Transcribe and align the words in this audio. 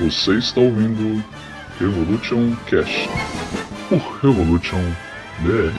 Você 0.00 0.38
está 0.38 0.62
ouvindo 0.62 1.22
Revolution 1.78 2.56
Cash, 2.70 3.06
o 3.90 3.96
Revolution 4.26 4.82
BR. 5.40 5.78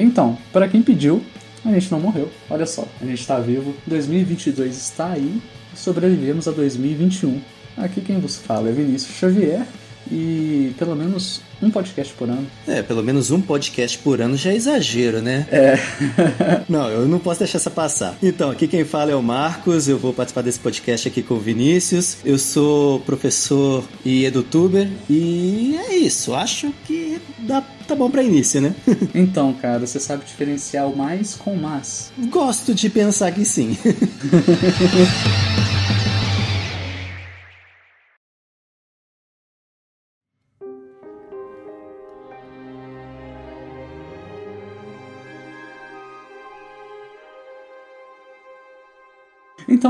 Então, 0.00 0.36
para 0.52 0.66
quem 0.66 0.82
pediu, 0.82 1.22
a 1.64 1.70
gente 1.70 1.92
não 1.92 2.00
morreu. 2.00 2.28
Olha 2.50 2.66
só, 2.66 2.84
a 3.00 3.04
gente 3.04 3.20
está 3.20 3.38
vivo. 3.38 3.72
2022 3.86 4.76
está 4.76 5.12
aí 5.12 5.40
e 5.72 5.78
sobrevivemos 5.78 6.48
a 6.48 6.50
2021. 6.50 7.40
Aqui 7.76 8.00
quem 8.00 8.18
vos 8.18 8.36
fala 8.36 8.68
é 8.68 8.72
Vinícius 8.72 9.16
Xavier 9.16 9.64
e 10.10 10.74
pelo 10.76 10.96
menos 10.96 11.40
um 11.62 11.70
podcast 11.70 12.12
por 12.14 12.28
ano. 12.28 12.46
É, 12.66 12.82
pelo 12.82 13.02
menos 13.02 13.30
um 13.30 13.40
podcast 13.40 13.98
por 13.98 14.20
ano 14.20 14.36
já 14.36 14.50
é 14.50 14.56
exagero, 14.56 15.20
né? 15.20 15.46
É. 15.50 15.78
não, 16.68 16.88
eu 16.88 17.06
não 17.06 17.18
posso 17.18 17.40
deixar 17.40 17.58
essa 17.58 17.70
passar. 17.70 18.16
Então, 18.22 18.50
aqui 18.50 18.66
quem 18.66 18.84
fala 18.84 19.10
é 19.10 19.14
o 19.14 19.22
Marcos, 19.22 19.88
eu 19.88 19.98
vou 19.98 20.12
participar 20.12 20.42
desse 20.42 20.58
podcast 20.58 21.08
aqui 21.08 21.22
com 21.22 21.34
o 21.34 21.40
Vinícius. 21.40 22.18
Eu 22.24 22.38
sou 22.38 23.00
professor 23.00 23.84
e 24.04 24.24
edutuber 24.24 24.88
e 25.08 25.76
é 25.88 25.96
isso. 25.96 26.34
Acho 26.34 26.72
que 26.86 27.20
dá, 27.38 27.62
tá 27.86 27.94
bom 27.94 28.10
para 28.10 28.22
início, 28.22 28.60
né? 28.60 28.74
então, 29.14 29.52
cara, 29.54 29.86
você 29.86 30.00
sabe 30.00 30.24
diferenciar 30.24 30.88
o 30.88 30.96
mais 30.96 31.34
com 31.34 31.54
o 31.54 31.60
mas? 31.60 32.12
Gosto 32.30 32.74
de 32.74 32.88
pensar 32.88 33.32
que 33.32 33.44
sim. 33.44 33.76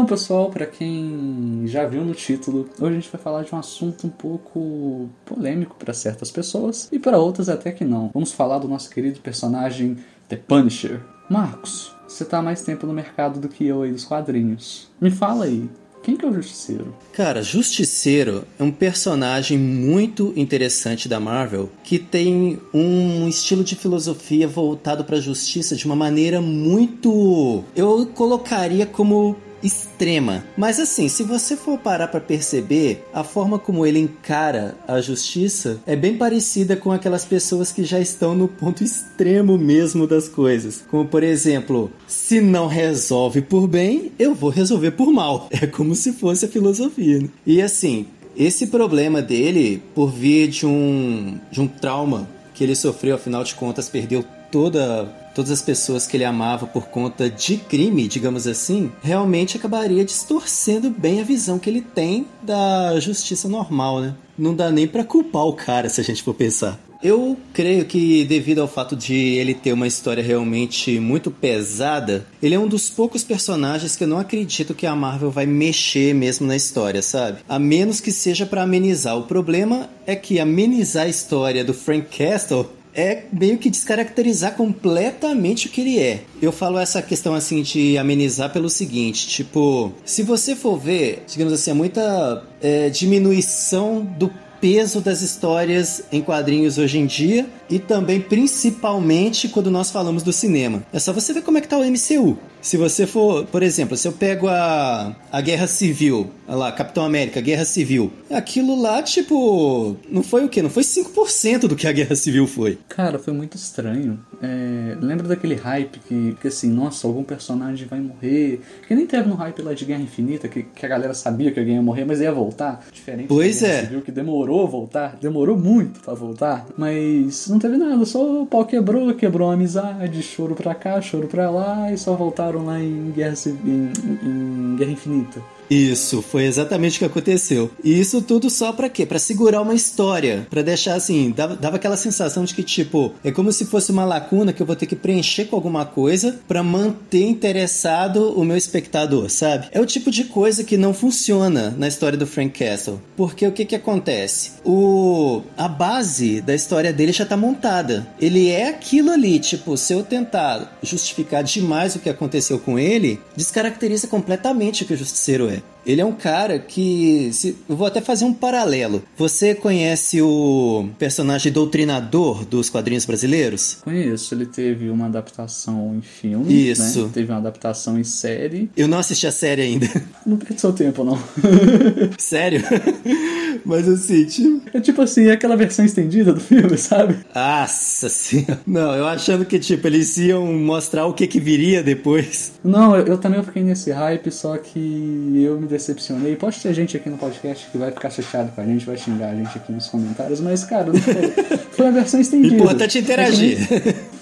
Então, 0.01 0.09
pessoal, 0.09 0.49
para 0.49 0.65
quem 0.65 1.65
já 1.67 1.87
viu 1.87 2.03
no 2.03 2.15
título, 2.15 2.71
hoje 2.81 2.91
a 2.91 3.01
gente 3.01 3.13
vai 3.13 3.21
falar 3.21 3.43
de 3.43 3.55
um 3.55 3.59
assunto 3.59 4.07
um 4.07 4.11
pouco 4.11 5.11
polêmico 5.27 5.77
para 5.79 5.93
certas 5.93 6.31
pessoas 6.31 6.89
e 6.91 6.99
para 6.99 7.19
outras 7.19 7.51
até 7.51 7.71
que 7.71 7.85
não. 7.85 8.11
Vamos 8.15 8.33
falar 8.33 8.61
do 8.61 8.67
nosso 8.67 8.89
querido 8.89 9.21
personagem 9.21 9.99
The 10.27 10.37
Punisher. 10.37 11.03
Marcos, 11.29 11.95
você 12.09 12.25
tá 12.25 12.41
mais 12.41 12.63
tempo 12.63 12.87
no 12.87 12.95
mercado 12.95 13.39
do 13.39 13.47
que 13.47 13.67
eu 13.67 13.83
aí 13.83 13.93
dos 13.93 14.07
quadrinhos. 14.07 14.89
Me 14.99 15.11
fala 15.11 15.45
aí, 15.45 15.69
quem 16.03 16.17
que 16.17 16.25
é 16.25 16.29
o 16.31 16.33
Justiceiro? 16.33 16.95
Cara, 17.13 17.43
Justiceiro 17.43 18.45
é 18.59 18.65
um 18.65 18.73
personagem 18.73 19.59
muito 19.59 20.33
interessante 20.35 21.11
da 21.11 21.21
Marvel 21.21 21.69
que 21.85 21.99
tem 21.99 22.59
um 22.73 23.29
estilo 23.29 23.63
de 23.63 23.77
filosofia 23.77 24.49
voltado 24.49 25.05
para 25.05 25.19
a 25.19 25.21
justiça 25.21 25.77
de 25.77 25.85
uma 25.85 25.95
maneira 25.95 26.41
muito 26.41 27.63
eu 27.77 28.07
colocaria 28.15 28.87
como 28.87 29.37
extrema. 29.63 30.45
Mas 30.57 30.79
assim, 30.79 31.09
se 31.09 31.23
você 31.23 31.57
for 31.57 31.79
parar 31.79 32.09
para 32.09 32.21
perceber, 32.21 33.05
a 33.13 33.23
forma 33.23 33.59
como 33.59 33.85
ele 33.87 33.99
encara 33.99 34.77
a 34.87 35.01
justiça 35.01 35.81
é 35.87 35.95
bem 35.95 36.17
parecida 36.17 36.77
com 36.77 36.93
aquelas 36.93 37.25
pessoas 37.25 37.73
que 37.73 37.85
já 37.85 38.01
estão 38.01 38.35
no 38.35 38.49
ponto 38.49 38.83
extremo 38.83 39.57
mesmo 39.59 40.07
das 40.07 40.29
coisas. 40.29 40.85
Como 40.91 41.05
por 41.07 41.23
exemplo, 41.23 41.91
se 42.07 42.41
não 42.41 42.67
resolve 42.67 43.43
por 43.43 43.67
bem, 43.67 44.13
eu 44.19 44.35
vou 44.35 44.51
resolver 44.51 44.93
por 44.93 45.13
mal. 45.13 45.49
É 45.61 45.67
como 45.67 45.95
se 45.95 46.15
fosse 46.15 46.47
a 46.47 46.49
filosofia. 46.49 47.19
Né? 47.19 47.29
E 47.47 47.61
assim, 47.61 48.07
esse 48.35 48.69
problema 48.69 49.21
dele, 49.21 49.83
por 49.95 50.11
vir 50.11 50.49
de 50.49 50.65
um, 50.65 51.39
de 51.51 51.61
um 51.61 51.69
trauma 51.69 52.27
que 52.55 52.65
ele 52.65 52.75
sofreu, 52.75 53.17
afinal 53.17 53.45
de 53.45 53.55
contas, 53.55 53.91
perdeu 53.91 54.25
toda 54.51 55.09
todas 55.35 55.51
as 55.51 55.63
pessoas 55.63 56.07
que 56.07 56.17
ele 56.17 56.25
amava 56.25 56.67
por 56.67 56.89
conta 56.89 57.31
de 57.31 57.57
crime, 57.57 58.09
digamos 58.09 58.47
assim, 58.47 58.91
realmente 59.03 59.57
acabaria 59.57 60.05
distorcendo 60.05 60.91
bem 60.91 61.21
a 61.21 61.25
visão 61.25 61.59
que 61.59 61.71
ele 61.71 61.81
tem 61.81 62.27
da 62.43 62.99
justiça 62.99 63.49
normal, 63.49 64.01
né? 64.01 64.15
Não 64.37 64.55
dá 64.55 64.71
nem 64.71 64.87
para 64.87 65.05
culpar 65.05 65.45
o 65.45 65.53
cara 65.53 65.89
se 65.89 66.01
a 66.01 66.05
gente 66.05 66.23
for 66.23 66.35
pensar. 66.35 66.79
Eu 67.03 67.39
creio 67.55 67.87
que, 67.87 68.25
devido 68.25 68.61
ao 68.61 68.69
fato 68.69 68.95
de 68.95 69.15
ele 69.15 69.55
ter 69.55 69.73
uma 69.73 69.87
história 69.87 70.23
realmente 70.23 71.01
muito 71.01 71.31
pesada, 71.31 72.27
ele 72.43 72.55
é 72.55 72.59
um 72.59 72.69
dos 72.69 72.91
poucos 72.91 73.25
personagens 73.25 73.97
que 73.97 74.05
eu 74.05 74.09
não 74.09 74.19
acredito 74.19 74.75
que 74.75 74.87
a 74.87 74.95
Marvel 74.95 75.31
vai 75.31 75.47
mexer 75.47 76.15
mesmo 76.15 76.47
na 76.47 76.55
história, 76.55 77.01
sabe? 77.01 77.39
A 77.49 77.59
menos 77.59 78.01
que 78.01 78.13
seja 78.13 78.45
para 78.45 78.63
amenizar. 78.63 79.17
O 79.17 79.23
problema 79.23 79.89
é 80.07 80.15
que 80.15 80.39
amenizar 80.39 81.05
a 81.05 81.09
história 81.09 81.65
do 81.65 81.73
Frank 81.73 82.19
Castle 82.19 82.69
é 82.95 83.25
meio 83.33 83.59
que 83.59 83.71
descaracterizar 83.71 84.55
completamente 84.55 85.67
o 85.67 85.71
que 85.71 85.81
ele 85.81 85.99
é. 85.99 86.23
Eu 86.41 86.53
falo 86.53 86.79
essa 86.79 87.01
questão 87.03 87.35
assim 87.35 87.63
de 87.63 87.97
amenizar 87.99 88.53
pelo 88.53 88.69
seguinte, 88.69 89.29
tipo, 89.29 89.93
se 90.05 90.23
você 90.23 90.57
for 90.57 90.79
ver, 90.79 91.25
digamos 91.27 91.53
assim, 91.53 91.73
muita 91.73 92.45
é, 92.61 92.89
diminuição 92.91 94.03
do 94.19 94.31
peso 94.61 95.01
das 95.01 95.23
histórias 95.23 96.03
em 96.13 96.21
quadrinhos 96.21 96.77
hoje 96.77 96.99
em 96.99 97.07
dia 97.07 97.49
e 97.69 97.79
também 97.79 98.21
principalmente 98.21 99.49
quando 99.49 99.71
nós 99.71 99.91
falamos 99.91 100.23
do 100.23 100.33
cinema. 100.33 100.83
É 100.93 100.99
só 100.99 101.13
você 101.13 101.33
ver 101.33 101.43
como 101.43 101.59
é 101.59 101.61
que 101.61 101.69
tá 101.69 101.79
o 101.79 101.85
MCU. 101.85 102.39
Se 102.63 102.77
você 102.77 103.07
for, 103.07 103.47
por 103.47 103.63
exemplo, 103.63 103.97
se 103.97 104.07
eu 104.07 104.13
pego 104.13 104.49
a, 104.49 105.17
a 105.33 105.41
Guerra 105.41 105.67
Civil, 105.67 106.31
lá, 106.47 106.71
Capitão 106.73 107.05
América, 107.05 107.41
Guerra 107.41 107.65
Civil, 107.65 108.13
aquilo 108.31 108.81
lá, 108.81 109.03
tipo, 109.03 109.97
não 110.09 110.23
foi 110.23 110.45
o 110.45 110.49
quê? 110.49 110.63
Não 110.63 110.71
foi 110.71 110.83
5% 110.83 111.67
do 111.67 111.77
que 111.77 111.87
a 111.87 111.93
Guerra 111.93 112.15
Civil 112.15 112.47
foi. 112.47 112.79
Cara, 112.89 113.19
foi 113.19 113.33
muito 113.33 113.57
estranho. 113.57 114.19
É, 114.43 114.97
lembra 115.01 115.29
daquele 115.29 115.55
hype 115.55 115.99
que, 116.01 116.37
que, 116.41 116.49
assim, 116.49 116.71
nossa, 116.71 117.07
algum 117.07 117.23
personagem 117.23 117.87
vai 117.87 118.01
morrer? 118.01 118.61
Que 118.87 118.95
nem 118.95 119.07
teve 119.07 119.29
no 119.29 119.35
hype 119.35 119.63
lá 119.63 119.73
de 119.73 119.85
Guerra 119.85 120.03
Infinita, 120.03 120.49
que, 120.49 120.63
que 120.63 120.85
a 120.85 120.89
galera 120.89 121.15
sabia 121.15 121.51
que 121.51 121.59
alguém 121.59 121.77
ia 121.77 121.83
morrer, 121.83 122.05
mas 122.05 122.21
ia 122.21 122.33
voltar. 122.33 122.85
Diferente 122.93 123.29
pois 123.29 123.61
da 123.61 123.67
Guerra 123.67 123.79
é. 123.79 123.83
Civil, 123.83 124.03
que 124.03 124.13
demorou 124.13 124.65
a 124.65 124.67
voltar, 124.67 125.17
demorou 125.21 125.57
muito 125.57 126.01
para 126.01 126.15
voltar, 126.15 126.67
mas 126.77 127.49
não 127.49 127.59
teve 127.59 127.77
nada, 127.77 128.05
só 128.05 128.43
o 128.43 128.47
pau 128.47 128.65
quebrou, 128.65 129.15
quebrou 129.15 129.51
a 129.51 129.55
amizade, 129.55 130.23
choro 130.23 130.55
pra 130.55 130.75
cá, 130.75 131.01
choro 131.01 131.27
pra 131.27 131.51
lá, 131.51 131.93
e 131.93 131.99
só 131.99 132.15
voltaram 132.51 132.65
lá 132.65 132.81
em 132.81 133.11
Guerra, 133.13 133.35
em, 133.65 133.93
em 134.23 134.77
Guerra 134.77 134.91
Infinita. 134.91 135.43
Isso, 135.71 136.21
foi 136.21 136.47
exatamente 136.47 136.97
o 136.97 136.99
que 136.99 137.05
aconteceu. 137.05 137.71
E 137.85 137.99
isso 138.01 138.21
tudo 138.21 138.51
só 138.51 138.73
para 138.73 138.89
quê? 138.89 139.07
Para 139.07 139.21
segurar 139.21 139.63
uma 139.63 139.75
história, 139.75 140.47
para 140.51 140.63
deixar 140.63 140.95
assim, 140.95 141.31
dava, 141.31 141.55
dava, 141.55 141.77
aquela 141.77 141.97
sensação 141.97 142.45
de 142.45 142.55
que 142.55 142.65
tipo, 142.65 143.13
é 143.23 143.31
como 143.31 143.53
se 143.53 143.65
fosse 143.65 143.93
uma 143.93 144.05
lacuna 144.05 144.53
que 144.53 144.61
eu 144.61 144.67
vou 144.67 144.75
ter 144.75 144.87
que 144.87 144.97
preencher 144.97 145.45
com 145.45 145.55
alguma 145.55 145.87
coisa 145.87 146.41
para 146.49 146.63
manter 146.63 147.23
interessado 147.23 148.33
o 148.37 148.45
meu 148.45 148.57
espectador, 148.57 149.31
sabe? 149.31 149.69
É 149.71 149.81
o 149.81 149.87
tipo 149.87 150.11
de 150.11 150.25
coisa 150.25 150.65
que 150.65 150.77
não 150.77 150.93
funciona 150.93 151.73
na 151.79 151.87
história 151.87 152.19
do 152.19 152.27
Frank 152.27 152.59
Castle. 152.59 153.01
Porque 153.17 153.47
o 153.47 153.53
que 153.53 153.65
que 153.65 153.77
acontece? 153.77 154.53
O 154.65 155.43
a 155.57 155.69
base 155.69 156.41
da 156.41 156.55
história 156.55 156.93
dele 156.93 157.13
já 157.13 157.25
tá 157.25 157.37
montada. 157.37 158.09
Ele 158.21 158.49
é 158.49 158.69
aquilo 158.69 159.11
ali, 159.11 159.39
tipo, 159.39 159.77
se 159.77 159.93
eu 159.93 160.03
tentar 160.03 160.79
justificar 160.83 161.45
demais 161.45 161.95
o 161.95 162.01
que 162.01 162.09
aconteceu 162.09 162.59
com 162.59 162.79
ele, 162.79 163.21
descaracteriza 163.37 164.09
completamente 164.09 164.83
o 164.83 164.87
que 164.87 164.95
o 164.95 164.97
justiceiro 164.97 165.49
é. 165.49 165.60
Ele 165.85 166.01
é 166.01 166.05
um 166.05 166.13
cara 166.13 166.59
que. 166.59 167.31
Se, 167.33 167.57
eu 167.69 167.77
vou 167.77 167.87
até 167.87 168.01
fazer 168.01 168.25
um 168.25 168.35
paralelo. 168.35 169.03
Você 169.17 169.55
conhece 169.55 170.21
o 170.21 170.89
personagem 170.99 171.51
doutrinador 171.51 172.45
dos 172.45 172.69
quadrinhos 172.69 173.07
brasileiros? 173.07 173.79
Conheço. 173.83 174.35
Ele 174.35 174.47
teve 174.47 174.91
uma 174.91 175.07
adaptação 175.07 175.97
em 175.97 176.03
filme. 176.03 176.45
Né? 176.45 176.53
Isso. 176.53 177.05
Né? 177.05 177.11
Teve 177.13 177.33
uma 177.33 177.39
adaptação 177.39 177.99
em 177.99 178.05
série. 178.05 178.71
Eu 178.77 178.89
não 178.89 178.99
assisti 178.99 179.27
a 179.27 179.33
série 179.33 179.63
ainda. 179.63 179.89
Não 180.27 180.37
perde 180.37 180.61
seu 180.61 180.73
tempo, 180.73 181.03
não. 181.03 181.19
Sério? 182.19 182.63
Mas 183.65 183.89
assim, 183.89 184.25
tipo. 184.25 184.61
É 184.73 184.81
tipo 184.81 185.03
assim, 185.03 185.27
é 185.27 185.33
aquela 185.33 185.57
versão 185.57 185.85
estendida 185.85 186.33
do 186.33 186.41
filme, 186.41 186.77
sabe? 186.79 187.17
Nossa 187.35 188.09
senhora. 188.09 188.61
Não, 188.67 188.95
eu 188.95 189.07
achando 189.07 189.45
que, 189.45 189.59
tipo, 189.59 189.87
eles 189.87 190.17
iam 190.17 190.47
mostrar 190.47 191.07
o 191.07 191.13
que 191.13 191.27
que 191.27 191.41
viria 191.41 191.83
depois. 191.83 192.53
Não, 192.63 192.97
eu, 192.97 193.07
eu 193.07 193.19
também 193.19 193.43
fiquei 193.43 193.63
nesse 193.63 193.91
hype, 193.91 194.31
só 194.31 194.57
que 194.57 195.43
eu 195.45 195.61
me 195.61 195.67
decepcionei. 195.67 196.37
Pode 196.37 196.61
ter 196.61 196.73
gente 196.73 196.97
aqui 196.97 197.11
no 197.11 197.19
podcast 197.19 197.67
que 197.71 197.79
vai 197.79 197.91
ficar 197.91 198.11
chateado 198.11 198.53
com 198.53 198.61
a 198.61 198.65
gente, 198.65 198.87
vai 198.87 198.97
xingar 198.97 199.31
a 199.31 199.35
gente 199.35 199.57
aqui 199.57 199.73
nos 199.73 199.89
comentários, 199.89 200.41
mas, 200.41 200.65
cara, 200.65 200.93
foi, 200.95 201.59
foi 201.73 201.87
a 201.89 201.91
versão 201.91 202.21
estendida. 202.21 202.55
Importante 202.55 202.99
interagir. 202.99 203.59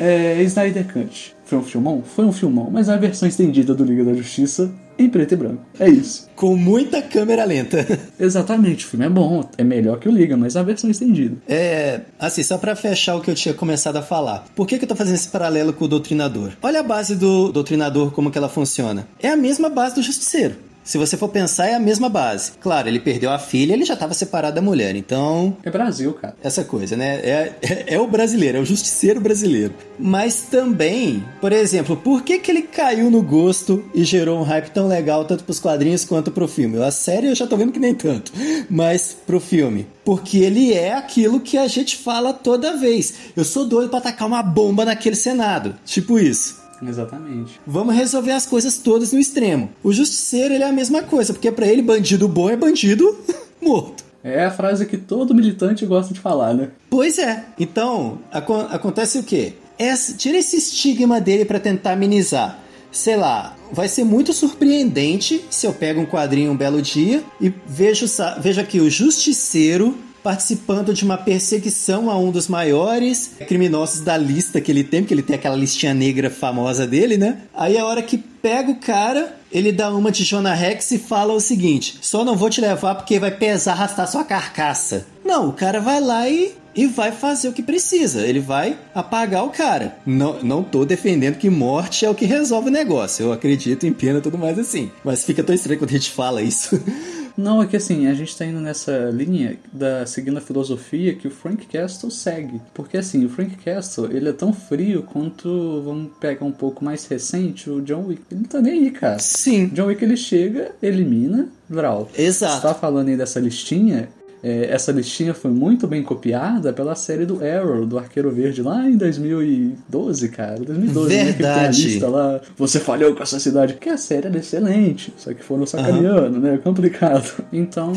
É, 0.01 0.41
é 0.41 0.43
Snyder 0.45 0.87
Cut. 0.93 1.35
Foi 1.45 1.59
um 1.59 1.63
filmão? 1.63 2.03
Foi 2.03 2.25
um 2.25 2.33
filmão, 2.33 2.71
mas 2.71 2.89
é 2.89 2.95
a 2.95 2.97
versão 2.97 3.29
estendida 3.29 3.75
do 3.75 3.85
Liga 3.85 4.05
da 4.05 4.15
Justiça 4.15 4.71
em 4.99 5.09
preto 5.09 5.33
e 5.33 5.37
branco. 5.37 5.63
É 5.79 5.89
isso. 5.89 6.29
Com 6.35 6.57
muita 6.57 7.01
câmera 7.01 7.45
lenta. 7.45 7.87
Exatamente, 8.19 8.85
o 8.85 8.89
filme 8.89 9.07
é 9.07 9.09
bom, 9.09 9.49
é 9.57 9.65
melhor 9.65 9.99
que 9.99 10.09
o 10.09 10.13
Liga, 10.13 10.37
mas 10.37 10.57
a 10.57 10.63
versão 10.63 10.91
estendida. 10.91 11.37
É, 11.49 12.01
assim, 12.19 12.43
só 12.43 12.59
para 12.59 12.75
fechar 12.75 13.17
o 13.17 13.21
que 13.21 13.31
eu 13.31 13.35
tinha 13.35 13.55
começado 13.55 13.97
a 13.97 14.03
falar. 14.03 14.47
Por 14.55 14.67
que, 14.67 14.79
que 14.79 14.85
eu 14.85 14.89
tô 14.89 14.97
fazendo 14.97 15.15
esse 15.15 15.29
paralelo 15.29 15.73
com 15.73 15.85
o 15.85 15.89
Doutrinador? 15.89 16.53
Olha 16.63 16.81
a 16.81 16.83
base 16.83 17.15
do 17.15 17.53
Doutrinador, 17.53 18.11
como 18.11 18.31
que 18.31 18.39
ela 18.39 18.49
funciona. 18.49 19.07
É 19.21 19.29
a 19.29 19.37
mesma 19.37 19.69
base 19.69 19.95
do 19.95 20.03
Justiceiro. 20.03 20.69
Se 20.89 20.97
você 20.97 21.19
for 21.19 21.29
pensar, 21.29 21.67
é 21.67 21.75
a 21.75 21.79
mesma 21.79 22.09
base. 22.09 22.53
Claro, 22.59 22.89
ele 22.89 22.99
perdeu 22.99 23.31
a 23.31 23.39
filha, 23.39 23.75
ele 23.75 23.85
já 23.85 23.93
estava 23.93 24.15
separado 24.15 24.55
da 24.55 24.63
mulher, 24.63 24.97
então. 24.97 25.55
É 25.63 25.71
Brasil, 25.71 26.15
cara. 26.15 26.35
Essa 26.43 26.65
coisa, 26.65 26.97
né? 26.97 27.17
É, 27.17 27.53
é, 27.61 27.85
é, 27.89 28.01
o 28.01 28.07
brasileiro, 28.07 28.57
é 28.57 28.61
o 28.63 28.65
justiceiro 28.65 29.21
brasileiro. 29.21 29.75
Mas 29.99 30.47
também, 30.51 31.23
por 31.43 31.53
exemplo, 31.53 31.95
por 31.95 32.23
que, 32.23 32.39
que 32.39 32.51
ele 32.51 32.63
caiu 32.63 33.11
no 33.11 33.21
gosto 33.21 33.85
e 33.95 34.03
gerou 34.03 34.41
um 34.41 34.45
hype 34.45 34.71
tão 34.71 34.89
legal 34.89 35.27
tanto 35.27 35.45
pros 35.45 35.61
quadrinhos 35.61 36.07
quanto 36.07 36.31
pro 36.31 36.49
filme? 36.49 36.83
A 36.83 36.91
série 36.91 37.27
eu 37.27 37.35
já 37.35 37.47
tô 37.47 37.55
vendo 37.59 37.73
que 37.73 37.79
nem 37.79 37.95
tanto, 37.95 38.33
mas 38.71 39.15
pro 39.27 39.39
filme. 39.39 39.87
Porque 40.07 40.39
ele 40.39 40.73
é 40.73 40.95
aquilo 40.95 41.39
que 41.39 41.59
a 41.59 41.69
gente 41.69 41.99
fala 41.99 42.33
toda 42.33 42.79
vez. 42.79 43.13
Eu 43.37 43.45
sou 43.45 43.67
doido 43.67 43.91
para 43.91 43.99
atacar 43.99 44.27
uma 44.27 44.43
bomba 44.43 44.87
naquele 44.87 45.17
Senado. 45.17 45.77
Tipo 45.85 46.19
isso. 46.19 46.58
Exatamente. 46.83 47.61
Vamos 47.67 47.95
resolver 47.95 48.33
as 48.33 48.47
coisas 48.47 48.79
todas 48.79 49.13
no 49.13 49.19
extremo. 49.19 49.71
O 49.83 49.93
justiceiro, 49.93 50.55
ele 50.55 50.65
é 50.65 50.69
a 50.69 50.73
mesma 50.73 51.03
coisa, 51.03 51.33
porque 51.33 51.51
para 51.51 51.67
ele 51.67 51.83
bandido 51.83 52.29
bom 52.29 52.49
é 52.49 52.57
bandido 52.57 53.17
morto. 53.61 54.05
É 54.23 54.45
a 54.45 54.51
frase 54.51 54.87
que 54.87 54.97
todo 54.97 55.35
militante 55.35 55.87
gosta 55.87 56.13
de 56.13 56.21
falar, 56.21 56.53
né? 56.53 56.71
Pois 56.91 57.19
é. 57.19 57.45
Então, 57.59 58.19
ac 58.33 58.51
acontece 58.71 59.19
o 59.19 59.23
quê? 59.23 59.55
Essa, 59.79 60.13
tira 60.15 60.37
esse 60.37 60.57
estigma 60.57 61.21
dele 61.21 61.45
para 61.45 61.61
tentar 61.61 61.93
amenizar. 61.93 62.59
Sei 62.91 63.17
lá, 63.17 63.57
vai 63.71 63.87
ser 63.87 64.03
muito 64.03 64.33
surpreendente 64.33 65.45
se 65.51 65.67
eu 65.67 65.73
pego 65.73 66.01
um 66.01 66.07
quadrinho 66.07 66.51
um 66.51 66.57
belo 66.57 66.83
dia 66.83 67.23
e 67.41 67.53
vejo, 67.67 68.07
vejo 68.41 68.61
aqui 68.61 68.81
o 68.81 68.91
Justiceiro 68.91 69.97
participando 70.23 70.93
de 70.93 71.05
uma 71.05 71.17
perseguição 71.17 72.11
a 72.11 72.19
um 72.19 72.31
dos 72.31 72.49
maiores 72.49 73.33
criminosos 73.47 74.01
da 74.01 74.17
lista 74.17 74.61
que 74.61 74.71
ele 74.71 74.85
tem, 74.85 75.03
porque 75.03 75.15
ele 75.15 75.23
tem 75.23 75.37
aquela 75.37 75.57
listinha 75.57 75.95
negra 75.95 76.31
famosa 76.31 76.87
dele, 76.87 77.17
né? 77.17 77.39
Aí 77.55 77.79
a 77.79 77.85
hora 77.85 78.03
que 78.03 78.19
pega 78.19 78.71
o 78.71 78.77
cara, 78.77 79.37
ele 79.51 79.73
dá 79.73 79.91
uma 79.95 80.11
de 80.11 80.25
Jonah 80.25 80.55
Rex 80.55 80.91
e 80.93 80.99
fala 80.99 81.33
o 81.33 81.41
seguinte: 81.41 81.99
só 82.01 82.25
não 82.25 82.37
vou 82.37 82.51
te 82.51 82.61
levar 82.61 82.95
porque 82.95 83.19
vai 83.19 83.31
pesar 83.31 83.73
arrastar 83.73 84.11
sua 84.11 84.25
carcaça. 84.25 85.07
Não, 85.25 85.49
o 85.49 85.53
cara 85.53 85.81
vai 85.81 86.01
lá 86.01 86.29
e 86.29 86.55
e 86.79 86.87
vai 86.87 87.11
fazer 87.11 87.49
o 87.49 87.53
que 87.53 87.61
precisa. 87.61 88.25
Ele 88.25 88.39
vai 88.39 88.79
apagar 88.95 89.45
o 89.45 89.51
cara. 89.51 89.97
Não, 90.07 90.41
não 90.45 90.63
tô 90.63 90.85
defendendo 90.85 91.35
que 91.35 91.51
morte 91.51 92.07
é 92.07 92.11
o 92.11 92.15
que 92.15 92.25
resolve 92.25 92.69
o 92.69 92.73
negócio. 92.73 93.25
Eu 93.25 93.33
acredito 93.33 93.85
em 93.85 93.93
pena 93.93 94.21
e 94.21 94.23
tudo 94.23 94.39
mais 94.39 94.57
assim. 94.57 94.89
Mas 95.03 95.25
fica 95.25 95.43
tão 95.43 95.53
estranho 95.53 95.81
quando 95.81 95.91
a 95.91 95.95
gente 95.95 96.11
fala 96.11 96.41
isso. 96.41 96.81
Não, 97.39 97.63
é 97.63 97.67
que 97.67 97.77
assim, 97.77 98.09
a 98.09 98.15
gente 98.15 98.37
tá 98.37 98.45
indo 98.45 98.59
nessa 98.59 99.11
linha 99.11 99.57
da 99.73 100.05
seguindo 100.05 100.39
a 100.39 100.41
filosofia 100.41 101.15
que 101.15 101.29
o 101.29 101.31
Frank 101.31 101.67
Castle 101.67 102.11
segue. 102.11 102.61
Porque 102.75 102.97
assim, 102.97 103.25
o 103.25 103.29
Frank 103.29 103.57
Castle, 103.59 104.11
ele 104.11 104.29
é 104.29 104.33
tão 104.33 104.53
frio 104.53 105.05
quanto, 105.05 105.81
vamos 105.83 106.11
pegar 106.19 106.45
um 106.45 106.51
pouco 106.51 106.85
mais 106.85 107.07
recente, 107.07 107.71
o 107.71 107.81
John 107.81 108.07
Wick. 108.07 108.23
Ele 108.29 108.41
não 108.41 108.49
tá 108.49 108.61
nem 108.61 108.81
aí, 108.81 108.91
cara. 108.91 109.21
Sim. 109.21 109.69
John 109.69 109.87
Wick 109.87 110.05
ele 110.05 110.17
chega, 110.17 110.73
elimina, 110.83 111.49
Vral. 111.71 112.11
Exato. 112.17 112.57
Você 112.57 112.63
tá 112.63 112.75
falando 112.75 113.09
aí 113.09 113.17
dessa 113.17 113.39
listinha, 113.39 114.09
é, 114.43 114.67
essa 114.71 114.93
listinha 114.93 115.35
foi 115.35 115.51
muito 115.51 115.87
bem 115.87 116.03
copiada 116.03 116.73
pela 116.73 116.95
série 116.95 117.27
do 117.27 117.45
Arrow, 117.45 117.85
do 117.85 117.99
Arqueiro 117.99 118.31
Verde, 118.31 118.63
lá 118.63 118.89
em 118.89 118.97
2012, 118.97 120.29
cara. 120.29 120.59
2012, 120.61 121.09
Verdade. 121.09 121.27
Né, 121.27 121.33
que 121.33 121.43
tem 121.43 121.51
a 121.51 121.69
lista 121.69 122.09
lá. 122.09 122.41
Você 122.57 122.79
falhou 122.79 123.15
com 123.15 123.23
essa 123.23 123.41
cidade. 123.41 123.75
Porque 123.75 123.89
a 123.89 123.97
série 123.97 124.27
era 124.29 124.39
excelente, 124.39 125.13
só 125.17 125.33
que 125.33 125.43
foram 125.43 125.67
sacaneando, 125.67 126.37
uhum. 126.37 126.43
né? 126.43 126.59
Complicado. 126.63 127.47
Então, 127.53 127.93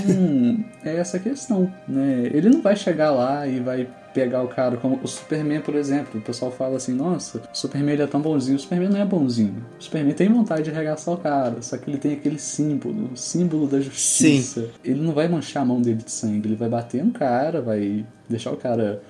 é 0.83 0.95
essa 0.95 1.19
questão, 1.19 1.71
né? 1.87 2.29
Ele 2.33 2.49
não 2.49 2.61
vai 2.61 2.75
chegar 2.75 3.11
lá 3.11 3.45
e 3.45 3.59
vai 3.59 3.87
pegar 4.13 4.43
o 4.43 4.47
cara 4.47 4.77
como 4.77 4.99
o 5.01 5.07
Superman, 5.07 5.61
por 5.61 5.75
exemplo. 5.75 6.19
O 6.19 6.23
pessoal 6.23 6.51
fala 6.51 6.77
assim: 6.77 6.93
nossa, 6.93 7.39
o 7.39 7.57
Superman 7.57 7.93
ele 7.93 8.03
é 8.03 8.07
tão 8.07 8.21
bonzinho. 8.21 8.57
O 8.57 8.59
Superman 8.59 8.89
não 8.89 8.99
é 8.99 9.05
bonzinho. 9.05 9.65
O 9.79 9.83
Superman 9.83 10.13
tem 10.13 10.29
vontade 10.29 10.63
de 10.63 10.71
arregaçar 10.71 11.13
o 11.13 11.17
cara, 11.17 11.61
só 11.61 11.77
que 11.77 11.89
ele 11.89 11.97
tem 11.97 12.13
aquele 12.13 12.39
símbolo, 12.39 13.09
o 13.13 13.17
símbolo 13.17 13.67
da 13.67 13.79
justiça. 13.79 14.61
Sim. 14.61 14.69
Ele 14.83 15.01
não 15.01 15.13
vai 15.13 15.27
manchar 15.27 15.63
a 15.63 15.65
mão 15.65 15.81
dele 15.81 16.01
de 16.03 16.11
sangue, 16.11 16.47
ele 16.47 16.55
vai 16.55 16.69
bater 16.69 17.03
no 17.03 17.11
cara, 17.11 17.61
vai 17.61 18.05
deixar 18.29 18.51
o 18.51 18.57
cara. 18.57 19.01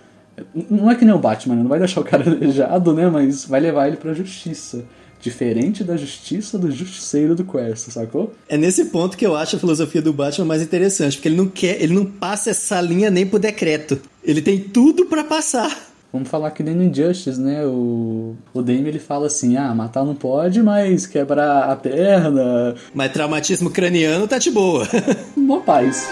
Não 0.70 0.90
é 0.90 0.96
que 0.96 1.06
nem 1.06 1.14
o 1.14 1.20
Batman, 1.20 1.56
né? 1.56 1.62
não 1.62 1.70
vai 1.70 1.80
deixar 1.80 2.02
o 2.02 2.04
cara 2.04 2.24
aleijado, 2.32 2.94
né? 2.94 3.10
Mas 3.10 3.46
vai 3.46 3.60
levar 3.60 3.88
ele 3.88 3.98
pra 3.98 4.14
justiça 4.14 4.86
diferente 5.22 5.84
da 5.84 5.96
justiça 5.96 6.58
do 6.58 6.72
justiceiro 6.72 7.36
do 7.36 7.46
Quest, 7.46 7.92
sacou? 7.92 8.34
É 8.50 8.58
nesse 8.58 8.86
ponto 8.86 9.16
que 9.16 9.26
eu 9.26 9.36
acho 9.36 9.56
a 9.56 9.60
filosofia 9.60 10.02
do 10.02 10.12
Batman 10.12 10.46
mais 10.46 10.62
interessante, 10.62 11.18
porque 11.18 11.30
ele 11.30 11.38
não 11.38 11.48
quer, 11.48 11.82
ele 11.82 11.94
não 11.94 12.06
passa 12.06 12.50
essa 12.50 12.82
linha 12.82 13.12
nem 13.12 13.26
por 13.26 13.40
decreto. 13.40 14.02
Ele 14.24 14.42
tem 14.42 14.60
tudo 14.60 15.08
para 15.08 15.24
passar. 15.24 15.90
Vamos 16.14 16.30
falar 16.30 16.52
que 16.52 16.62
nem 16.62 16.76
no 16.76 16.84
Injustice, 16.84 17.40
né? 17.40 17.66
O, 17.66 18.36
o 18.54 18.62
Dame 18.62 18.90
ele 18.90 19.00
fala 19.00 19.28
assim: 19.28 19.58
ah, 19.58 19.74
matar 19.74 20.04
não 20.04 20.14
pode, 20.14 20.62
mas 20.62 21.08
quebrar 21.08 21.70
a 21.70 21.76
perna. 21.76 22.76
Mas 22.94 23.14
traumatismo 23.14 23.72
craniano 23.72 24.28
tá 24.28 24.38
de 24.38 24.52
boa. 24.52 24.88
Boa 25.36 25.62
paz. 25.62 26.08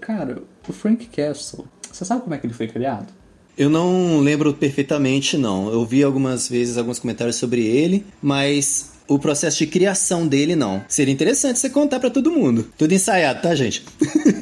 Cara, 0.00 0.40
o 0.68 0.72
Frank 0.72 1.04
Castle, 1.06 1.66
você 1.96 2.04
sabe 2.04 2.22
como 2.22 2.34
é 2.34 2.38
que 2.38 2.46
ele 2.46 2.52
foi 2.52 2.68
criado? 2.68 3.06
Eu 3.56 3.70
não 3.70 4.20
lembro 4.20 4.52
perfeitamente, 4.52 5.38
não. 5.38 5.72
Eu 5.72 5.84
vi 5.86 6.02
algumas 6.02 6.46
vezes 6.46 6.76
alguns 6.76 6.98
comentários 6.98 7.36
sobre 7.36 7.64
ele, 7.64 8.04
mas 8.20 8.90
o 9.08 9.18
processo 9.18 9.58
de 9.58 9.66
criação 9.66 10.26
dele, 10.26 10.54
não. 10.54 10.84
Seria 10.88 11.14
interessante 11.14 11.58
você 11.58 11.70
contar 11.70 11.98
para 11.98 12.10
todo 12.10 12.30
mundo. 12.30 12.70
Tudo 12.76 12.92
ensaiado, 12.92 13.40
tá, 13.40 13.54
gente? 13.54 13.82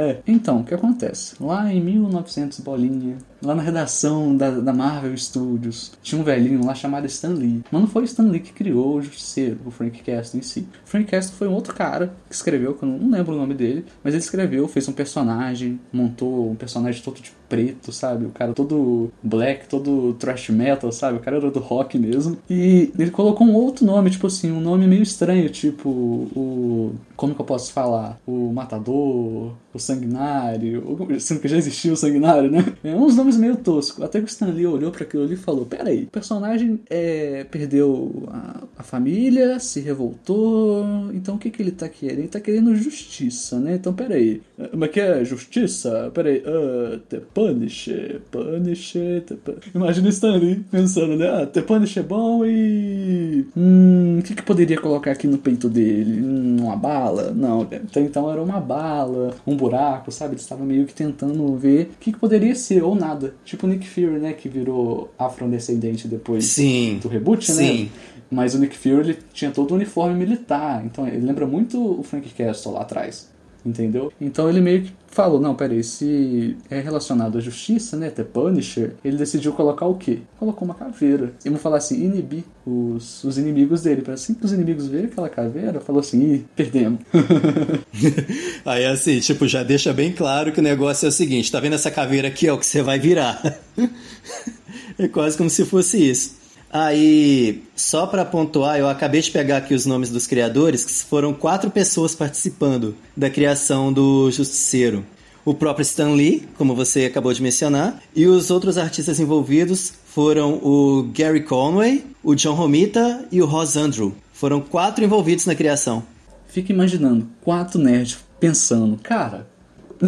é, 0.00 0.22
então, 0.26 0.60
o 0.60 0.64
que 0.64 0.72
acontece? 0.72 1.34
Lá 1.38 1.70
em 1.72 1.80
1900 1.80 2.60
bolinha, 2.60 3.18
lá 3.42 3.54
na 3.54 3.62
redação 3.62 4.34
da, 4.34 4.50
da 4.50 4.72
Marvel 4.72 5.16
Studios, 5.16 5.92
tinha 6.02 6.18
um 6.20 6.24
velhinho 6.24 6.64
lá 6.64 6.74
chamado 6.74 7.06
Stan 7.06 7.34
Lee. 7.34 7.62
Mas 7.70 7.80
não 7.80 7.88
foi 7.88 8.04
Stan 8.04 8.24
Lee 8.24 8.40
que 8.40 8.52
criou 8.52 8.96
o 8.96 9.02
Justiceiro, 9.02 9.58
o 9.66 9.70
Frank 9.70 10.02
Castle 10.02 10.40
em 10.40 10.42
si. 10.42 10.66
Frank 10.86 11.10
Castle 11.10 11.36
foi 11.36 11.48
um 11.48 11.52
outro 11.52 11.74
cara 11.74 12.14
que 12.28 12.34
escreveu, 12.34 12.74
que 12.74 12.82
eu 12.82 12.88
não 12.88 13.10
lembro 13.10 13.34
o 13.34 13.38
nome 13.38 13.54
dele, 13.54 13.84
mas 14.02 14.14
ele 14.14 14.22
escreveu, 14.22 14.66
fez 14.68 14.88
um 14.88 14.92
personagem, 14.92 15.78
montou 15.92 16.50
um 16.50 16.54
personagem 16.54 17.02
todo 17.02 17.20
de 17.20 17.32
preto, 17.50 17.92
sabe? 17.92 18.24
O 18.26 18.30
cara 18.30 18.52
todo 18.54 19.12
black, 19.22 19.68
todo 19.68 20.14
thrash 20.14 20.50
metal, 20.50 20.92
sabe? 20.92 21.18
O 21.18 21.20
cara 21.20 21.36
era 21.36 21.50
do 21.50 21.58
rock 21.58 21.98
mesmo. 21.98 22.38
E 22.48 22.92
ele 22.98 23.10
colocou 23.10 23.46
um 23.46 23.54
outro 23.54 23.84
nome, 23.84 24.10
tipo 24.10 24.28
assim, 24.28 24.52
um 24.52 24.60
nome 24.60 24.86
meio 24.86 25.02
estranho, 25.02 25.50
tipo 25.50 25.90
o. 25.90 26.94
Como 27.16 27.34
que 27.34 27.40
eu 27.40 27.44
posso 27.44 27.72
falar? 27.72 28.18
O 28.26 28.52
Matador, 28.52 29.52
o 29.74 29.78
Sanguinário, 29.94 30.96
sendo 31.18 31.40
que 31.40 31.48
já 31.48 31.56
existia 31.56 31.92
o 31.92 31.96
Sanguinário, 31.96 32.50
né? 32.50 32.64
É 32.82 32.94
uns 32.94 33.16
nomes 33.16 33.36
meio 33.36 33.56
toscos. 33.56 34.02
Até 34.02 34.18
que 34.18 34.26
o 34.26 34.28
Stan 34.28 34.46
Lee 34.46 34.66
olhou 34.66 34.90
para 34.90 35.04
aquilo 35.04 35.24
ali 35.24 35.34
e 35.34 35.36
falou: 35.36 35.66
Peraí, 35.66 36.04
o 36.04 36.10
personagem 36.10 36.80
é, 36.88 37.44
perdeu 37.44 38.24
a, 38.28 38.64
a, 38.78 38.82
família, 38.82 39.58
se 39.58 39.80
revoltou, 39.80 41.10
então 41.12 41.36
o 41.36 41.38
que, 41.38 41.50
que 41.50 41.62
ele 41.62 41.72
tá 41.72 41.88
querendo? 41.88 42.18
Ele 42.20 42.28
tá 42.28 42.40
querendo 42.40 42.74
justiça, 42.74 43.58
né? 43.58 43.74
Então 43.74 43.92
peraí, 43.92 44.42
mas 44.76 44.90
que 44.90 45.00
é 45.00 45.24
justiça? 45.24 46.10
Peraí, 46.12 46.38
uh, 46.38 46.98
The 47.08 47.20
Punisher, 47.32 48.20
Punisher, 48.30 49.22
the 49.22 49.34
Punisher. 49.36 49.70
Imagina 49.74 50.06
o 50.06 50.10
Stan 50.10 50.36
Lee 50.36 50.64
pensando, 50.70 51.16
né? 51.16 51.28
Ah, 51.28 51.46
The 51.46 51.62
Punisher 51.62 52.02
é 52.02 52.06
bom 52.06 52.44
e. 52.44 53.46
Hum, 53.56 54.18
o 54.18 54.22
que, 54.22 54.34
que 54.34 54.42
poderia 54.42 54.78
colocar 54.78 55.12
aqui 55.12 55.26
no 55.26 55.38
peito 55.38 55.68
dele? 55.68 56.20
Hum, 56.20 56.56
uma 56.60 56.76
bala? 56.76 57.32
Não, 57.32 57.62
até 57.62 58.00
então 58.00 58.30
era 58.30 58.42
uma 58.42 58.60
bala, 58.60 59.34
um 59.46 59.56
buraco, 59.56 60.12
sabe? 60.12 60.34
Ele 60.34 60.40
estava 60.40 60.64
meio 60.64 60.84
que 60.84 60.94
tentando 60.94 61.56
ver 61.56 61.92
o 61.94 61.98
que, 61.98 62.12
que 62.12 62.18
poderia 62.18 62.54
ser, 62.54 62.82
ou 62.82 62.94
nada. 62.94 63.34
Tipo 63.44 63.66
o 63.66 63.70
Nick 63.70 63.88
Fury, 63.88 64.18
né? 64.18 64.32
Que 64.32 64.48
virou 64.48 65.12
afrodescendente 65.18 66.06
depois 66.06 66.44
Sim. 66.44 66.98
do 67.02 67.08
reboot, 67.08 67.50
né? 67.52 67.62
Sim. 67.62 67.90
Mas 68.30 68.54
o 68.54 68.58
Nick 68.58 68.76
Fury 68.76 69.10
ele 69.10 69.18
tinha 69.32 69.50
todo 69.50 69.72
o 69.72 69.74
uniforme 69.74 70.14
militar, 70.14 70.84
então 70.84 71.06
ele 71.06 71.26
lembra 71.26 71.46
muito 71.46 71.98
o 71.98 72.02
Frank 72.02 72.28
Castle 72.30 72.74
lá 72.74 72.82
atrás 72.82 73.30
entendeu? 73.64 74.12
Então 74.20 74.48
ele 74.48 74.60
meio 74.60 74.82
que 74.82 74.92
falou, 75.10 75.40
não, 75.40 75.54
peraí, 75.54 75.82
se 75.82 76.56
é 76.70 76.80
relacionado 76.80 77.36
à 77.36 77.40
justiça, 77.40 77.96
né, 77.96 78.08
até 78.08 78.22
Punisher, 78.22 78.94
ele 79.04 79.16
decidiu 79.16 79.52
colocar 79.52 79.86
o 79.86 79.94
quê? 79.96 80.20
Colocou 80.38 80.64
uma 80.64 80.74
caveira. 80.74 81.32
E 81.44 81.48
vamos 81.48 81.60
falar 81.60 81.78
assim, 81.78 82.02
inibir 82.02 82.44
os, 82.64 83.24
os 83.24 83.36
inimigos 83.36 83.82
dele, 83.82 84.02
para 84.02 84.14
assim 84.14 84.34
que 84.34 84.44
os 84.44 84.52
inimigos 84.52 84.86
verem 84.86 85.06
aquela 85.06 85.28
caveira, 85.28 85.80
falou 85.80 86.00
assim, 86.00 86.34
ih, 86.34 86.46
perdemos. 86.54 87.00
Aí 88.64 88.86
assim, 88.86 89.18
tipo, 89.18 89.48
já 89.48 89.62
deixa 89.62 89.92
bem 89.92 90.12
claro 90.12 90.52
que 90.52 90.60
o 90.60 90.62
negócio 90.62 91.06
é 91.06 91.08
o 91.08 91.12
seguinte, 91.12 91.50
tá 91.50 91.58
vendo 91.58 91.74
essa 91.74 91.90
caveira 91.90 92.28
aqui, 92.28 92.46
é 92.46 92.52
o 92.52 92.58
que 92.58 92.66
você 92.66 92.82
vai 92.82 92.98
virar. 92.98 93.58
é 94.96 95.08
quase 95.08 95.36
como 95.36 95.50
se 95.50 95.64
fosse 95.64 95.98
isso. 95.98 96.39
Aí, 96.72 97.64
só 97.74 98.06
para 98.06 98.24
pontuar, 98.24 98.78
eu 98.78 98.88
acabei 98.88 99.20
de 99.20 99.30
pegar 99.30 99.56
aqui 99.56 99.74
os 99.74 99.86
nomes 99.86 100.08
dos 100.08 100.26
criadores, 100.26 100.84
que 100.84 100.92
foram 100.92 101.34
quatro 101.34 101.68
pessoas 101.68 102.14
participando 102.14 102.94
da 103.16 103.28
criação 103.28 103.92
do 103.92 104.30
Justiceiro. 104.30 105.04
O 105.44 105.52
próprio 105.52 105.82
Stan 105.82 106.12
Lee, 106.12 106.46
como 106.56 106.76
você 106.76 107.06
acabou 107.06 107.32
de 107.32 107.42
mencionar, 107.42 108.00
e 108.14 108.26
os 108.26 108.50
outros 108.52 108.78
artistas 108.78 109.18
envolvidos 109.18 109.92
foram 110.04 110.54
o 110.62 111.10
Gary 111.12 111.42
Conway, 111.42 112.04
o 112.22 112.36
John 112.36 112.54
Romita 112.54 113.26
e 113.32 113.42
o 113.42 113.46
Ross 113.46 113.76
Andrew. 113.76 114.14
Foram 114.32 114.60
quatro 114.60 115.04
envolvidos 115.04 115.46
na 115.46 115.54
criação. 115.54 116.04
fica 116.46 116.72
imaginando 116.72 117.26
quatro 117.40 117.80
nerds 117.80 118.18
pensando, 118.38 118.96
cara, 119.02 119.46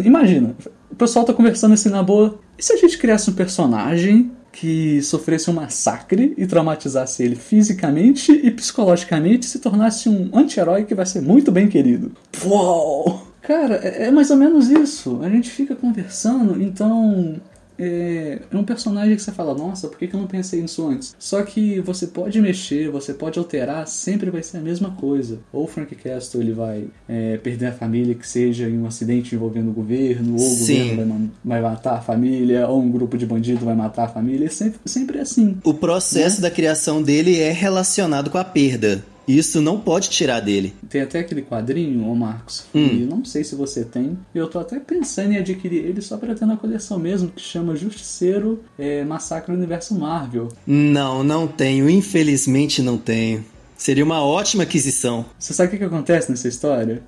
imagina, 0.03 0.55
o 0.89 0.95
pessoal 0.95 1.25
tá 1.25 1.33
conversando 1.33 1.73
assim 1.73 1.89
na 1.89 2.03
boa, 2.03 2.39
e 2.57 2.63
se 2.63 2.71
a 2.73 2.77
gente 2.77 2.97
criasse 2.97 3.29
um 3.29 3.33
personagem 3.33 4.31
que 4.53 5.01
sofresse 5.01 5.49
um 5.49 5.53
massacre 5.53 6.33
e 6.37 6.45
traumatizasse 6.45 7.23
ele 7.23 7.35
fisicamente 7.35 8.31
e 8.31 8.51
psicologicamente 8.51 9.47
se 9.47 9.59
tornasse 9.59 10.07
um 10.07 10.29
anti-herói 10.31 10.85
que 10.85 10.93
vai 10.93 11.05
ser 11.05 11.21
muito 11.21 11.51
bem 11.51 11.67
querido? 11.67 12.11
Uau! 12.45 13.27
Cara, 13.41 13.75
é, 13.83 14.05
é 14.05 14.11
mais 14.11 14.29
ou 14.29 14.37
menos 14.37 14.69
isso. 14.69 15.19
A 15.21 15.29
gente 15.29 15.49
fica 15.49 15.75
conversando, 15.75 16.61
então 16.61 17.41
é, 17.77 18.39
é, 18.51 18.57
um 18.57 18.63
personagem 18.63 19.15
que 19.15 19.21
você 19.21 19.31
fala, 19.31 19.53
nossa, 19.53 19.87
por 19.87 19.97
que, 19.97 20.07
que 20.07 20.15
eu 20.15 20.19
não 20.19 20.27
pensei 20.27 20.61
nisso 20.61 20.87
antes? 20.87 21.15
Só 21.17 21.41
que 21.43 21.79
você 21.81 22.07
pode 22.07 22.39
mexer, 22.41 22.89
você 22.89 23.13
pode 23.13 23.39
alterar, 23.39 23.87
sempre 23.87 24.29
vai 24.29 24.43
ser 24.43 24.57
a 24.57 24.61
mesma 24.61 24.91
coisa. 24.91 25.39
Ou 25.51 25.65
o 25.65 25.67
Frank 25.67 25.93
Castle 25.95 26.41
ele 26.41 26.53
vai 26.53 26.85
é, 27.07 27.37
perder 27.37 27.67
a 27.67 27.71
família, 27.71 28.15
que 28.15 28.27
seja 28.27 28.69
em 28.69 28.79
um 28.79 28.85
acidente 28.85 29.35
envolvendo 29.35 29.69
o 29.69 29.73
governo, 29.73 30.31
ou 30.33 30.35
o 30.35 30.39
Sim. 30.39 30.89
governo 30.89 31.31
vai, 31.43 31.61
vai 31.61 31.71
matar 31.71 31.95
a 31.95 32.01
família, 32.01 32.67
ou 32.67 32.81
um 32.81 32.91
grupo 32.91 33.17
de 33.17 33.25
bandido 33.25 33.65
vai 33.65 33.75
matar 33.75 34.05
a 34.05 34.09
família. 34.09 34.45
É 34.45 34.49
sempre, 34.49 34.79
sempre 34.85 35.19
assim. 35.19 35.57
O 35.63 35.73
processo 35.73 36.41
da 36.41 36.51
criação 36.51 37.01
dele 37.01 37.39
é 37.39 37.51
relacionado 37.51 38.29
com 38.29 38.37
a 38.37 38.43
perda. 38.43 39.03
Isso 39.27 39.61
não 39.61 39.79
pode 39.79 40.09
tirar 40.09 40.39
dele. 40.39 40.73
Tem 40.89 41.01
até 41.01 41.19
aquele 41.19 41.41
quadrinho, 41.41 42.07
ô 42.07 42.15
Marcos, 42.15 42.65
Hum. 42.75 42.89
que 42.89 42.95
não 43.05 43.23
sei 43.25 43.43
se 43.43 43.55
você 43.55 43.83
tem. 43.85 44.17
Eu 44.35 44.47
tô 44.47 44.59
até 44.59 44.79
pensando 44.79 45.31
em 45.33 45.37
adquirir 45.37 45.85
ele 45.85 46.01
só 46.01 46.17
pra 46.17 46.35
ter 46.35 46.45
na 46.45 46.57
coleção 46.57 46.99
mesmo, 46.99 47.29
que 47.29 47.41
chama 47.41 47.75
Justiceiro 47.75 48.59
é, 48.77 49.03
Massacre 49.03 49.51
no 49.51 49.57
Universo 49.57 49.95
Marvel. 49.95 50.49
Não, 50.67 51.23
não 51.23 51.47
tenho. 51.47 51.89
Infelizmente 51.89 52.81
não 52.81 52.97
tenho. 52.97 53.43
Seria 53.77 54.03
uma 54.03 54.21
ótima 54.23 54.63
aquisição. 54.63 55.25
Você 55.37 55.53
sabe 55.53 55.67
o 55.67 55.71
que, 55.71 55.77
que 55.77 55.83
acontece 55.83 56.29
nessa 56.29 56.47
história? 56.47 57.01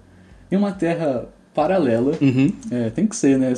Em 0.52 0.56
uma 0.58 0.72
terra 0.72 1.28
paralela, 1.54 2.18
Uhum. 2.22 2.52
é, 2.70 2.90
tem 2.90 3.08
que 3.08 3.16
ser, 3.16 3.38
né? 3.40 3.54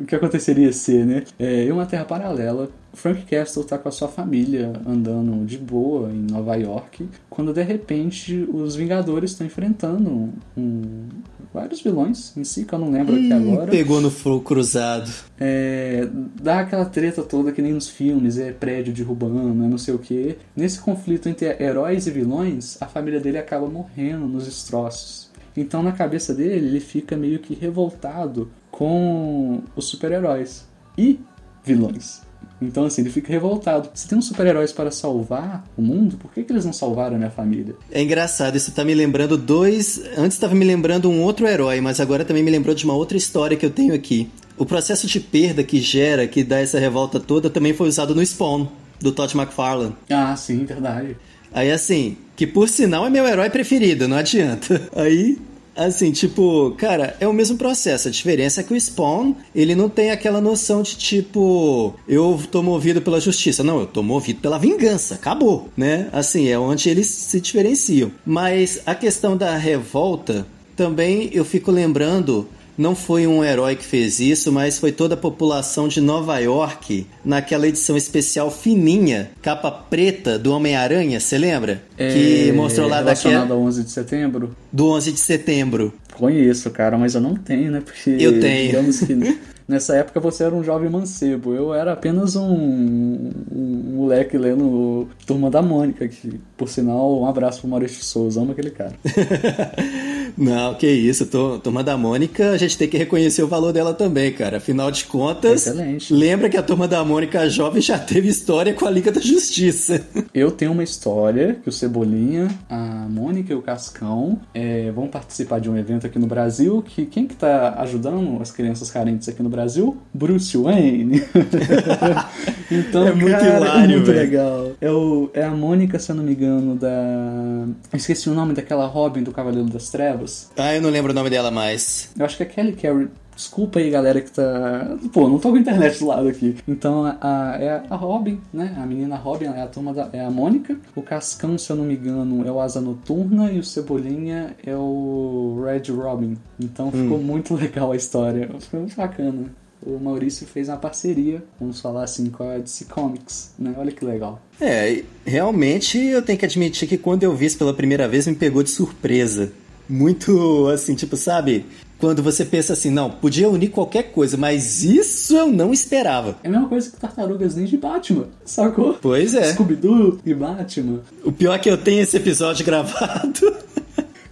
O 0.00 0.04
que 0.04 0.14
aconteceria 0.14 0.72
ser, 0.72 1.04
né? 1.04 1.24
É, 1.38 1.64
em 1.64 1.72
uma 1.72 1.84
terra 1.84 2.04
paralela, 2.04 2.70
Frank 2.92 3.22
Castle 3.24 3.64
tá 3.64 3.78
com 3.78 3.88
a 3.88 3.92
sua 3.92 4.08
família 4.08 4.72
andando 4.86 5.44
de 5.46 5.56
boa 5.58 6.10
em 6.10 6.20
Nova 6.30 6.54
York, 6.56 7.08
quando 7.28 7.52
de 7.52 7.62
repente 7.62 8.48
os 8.52 8.74
Vingadores 8.74 9.30
estão 9.32 9.46
enfrentando 9.46 10.30
um- 10.56 11.08
vários 11.52 11.80
vilões 11.80 12.36
em 12.36 12.44
si, 12.44 12.64
que 12.64 12.72
eu 12.72 12.78
não 12.78 12.90
lembro 12.90 13.14
aqui 13.16 13.32
Hum, 13.32 13.52
agora. 13.52 13.70
pegou 13.70 14.00
no 14.00 14.10
fogo 14.10 14.40
cruzado. 14.44 15.10
É, 15.38 16.06
dá 16.40 16.60
aquela 16.60 16.84
treta 16.84 17.22
toda 17.22 17.50
que 17.52 17.60
nem 17.62 17.72
nos 17.72 17.88
filmes, 17.88 18.38
é 18.38 18.52
prédio 18.52 18.92
derrubando, 18.92 19.64
é 19.64 19.68
não 19.68 19.78
sei 19.78 19.94
o 19.94 19.98
que. 19.98 20.36
Nesse 20.56 20.78
conflito 20.80 21.28
entre 21.28 21.46
heróis 21.62 22.06
e 22.06 22.10
vilões, 22.10 22.76
a 22.80 22.86
família 22.86 23.18
dele 23.20 23.38
acaba 23.38 23.66
morrendo 23.68 24.26
nos 24.26 24.44
destroços. 24.44 25.28
Então 25.56 25.82
na 25.82 25.90
cabeça 25.92 26.32
dele, 26.32 26.66
ele 26.66 26.80
fica 26.80 27.16
meio 27.16 27.40
que 27.40 27.54
revoltado 27.54 28.48
com 28.70 29.60
os 29.74 29.86
super-heróis 29.86 30.66
e 30.96 31.18
vilões. 31.64 32.22
Então 32.60 32.84
assim, 32.84 33.02
ele 33.02 33.10
fica 33.10 33.32
revoltado. 33.32 33.88
Se 33.94 34.08
tem 34.08 34.18
uns 34.18 34.26
super-heróis 34.26 34.72
para 34.72 34.90
salvar 34.90 35.64
o 35.76 35.82
mundo, 35.82 36.16
por 36.16 36.32
que, 36.32 36.42
que 36.42 36.52
eles 36.52 36.64
não 36.64 36.72
salvaram 36.72 37.16
a 37.16 37.18
minha 37.18 37.30
família? 37.30 37.74
É 37.90 38.02
engraçado, 38.02 38.56
isso 38.56 38.72
tá 38.72 38.84
me 38.84 38.94
lembrando 38.94 39.36
dois. 39.36 40.00
Antes 40.16 40.38
tava 40.38 40.54
me 40.54 40.64
lembrando 40.64 41.10
um 41.10 41.22
outro 41.22 41.46
herói, 41.46 41.80
mas 41.80 42.00
agora 42.00 42.24
também 42.24 42.42
me 42.42 42.50
lembrou 42.50 42.74
de 42.74 42.84
uma 42.84 42.94
outra 42.94 43.16
história 43.16 43.56
que 43.56 43.64
eu 43.64 43.70
tenho 43.70 43.94
aqui. 43.94 44.30
O 44.56 44.66
processo 44.66 45.06
de 45.06 45.18
perda 45.18 45.64
que 45.64 45.80
gera, 45.80 46.26
que 46.26 46.44
dá 46.44 46.60
essa 46.60 46.78
revolta 46.78 47.18
toda, 47.18 47.48
também 47.48 47.72
foi 47.72 47.88
usado 47.88 48.14
no 48.14 48.24
Spawn, 48.24 48.66
do 49.00 49.10
Todd 49.10 49.34
McFarlane. 49.34 49.96
Ah, 50.10 50.36
sim, 50.36 50.64
verdade. 50.66 51.16
Aí 51.52 51.70
assim, 51.70 52.16
que 52.36 52.46
por 52.46 52.68
sinal 52.68 53.06
é 53.06 53.10
meu 53.10 53.26
herói 53.26 53.50
preferido, 53.50 54.06
não 54.06 54.16
adianta. 54.16 54.80
Aí, 54.94 55.38
assim, 55.86 56.12
tipo, 56.12 56.74
cara, 56.76 57.16
é 57.20 57.26
o 57.26 57.32
mesmo 57.32 57.56
processo. 57.56 58.08
A 58.08 58.10
diferença 58.10 58.60
é 58.60 58.64
que 58.64 58.72
o 58.72 58.80
Spawn, 58.80 59.34
ele 59.54 59.74
não 59.74 59.88
tem 59.88 60.10
aquela 60.10 60.40
noção 60.40 60.82
de 60.82 60.96
tipo, 60.96 61.94
eu 62.08 62.40
tô 62.50 62.62
movido 62.62 63.00
pela 63.00 63.20
justiça. 63.20 63.62
Não, 63.64 63.80
eu 63.80 63.86
tô 63.86 64.02
movido 64.02 64.40
pela 64.40 64.58
vingança. 64.58 65.14
Acabou, 65.14 65.68
né? 65.76 66.08
Assim, 66.12 66.48
é 66.48 66.58
onde 66.58 66.88
eles 66.88 67.06
se 67.06 67.40
diferenciam. 67.40 68.12
Mas 68.24 68.80
a 68.84 68.94
questão 68.94 69.36
da 69.36 69.56
revolta, 69.56 70.46
também 70.76 71.30
eu 71.32 71.44
fico 71.44 71.70
lembrando 71.70 72.48
não 72.80 72.94
foi 72.94 73.26
um 73.26 73.44
herói 73.44 73.76
que 73.76 73.84
fez 73.84 74.20
isso, 74.20 74.50
mas 74.50 74.78
foi 74.78 74.90
toda 74.90 75.12
a 75.12 75.16
população 75.16 75.86
de 75.86 76.00
Nova 76.00 76.38
York 76.38 77.06
naquela 77.22 77.68
edição 77.68 77.94
especial 77.94 78.50
fininha, 78.50 79.30
capa 79.42 79.70
preta 79.70 80.38
do 80.38 80.50
Homem-Aranha, 80.50 81.20
você 81.20 81.36
lembra? 81.36 81.82
que 81.94 82.48
É, 82.48 82.52
mostrou 82.52 82.88
lá 82.88 83.02
daquela 83.02 83.34
relacionado 83.34 83.52
ao 83.52 83.60
11 83.60 83.84
de 83.84 83.90
setembro. 83.90 84.56
do 84.72 84.86
11 84.92 85.12
de 85.12 85.20
setembro. 85.20 85.92
Conheço, 86.14 86.70
cara, 86.70 86.96
mas 86.96 87.14
eu 87.14 87.20
não 87.20 87.34
tenho, 87.34 87.70
né? 87.70 87.82
Porque. 87.84 88.16
Eu 88.18 88.40
tenho. 88.40 88.70
Digamos 88.70 89.00
que 89.00 89.14
nessa 89.68 89.96
época 89.96 90.18
você 90.18 90.44
era 90.44 90.54
um 90.54 90.64
jovem 90.64 90.88
mancebo. 90.88 91.54
Eu 91.54 91.74
era 91.74 91.92
apenas 91.92 92.34
um, 92.34 93.30
um 93.52 93.92
moleque 93.94 94.38
lendo 94.38 95.06
Turma 95.26 95.50
da 95.50 95.60
Mônica, 95.60 96.08
que, 96.08 96.40
por 96.56 96.68
sinal, 96.68 97.20
um 97.20 97.26
abraço 97.26 97.60
pro 97.60 97.68
Maurício 97.68 98.02
Souza, 98.02 98.40
amo 98.40 98.52
aquele 98.52 98.70
cara. 98.70 98.94
Não, 100.36 100.74
que 100.74 100.86
isso, 100.86 101.26
Turma 101.62 101.82
da 101.82 101.96
Mônica, 101.96 102.50
a 102.50 102.56
gente 102.56 102.76
tem 102.76 102.88
que 102.88 102.96
reconhecer 102.96 103.42
o 103.42 103.48
valor 103.48 103.72
dela 103.72 103.94
também, 103.94 104.32
cara. 104.32 104.58
Afinal 104.58 104.90
de 104.90 105.04
contas, 105.04 105.66
Excelente. 105.66 106.12
lembra 106.12 106.48
que 106.48 106.56
a 106.56 106.62
Turma 106.62 106.86
da 106.86 107.04
Mônica 107.04 107.48
jovem 107.48 107.80
já 107.82 107.98
teve 107.98 108.28
história 108.28 108.72
com 108.74 108.86
a 108.86 108.90
Liga 108.90 109.10
da 109.12 109.20
Justiça. 109.20 110.04
Eu 110.32 110.50
tenho 110.50 110.72
uma 110.72 110.82
história 110.82 111.58
que 111.62 111.68
o 111.68 111.72
Cebolinha, 111.72 112.48
a 112.68 113.06
Mônica 113.08 113.52
e 113.52 113.56
o 113.56 113.62
Cascão 113.62 114.40
é, 114.54 114.90
vão 114.90 115.08
participar 115.08 115.60
de 115.60 115.70
um 115.70 115.76
evento 115.76 116.06
aqui 116.06 116.18
no 116.18 116.26
Brasil. 116.26 116.82
Que 116.82 117.06
quem 117.06 117.26
que 117.26 117.34
tá 117.34 117.74
ajudando 117.78 118.40
as 118.40 118.50
crianças 118.50 118.90
carentes 118.90 119.28
aqui 119.28 119.42
no 119.42 119.48
Brasil? 119.48 119.96
Bruce 120.12 120.56
Wayne. 120.56 121.22
então, 122.70 123.08
É 123.08 123.12
muito 123.12 123.30
cara, 123.30 123.56
hilário, 123.56 123.84
é 123.84 123.96
muito 123.96 124.10
legal. 124.10 124.72
É, 124.80 124.90
o, 124.90 125.30
é 125.32 125.44
a 125.44 125.50
Mônica, 125.50 125.98
se 125.98 126.10
eu 126.10 126.16
não 126.16 126.24
me 126.24 126.32
engano, 126.32 126.76
da. 126.76 127.66
Esqueci 127.92 128.28
o 128.28 128.34
nome 128.34 128.54
daquela 128.54 128.86
Robin 128.86 129.22
do 129.22 129.32
Cavaleiro 129.32 129.68
das 129.68 129.88
Trevas. 129.90 130.19
Ah, 130.56 130.74
eu 130.74 130.82
não 130.82 130.90
lembro 130.90 131.12
o 131.12 131.14
nome 131.14 131.30
dela 131.30 131.50
mais. 131.50 132.10
Eu 132.18 132.24
acho 132.24 132.36
que 132.36 132.42
é 132.42 132.46
Kelly 132.46 132.72
Carey. 132.72 133.08
Desculpa 133.40 133.78
aí, 133.78 133.88
galera 133.88 134.20
que 134.20 134.30
tá. 134.30 134.98
Pô, 135.14 135.26
não 135.26 135.38
tô 135.38 135.50
com 135.50 135.56
a 135.56 135.60
internet 135.60 135.98
do 135.98 136.06
lado 136.06 136.28
aqui. 136.28 136.56
Então 136.68 137.06
a, 137.06 137.56
é 137.58 137.82
a 137.88 137.96
Robin, 137.96 138.38
né? 138.52 138.76
A 138.76 138.84
menina 138.84 139.16
Robin 139.16 139.46
é 139.46 139.62
a 139.62 139.66
turma 139.66 139.94
da. 139.94 140.10
É 140.12 140.22
a 140.22 140.30
Mônica. 140.30 140.76
O 140.94 141.00
Cascão, 141.00 141.56
se 141.56 141.72
eu 141.72 141.76
não 141.76 141.84
me 141.84 141.94
engano, 141.94 142.46
é 142.46 142.52
o 142.52 142.60
Asa 142.60 142.82
Noturna. 142.82 143.50
E 143.50 143.58
o 143.58 143.64
Cebolinha 143.64 144.54
é 144.62 144.76
o 144.76 145.64
Red 145.64 145.90
Robin. 145.90 146.36
Então 146.60 146.92
ficou 146.92 147.18
muito 147.18 147.54
legal 147.56 147.92
a 147.92 147.96
história. 147.96 148.50
Ficou 148.60 148.80
muito 148.80 148.94
bacana. 148.94 149.46
O 149.82 149.98
Maurício 149.98 150.46
fez 150.46 150.68
uma 150.68 150.76
parceria, 150.76 151.42
vamos 151.58 151.80
falar 151.80 152.04
assim, 152.04 152.28
com 152.28 152.46
a 152.46 152.58
DC 152.58 152.84
Comics, 152.84 153.54
né? 153.58 153.74
Olha 153.78 153.90
que 153.90 154.04
legal. 154.04 154.38
É, 154.60 155.02
realmente 155.24 155.98
eu 155.98 156.20
tenho 156.20 156.38
que 156.38 156.44
admitir 156.44 156.86
que 156.86 156.98
quando 156.98 157.22
eu 157.22 157.34
vi 157.34 157.46
isso 157.46 157.56
pela 157.56 157.72
primeira 157.72 158.06
vez 158.06 158.26
me 158.26 158.34
pegou 158.34 158.62
de 158.62 158.68
surpresa. 158.68 159.50
Muito 159.90 160.68
assim, 160.68 160.94
tipo, 160.94 161.16
sabe? 161.16 161.66
Quando 161.98 162.22
você 162.22 162.46
pensa 162.46 162.72
assim, 162.72 162.90
não, 162.90 163.10
podia 163.10 163.50
unir 163.50 163.68
qualquer 163.68 164.04
coisa, 164.04 164.36
mas 164.36 164.82
isso 164.82 165.36
eu 165.36 165.48
não 165.48 165.70
esperava. 165.70 166.36
É 166.42 166.48
a 166.48 166.50
mesma 166.50 166.68
coisa 166.68 166.90
que 166.90 166.96
Tartarugas 166.96 167.56
Ninja 167.56 167.74
e 167.74 167.78
Batman, 167.78 168.28
sacou? 168.42 168.96
Pois 169.02 169.34
é. 169.34 169.52
Scooby-Doo 169.52 170.18
e 170.24 170.32
Batman. 170.32 171.00
O 171.22 171.30
pior 171.30 171.54
é 171.54 171.58
que 171.58 171.68
eu 171.68 171.76
tenho 171.76 172.00
esse 172.00 172.16
episódio 172.16 172.64
gravado. 172.64 173.54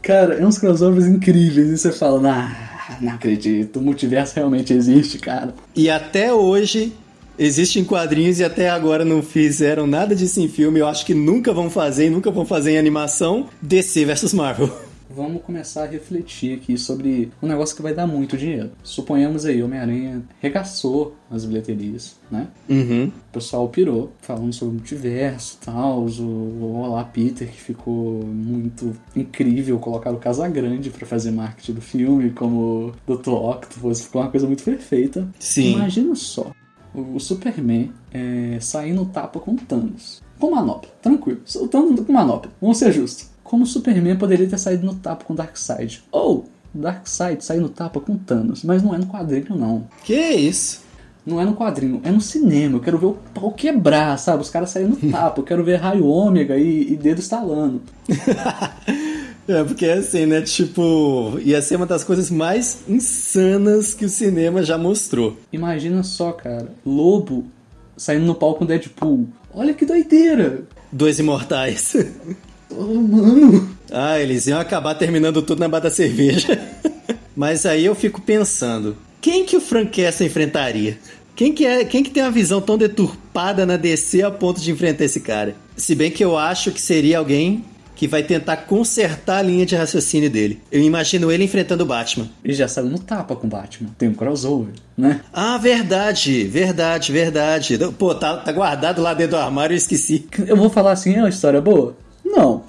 Cara, 0.00 0.36
é 0.36 0.46
uns 0.46 0.56
crossovers 0.56 1.06
incríveis 1.06 1.68
e 1.68 1.76
você 1.76 1.92
fala, 1.92 2.18
nah, 2.18 2.96
não 3.02 3.12
acredito, 3.12 3.80
o 3.80 3.82
multiverso 3.82 4.36
realmente 4.36 4.72
existe, 4.72 5.18
cara. 5.18 5.54
E 5.76 5.90
até 5.90 6.32
hoje 6.32 6.94
existe 7.38 7.78
em 7.78 7.84
quadrinhos 7.84 8.40
e 8.40 8.44
até 8.44 8.70
agora 8.70 9.04
não 9.04 9.22
fizeram 9.22 9.86
nada 9.86 10.16
disso 10.16 10.40
em 10.40 10.48
filme. 10.48 10.80
Eu 10.80 10.86
acho 10.86 11.04
que 11.04 11.12
nunca 11.12 11.52
vão 11.52 11.68
fazer 11.68 12.06
e 12.06 12.10
nunca 12.10 12.30
vão 12.30 12.46
fazer 12.46 12.72
em 12.72 12.78
animação. 12.78 13.46
DC 13.60 14.06
versus 14.06 14.32
Marvel. 14.32 14.87
Vamos 15.18 15.42
começar 15.42 15.82
a 15.82 15.86
refletir 15.86 16.56
aqui 16.56 16.78
sobre 16.78 17.32
um 17.42 17.48
negócio 17.48 17.74
que 17.74 17.82
vai 17.82 17.92
dar 17.92 18.06
muito 18.06 18.36
dinheiro. 18.36 18.70
Suponhamos 18.84 19.44
aí, 19.44 19.60
Homem-Aranha 19.60 20.22
regaçou 20.40 21.16
as 21.28 21.44
bilheterias, 21.44 22.14
né? 22.30 22.46
Uhum. 22.68 23.06
O 23.08 23.32
pessoal 23.32 23.68
pirou, 23.68 24.12
falando 24.20 24.52
sobre 24.52 24.76
o 24.76 24.78
multiverso 24.78 25.58
e 25.60 25.66
tal. 25.66 26.06
O 26.06 26.82
Olá 26.84 27.02
Peter, 27.02 27.48
que 27.48 27.60
ficou 27.60 28.22
muito 28.26 28.96
incrível. 29.16 29.76
Colocaram 29.80 30.16
o 30.16 30.20
Casagrande 30.20 30.88
pra 30.90 31.04
fazer 31.04 31.32
marketing 31.32 31.72
do 31.72 31.80
filme, 31.80 32.30
como 32.30 32.92
Dr. 33.04 33.30
Octopus. 33.30 34.02
Ficou 34.02 34.22
uma 34.22 34.30
coisa 34.30 34.46
muito 34.46 34.62
perfeita. 34.62 35.28
Sim. 35.40 35.72
Imagina 35.72 36.14
só, 36.14 36.52
o, 36.94 37.18
Superman 37.18 37.92
é, 38.12 38.58
sair 38.60 38.92
no 38.92 39.06
tapa 39.06 39.40
com 39.40 39.54
o 39.54 39.56
Thanos. 39.56 40.22
Com 40.38 40.52
manopla, 40.52 40.88
tranquilo. 41.02 41.40
O 41.56 41.66
Thanos 41.66 42.06
com 42.06 42.12
manopla, 42.12 42.52
vamos 42.60 42.78
ser 42.78 42.92
justos. 42.92 43.27
Como 43.48 43.64
o 43.64 43.66
Superman 43.66 44.14
poderia 44.16 44.46
ter 44.46 44.58
saído 44.58 44.84
no 44.84 44.94
tapa 44.94 45.24
com 45.24 45.32
o 45.32 45.36
Darkseid? 45.36 46.04
Ou 46.12 46.44
Darkseid 46.74 47.42
sair 47.42 47.60
no 47.60 47.70
tapa 47.70 47.98
com 47.98 48.14
Thanos, 48.14 48.62
mas 48.62 48.82
não 48.82 48.94
é 48.94 48.98
no 48.98 49.06
quadrinho 49.06 49.56
não. 49.56 49.86
Que 50.04 50.14
isso? 50.14 50.82
Não 51.24 51.40
é 51.40 51.46
no 51.46 51.56
quadrinho, 51.56 51.98
é 52.04 52.10
no 52.10 52.20
cinema. 52.20 52.76
Eu 52.76 52.80
quero 52.80 52.98
ver 52.98 53.06
o 53.06 53.16
pau 53.32 53.50
quebrar, 53.52 54.18
sabe? 54.18 54.42
Os 54.42 54.50
caras 54.50 54.68
saírem 54.68 54.90
no 54.90 54.96
tapa. 55.10 55.40
Eu 55.40 55.44
quero 55.44 55.64
ver 55.64 55.76
raio 55.76 56.06
ômega 56.06 56.58
e, 56.58 56.92
e 56.92 56.96
dedo 56.96 57.20
estalando. 57.20 57.80
É, 59.48 59.64
porque 59.64 59.86
é 59.86 59.94
assim, 59.94 60.26
né? 60.26 60.42
Tipo, 60.42 61.38
ia 61.42 61.62
ser 61.62 61.76
uma 61.76 61.86
das 61.86 62.04
coisas 62.04 62.30
mais 62.30 62.80
insanas 62.86 63.94
que 63.94 64.04
o 64.04 64.08
cinema 64.10 64.62
já 64.62 64.76
mostrou. 64.76 65.38
Imagina 65.50 66.02
só, 66.02 66.32
cara, 66.32 66.70
Lobo 66.84 67.46
saindo 67.96 68.26
no 68.26 68.34
palco 68.34 68.58
com 68.58 68.66
Deadpool. 68.66 69.26
Olha 69.54 69.72
que 69.72 69.86
doideira! 69.86 70.64
Dois 70.92 71.18
imortais. 71.18 71.96
Oh, 72.70 72.94
mano! 72.94 73.76
Ah, 73.90 74.18
eles 74.18 74.46
iam 74.46 74.60
acabar 74.60 74.94
terminando 74.94 75.42
tudo 75.42 75.60
na 75.60 75.68
bata 75.68 75.88
da 75.88 75.94
cerveja. 75.94 76.58
Mas 77.34 77.64
aí 77.64 77.84
eu 77.84 77.94
fico 77.94 78.20
pensando, 78.20 78.96
quem 79.20 79.44
que 79.44 79.56
o 79.56 79.60
Frank 79.60 80.02
Castle 80.02 80.26
enfrentaria? 80.26 80.98
Quem 81.36 81.52
que, 81.52 81.64
é, 81.64 81.84
quem 81.84 82.02
que 82.02 82.10
tem 82.10 82.22
uma 82.22 82.32
visão 82.32 82.60
tão 82.60 82.76
deturpada 82.76 83.64
na 83.64 83.76
DC 83.76 84.22
a 84.22 84.30
ponto 84.30 84.60
de 84.60 84.72
enfrentar 84.72 85.04
esse 85.04 85.20
cara? 85.20 85.54
Se 85.76 85.94
bem 85.94 86.10
que 86.10 86.24
eu 86.24 86.36
acho 86.36 86.72
que 86.72 86.80
seria 86.80 87.18
alguém 87.18 87.64
que 87.98 88.06
vai 88.06 88.22
tentar 88.22 88.58
consertar 88.58 89.38
a 89.38 89.42
linha 89.42 89.66
de 89.66 89.74
raciocínio 89.74 90.30
dele. 90.30 90.60
Eu 90.70 90.80
imagino 90.80 91.32
ele 91.32 91.42
enfrentando 91.42 91.82
o 91.82 91.86
Batman. 91.86 92.28
Ele 92.44 92.54
já 92.54 92.68
saiu 92.68 92.86
no 92.86 92.98
tapa 93.00 93.34
com 93.34 93.48
o 93.48 93.50
Batman. 93.50 93.90
Tem 93.98 94.08
um 94.08 94.14
crossover, 94.14 94.72
né? 94.96 95.20
Ah, 95.32 95.58
verdade, 95.58 96.44
verdade, 96.44 97.10
verdade. 97.10 97.76
Pô, 97.98 98.14
tá, 98.14 98.36
tá 98.36 98.52
guardado 98.52 99.02
lá 99.02 99.14
dentro 99.14 99.36
do 99.36 99.42
armário, 99.42 99.74
eu 99.74 99.78
esqueci. 99.78 100.26
Eu 100.46 100.56
vou 100.56 100.70
falar 100.70 100.92
assim, 100.92 101.14
é 101.14 101.18
uma 101.18 101.28
história 101.28 101.60
boa? 101.60 101.96
Não. 102.30 102.62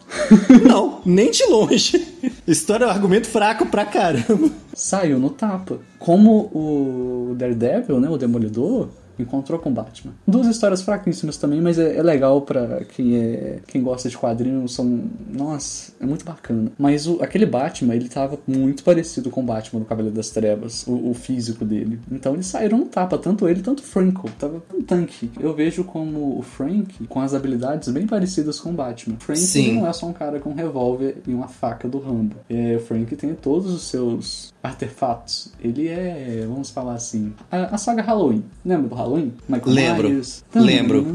Não, 0.65 1.01
nem 1.05 1.31
de 1.31 1.43
longe. 1.45 2.07
História 2.47 2.85
é 2.85 2.87
um 2.87 2.91
argumento 2.91 3.27
fraco 3.27 3.65
pra 3.65 3.85
caramba. 3.85 4.49
Saiu 4.73 5.19
no 5.19 5.29
tapa. 5.29 5.79
Como 5.97 6.49
o 6.53 7.35
Daredevil, 7.37 7.99
né, 7.99 8.09
o 8.09 8.17
Demolidor, 8.17 8.87
encontrou 9.19 9.59
com 9.59 9.71
Batman. 9.71 10.13
Duas 10.27 10.47
histórias 10.47 10.81
fraquíssimas 10.81 11.37
também, 11.37 11.61
mas 11.61 11.77
é, 11.77 11.97
é 11.97 12.03
legal 12.03 12.41
para 12.41 12.83
quem 12.85 13.15
é 13.15 13.59
quem 13.67 13.81
gosta 13.81 14.09
de 14.09 14.17
quadrinhos, 14.17 14.73
são, 14.73 15.03
nossa, 15.31 15.91
é 15.99 16.05
muito 16.05 16.25
bacana. 16.25 16.71
Mas 16.77 17.07
o, 17.07 17.21
aquele 17.21 17.45
Batman, 17.45 17.95
ele 17.95 18.09
tava 18.09 18.37
muito 18.47 18.83
parecido 18.83 19.29
com 19.29 19.41
o 19.41 19.43
Batman 19.43 19.79
do 19.79 19.85
Cavaleiro 19.85 20.15
das 20.15 20.29
Trevas, 20.29 20.85
o, 20.87 21.09
o 21.09 21.13
físico 21.13 21.65
dele. 21.65 21.99
Então 22.11 22.33
eles 22.33 22.47
saíram 22.47 22.77
no 22.77 22.85
tapa, 22.85 23.17
tanto 23.17 23.47
ele, 23.47 23.61
tanto 23.61 23.79
o 23.79 23.83
Franco. 23.83 24.29
Tava 24.37 24.61
um 24.73 24.81
tanque. 24.81 25.29
Eu 25.39 25.53
vejo 25.53 25.83
como 25.83 26.37
o 26.37 26.41
Frank 26.41 27.05
com 27.07 27.19
as 27.21 27.33
habilidades 27.33 27.89
bem 27.89 28.07
parecidas 28.07 28.59
com 28.59 28.69
o 28.69 28.73
Batman. 28.73 29.17
Frank 29.19 29.39
Sim. 29.39 29.75
não 29.75 29.87
é 29.87 29.93
só 29.93 30.07
um 30.07 30.13
cara 30.13 30.39
com 30.39 30.49
um 30.49 30.55
revólver 30.55 31.17
e 31.27 31.33
uma 31.33 31.47
faca 31.47 31.87
do 31.87 31.99
Rambo. 31.99 32.35
É, 32.49 32.75
o 32.75 32.79
Frank 32.79 33.15
tem 33.15 33.33
todos 33.35 33.71
os 33.73 33.83
seus 33.83 34.53
artefatos. 34.61 35.51
Ele 35.61 35.87
é, 35.87 36.45
vamos 36.47 36.69
falar 36.69 36.93
assim, 36.93 37.33
a, 37.51 37.75
a 37.75 37.77
saga 37.77 38.01
Halloween. 38.01 38.43
Lembra 38.65 38.89
do 38.89 38.95
Halloween? 38.95 39.08
Michael 39.17 39.73
Lembro. 39.73 40.09
Myers. 40.09 40.43
Lembro. 40.53 41.07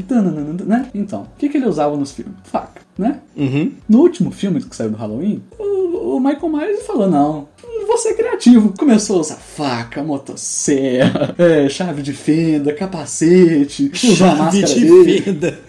Né? 0.65 0.89
Então, 0.93 1.21
o 1.23 1.27
que, 1.37 1.49
que 1.49 1.57
ele 1.57 1.67
usava 1.67 1.95
nos 1.97 2.11
filmes? 2.11 2.33
Faca, 2.43 2.81
né? 2.97 3.19
Uhum. 3.35 3.71
No 3.87 3.99
último 3.99 4.31
filme 4.31 4.61
que 4.61 4.75
saiu 4.75 4.89
do 4.91 4.97
Halloween, 4.97 5.41
o, 5.59 6.15
o 6.15 6.19
Michael 6.19 6.49
Myers 6.49 6.85
falou: 6.85 7.09
não. 7.09 7.47
Você 7.87 8.09
é 8.09 8.13
criativo. 8.13 8.73
Começou 8.77 9.17
a 9.17 9.19
usar 9.21 9.35
faca, 9.35 10.03
motosserra, 10.03 11.33
é, 11.37 11.69
chave 11.69 12.01
de 12.01 12.13
fenda, 12.13 12.73
capacete, 12.73 13.91
Chave 13.93 14.39
máscara 14.39 14.65
de 14.73 14.81
dele. 14.81 15.21
fenda. 15.21 15.59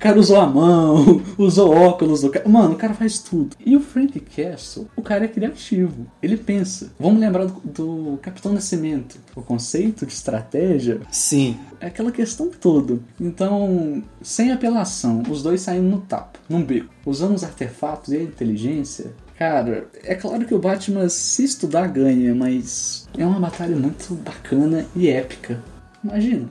O 0.00 0.02
cara 0.02 0.18
usou 0.18 0.40
a 0.40 0.46
mão, 0.46 1.20
usou 1.36 1.76
óculos 1.76 2.22
do 2.22 2.30
cara. 2.30 2.48
Mano, 2.48 2.72
o 2.72 2.76
cara 2.76 2.94
faz 2.94 3.18
tudo. 3.18 3.54
E 3.64 3.76
o 3.76 3.80
Frank 3.80 4.18
Castle, 4.18 4.88
o 4.96 5.02
cara 5.02 5.26
é 5.26 5.28
criativo. 5.28 6.06
Ele 6.22 6.38
pensa. 6.38 6.90
Vamos 6.98 7.20
lembrar 7.20 7.44
do, 7.44 7.60
do 7.62 8.18
Capitão 8.22 8.54
Nascimento. 8.54 9.18
O 9.36 9.42
conceito 9.42 10.06
de 10.06 10.14
estratégia 10.14 11.02
Sim. 11.10 11.58
é 11.78 11.88
aquela 11.88 12.10
questão 12.10 12.48
toda. 12.48 12.98
Então, 13.20 14.02
sem 14.22 14.50
apelação, 14.50 15.22
os 15.28 15.42
dois 15.42 15.60
saindo 15.60 15.90
no 15.90 16.00
tapa, 16.00 16.38
num 16.48 16.64
beco, 16.64 16.88
usando 17.04 17.34
os 17.34 17.44
artefatos 17.44 18.14
e 18.14 18.16
a 18.16 18.22
inteligência. 18.22 19.12
Cara, 19.38 19.86
é 20.02 20.14
claro 20.14 20.46
que 20.46 20.54
o 20.54 20.58
Batman, 20.58 21.10
se 21.10 21.44
estudar, 21.44 21.88
ganha, 21.88 22.34
mas 22.34 23.06
é 23.18 23.26
uma 23.26 23.38
batalha 23.38 23.76
muito 23.76 24.14
bacana 24.14 24.86
e 24.96 25.10
épica. 25.10 25.62
Imagina. 26.02 26.48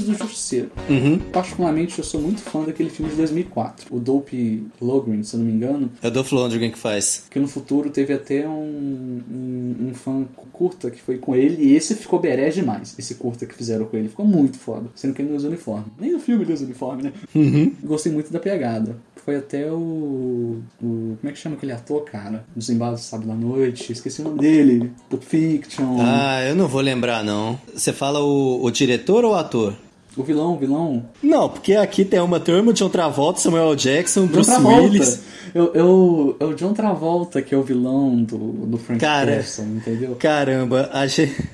Filmes 0.00 0.18
do 0.18 0.26
Justiceiro. 0.26 0.70
Uhum. 0.88 1.18
Particularmente, 1.32 1.98
eu 1.98 2.04
sou 2.04 2.20
muito 2.20 2.40
fã 2.40 2.64
daquele 2.64 2.90
filme 2.90 3.10
de 3.10 3.16
2004, 3.16 3.86
o 3.94 3.98
Dope 3.98 4.66
Logren, 4.80 5.22
se 5.22 5.34
eu 5.34 5.40
não 5.40 5.46
me 5.46 5.52
engano, 5.52 5.90
É 6.02 6.08
o 6.08 6.10
Dolph 6.10 6.32
Lundgren 6.32 6.70
que 6.70 6.78
faz. 6.78 7.24
que 7.30 7.38
no 7.38 7.48
futuro 7.48 7.90
teve 7.90 8.12
até 8.12 8.48
um, 8.48 9.20
um, 9.30 9.88
um 9.88 9.94
fã 9.94 10.24
curta 10.52 10.90
que 10.90 11.00
foi 11.00 11.18
com 11.18 11.34
ele, 11.34 11.62
e 11.64 11.74
esse 11.74 11.94
ficou 11.94 12.18
beré 12.18 12.48
demais, 12.50 12.94
esse 12.98 13.14
curta 13.16 13.46
que 13.46 13.54
fizeram 13.54 13.84
com 13.86 13.96
ele. 13.96 14.08
Ficou 14.08 14.26
muito 14.26 14.58
foda, 14.58 14.88
sendo 14.94 15.14
que 15.14 15.22
ele 15.22 15.30
não 15.30 15.36
usa 15.36 15.48
uniforme. 15.48 15.84
Nem 15.98 16.12
no 16.12 16.20
filme 16.20 16.44
ele 16.44 16.52
usa 16.52 16.64
uniforme, 16.64 17.02
né? 17.04 17.12
Uhum. 17.34 17.72
Gostei 17.84 18.12
muito 18.12 18.32
da 18.32 18.38
pegada. 18.40 18.96
Foi 19.24 19.34
até 19.36 19.66
o, 19.72 20.60
o. 20.80 21.16
Como 21.16 21.18
é 21.24 21.32
que 21.32 21.38
chama 21.38 21.56
aquele 21.56 21.72
ator, 21.72 22.04
cara? 22.04 22.44
Dos 22.54 22.70
Embalos 22.70 23.00
do 23.00 23.04
Sábado 23.04 23.32
à 23.32 23.34
Noite. 23.34 23.92
Esqueci 23.92 24.20
o 24.20 24.24
nome 24.24 24.38
dele. 24.38 24.92
Pulp 25.10 25.22
Fiction. 25.24 25.96
Ah, 26.00 26.44
eu 26.44 26.54
não 26.54 26.68
vou 26.68 26.80
lembrar, 26.80 27.24
não. 27.24 27.58
Você 27.74 27.92
fala 27.92 28.20
o, 28.20 28.62
o 28.64 28.70
diretor 28.70 29.24
ou 29.24 29.32
o 29.32 29.34
ator? 29.34 29.74
O 30.16 30.22
vilão, 30.22 30.54
o 30.54 30.58
vilão. 30.58 31.04
Não, 31.22 31.48
porque 31.48 31.74
aqui 31.74 32.04
tem 32.04 32.18
uma 32.20 32.40
turma, 32.40 32.72
John 32.72 32.88
Travolta, 32.88 33.38
Samuel. 33.40 33.74
Jackson, 33.76 34.22
John 34.22 34.32
Bruce 34.32 34.50
Travolta. 34.50 34.80
Willis. 34.82 35.20
Eu, 35.54 35.72
eu, 35.74 36.36
é 36.40 36.44
o 36.44 36.54
John 36.54 36.72
Travolta 36.72 37.42
que 37.42 37.54
é 37.54 37.58
o 37.58 37.62
vilão 37.62 38.22
do, 38.22 38.36
do 38.38 38.78
Frank 38.78 39.00
Cara. 39.00 39.44
Entendeu? 39.58 40.16
Caramba, 40.18 40.88
a, 40.92 41.06
gente- 41.06 41.48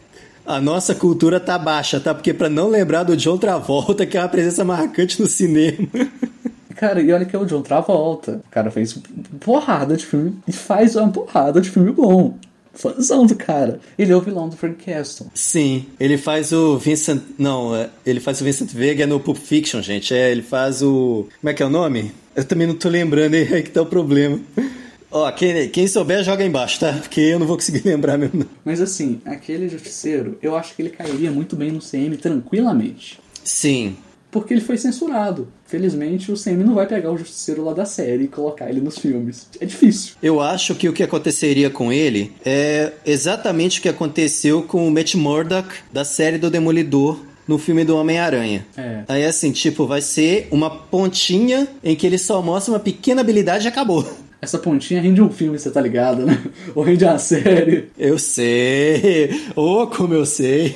a 0.46 0.61
nossa 0.61 0.94
cultura 0.94 1.40
tá 1.40 1.59
baixa, 1.59 1.98
tá? 2.01 2.14
Porque 2.14 2.33
pra 2.33 2.48
não 2.48 2.68
lembrar 2.68 3.03
do 3.03 3.16
John 3.16 3.37
Travolta, 3.37 4.07
que 4.07 4.16
é 4.16 4.20
uma 4.20 4.29
presença 4.29 4.64
marcante 4.64 5.20
no 5.20 5.27
cinema. 5.27 5.77
Cara, 6.77 7.01
e 7.01 7.12
olha 7.12 7.25
que 7.25 7.37
é 7.37 7.38
o 7.38 7.44
John 7.44 7.62
Travolta. 7.62 8.40
O 8.46 8.51
cara 8.51 8.70
fez 8.70 8.98
porrada 9.40 9.96
de 9.96 10.05
filme 10.07 10.37
e 10.48 10.53
faz 10.53 10.96
uma 10.96 11.09
porrada 11.09 11.61
de 11.61 11.70
filme 11.70 11.92
bom. 11.92 12.35
Fãzão 12.75 13.27
do 13.27 13.35
cara. 13.35 13.81
Ele 13.99 14.13
é 14.13 14.17
o 14.17 14.21
vilão 14.21 14.49
do 14.49 14.57
Frank 14.57 14.85
Castle. 14.85 15.27
Sim, 15.35 15.87
ele 16.01 16.17
faz 16.17 16.53
o 16.53 16.79
Vincent. 16.79 17.23
Não, 17.39 17.75
é, 17.77 17.91
ele 18.05 18.21
faz 18.21 18.41
o 18.41 18.45
Vincent 18.45 18.71
Vega 18.71 19.07
no 19.07 19.21
Pulp 19.21 19.37
Fiction, 19.37 19.83
gente. 19.83 20.15
É, 20.15 20.31
ele 20.31 20.43
faz 20.43 20.83
o. 20.83 21.29
Como 21.41 21.51
é 21.51 21.55
que 21.55 21.63
é 21.63 21.67
o 21.67 21.71
nome? 21.71 22.13
Eu 22.35 22.45
também 22.45 22.67
não 22.67 22.75
tô 22.75 22.89
lembrando, 22.89 23.35
é 23.35 23.43
aí 23.43 23.63
que 23.63 23.71
tá 23.71 23.83
o 23.83 23.87
problema. 23.87 24.41
Ó, 25.11 25.31
quem, 25.33 25.69
quem 25.69 25.87
souber, 25.87 26.25
joga 26.25 26.43
embaixo, 26.43 26.81
tá? 26.81 26.95
Porque 26.95 27.21
eu 27.21 27.39
não 27.39 27.47
vou 27.47 27.57
conseguir 27.57 27.83
lembrar 27.87 28.17
mesmo. 28.17 28.41
não. 28.41 28.47
Mas 28.65 28.81
assim, 28.81 29.21
aquele 29.27 29.69
justiceiro, 29.69 30.39
eu 30.43 30.57
acho 30.57 30.75
que 30.75 30.81
ele 30.81 30.91
cairia 30.91 31.31
muito 31.31 31.55
bem 31.55 31.71
no 31.71 31.81
CM 31.81 32.17
tranquilamente. 32.17 33.21
Sim, 33.45 33.97
Porque 34.33 34.55
ele 34.55 34.62
foi 34.62 34.79
censurado. 34.79 35.47
Felizmente, 35.66 36.33
o 36.33 36.35
CM 36.35 36.64
não 36.64 36.75
vai 36.75 36.87
pegar 36.87 37.12
o 37.12 37.18
justiceiro 37.18 37.62
lá 37.62 37.75
da 37.75 37.85
série 37.85 38.25
e 38.25 38.29
colocar 38.29 38.68
ele 38.71 38.81
nos 38.81 38.99
filmes. 38.99 39.47
É 39.61 39.66
difícil. 39.66 40.14
Eu 40.23 40.40
acho 40.40 40.75
que 40.75 40.88
o 40.88 40.92
que 40.92 41.03
aconteceria 41.03 41.68
com 41.68 41.92
ele 41.92 42.33
é 42.45 42.92
exatamente 43.05 43.79
o 43.79 43.83
que 43.83 43.90
aconteceu 43.90 44.62
com 44.62 44.88
o 44.88 44.90
Matt 44.90 45.14
Murdock 45.16 45.68
da 45.92 46.03
série 46.03 46.38
do 46.38 46.51
Demolidor 46.51 47.21
no 47.47 47.59
filme 47.59 47.85
do 47.85 47.97
Homem-Aranha. 47.97 48.66
É. 48.77 49.03
Aí 49.07 49.25
assim, 49.25 49.53
tipo, 49.53 49.87
vai 49.87 50.01
ser 50.01 50.49
uma 50.51 50.71
pontinha 50.71 51.68
em 51.85 51.95
que 51.95 52.07
ele 52.07 52.18
só 52.18 52.40
mostra 52.40 52.73
uma 52.73 52.81
pequena 52.81 53.21
habilidade 53.21 53.66
e 53.66 53.68
acabou. 53.68 54.07
Essa 54.42 54.59
pontinha 54.59 55.00
rende 55.00 55.22
um 55.22 55.31
filme, 55.31 55.57
você 55.57 55.70
tá 55.70 55.81
ligado, 55.81 56.26
né? 56.26 56.37
Ou 56.74 56.83
rende 56.83 57.05
uma 57.05 57.16
série. 57.16 57.90
Eu 57.96 58.18
sei, 58.18 59.31
oh, 59.55 59.87
como 59.87 60.14
eu 60.14 60.26
sei. 60.26 60.74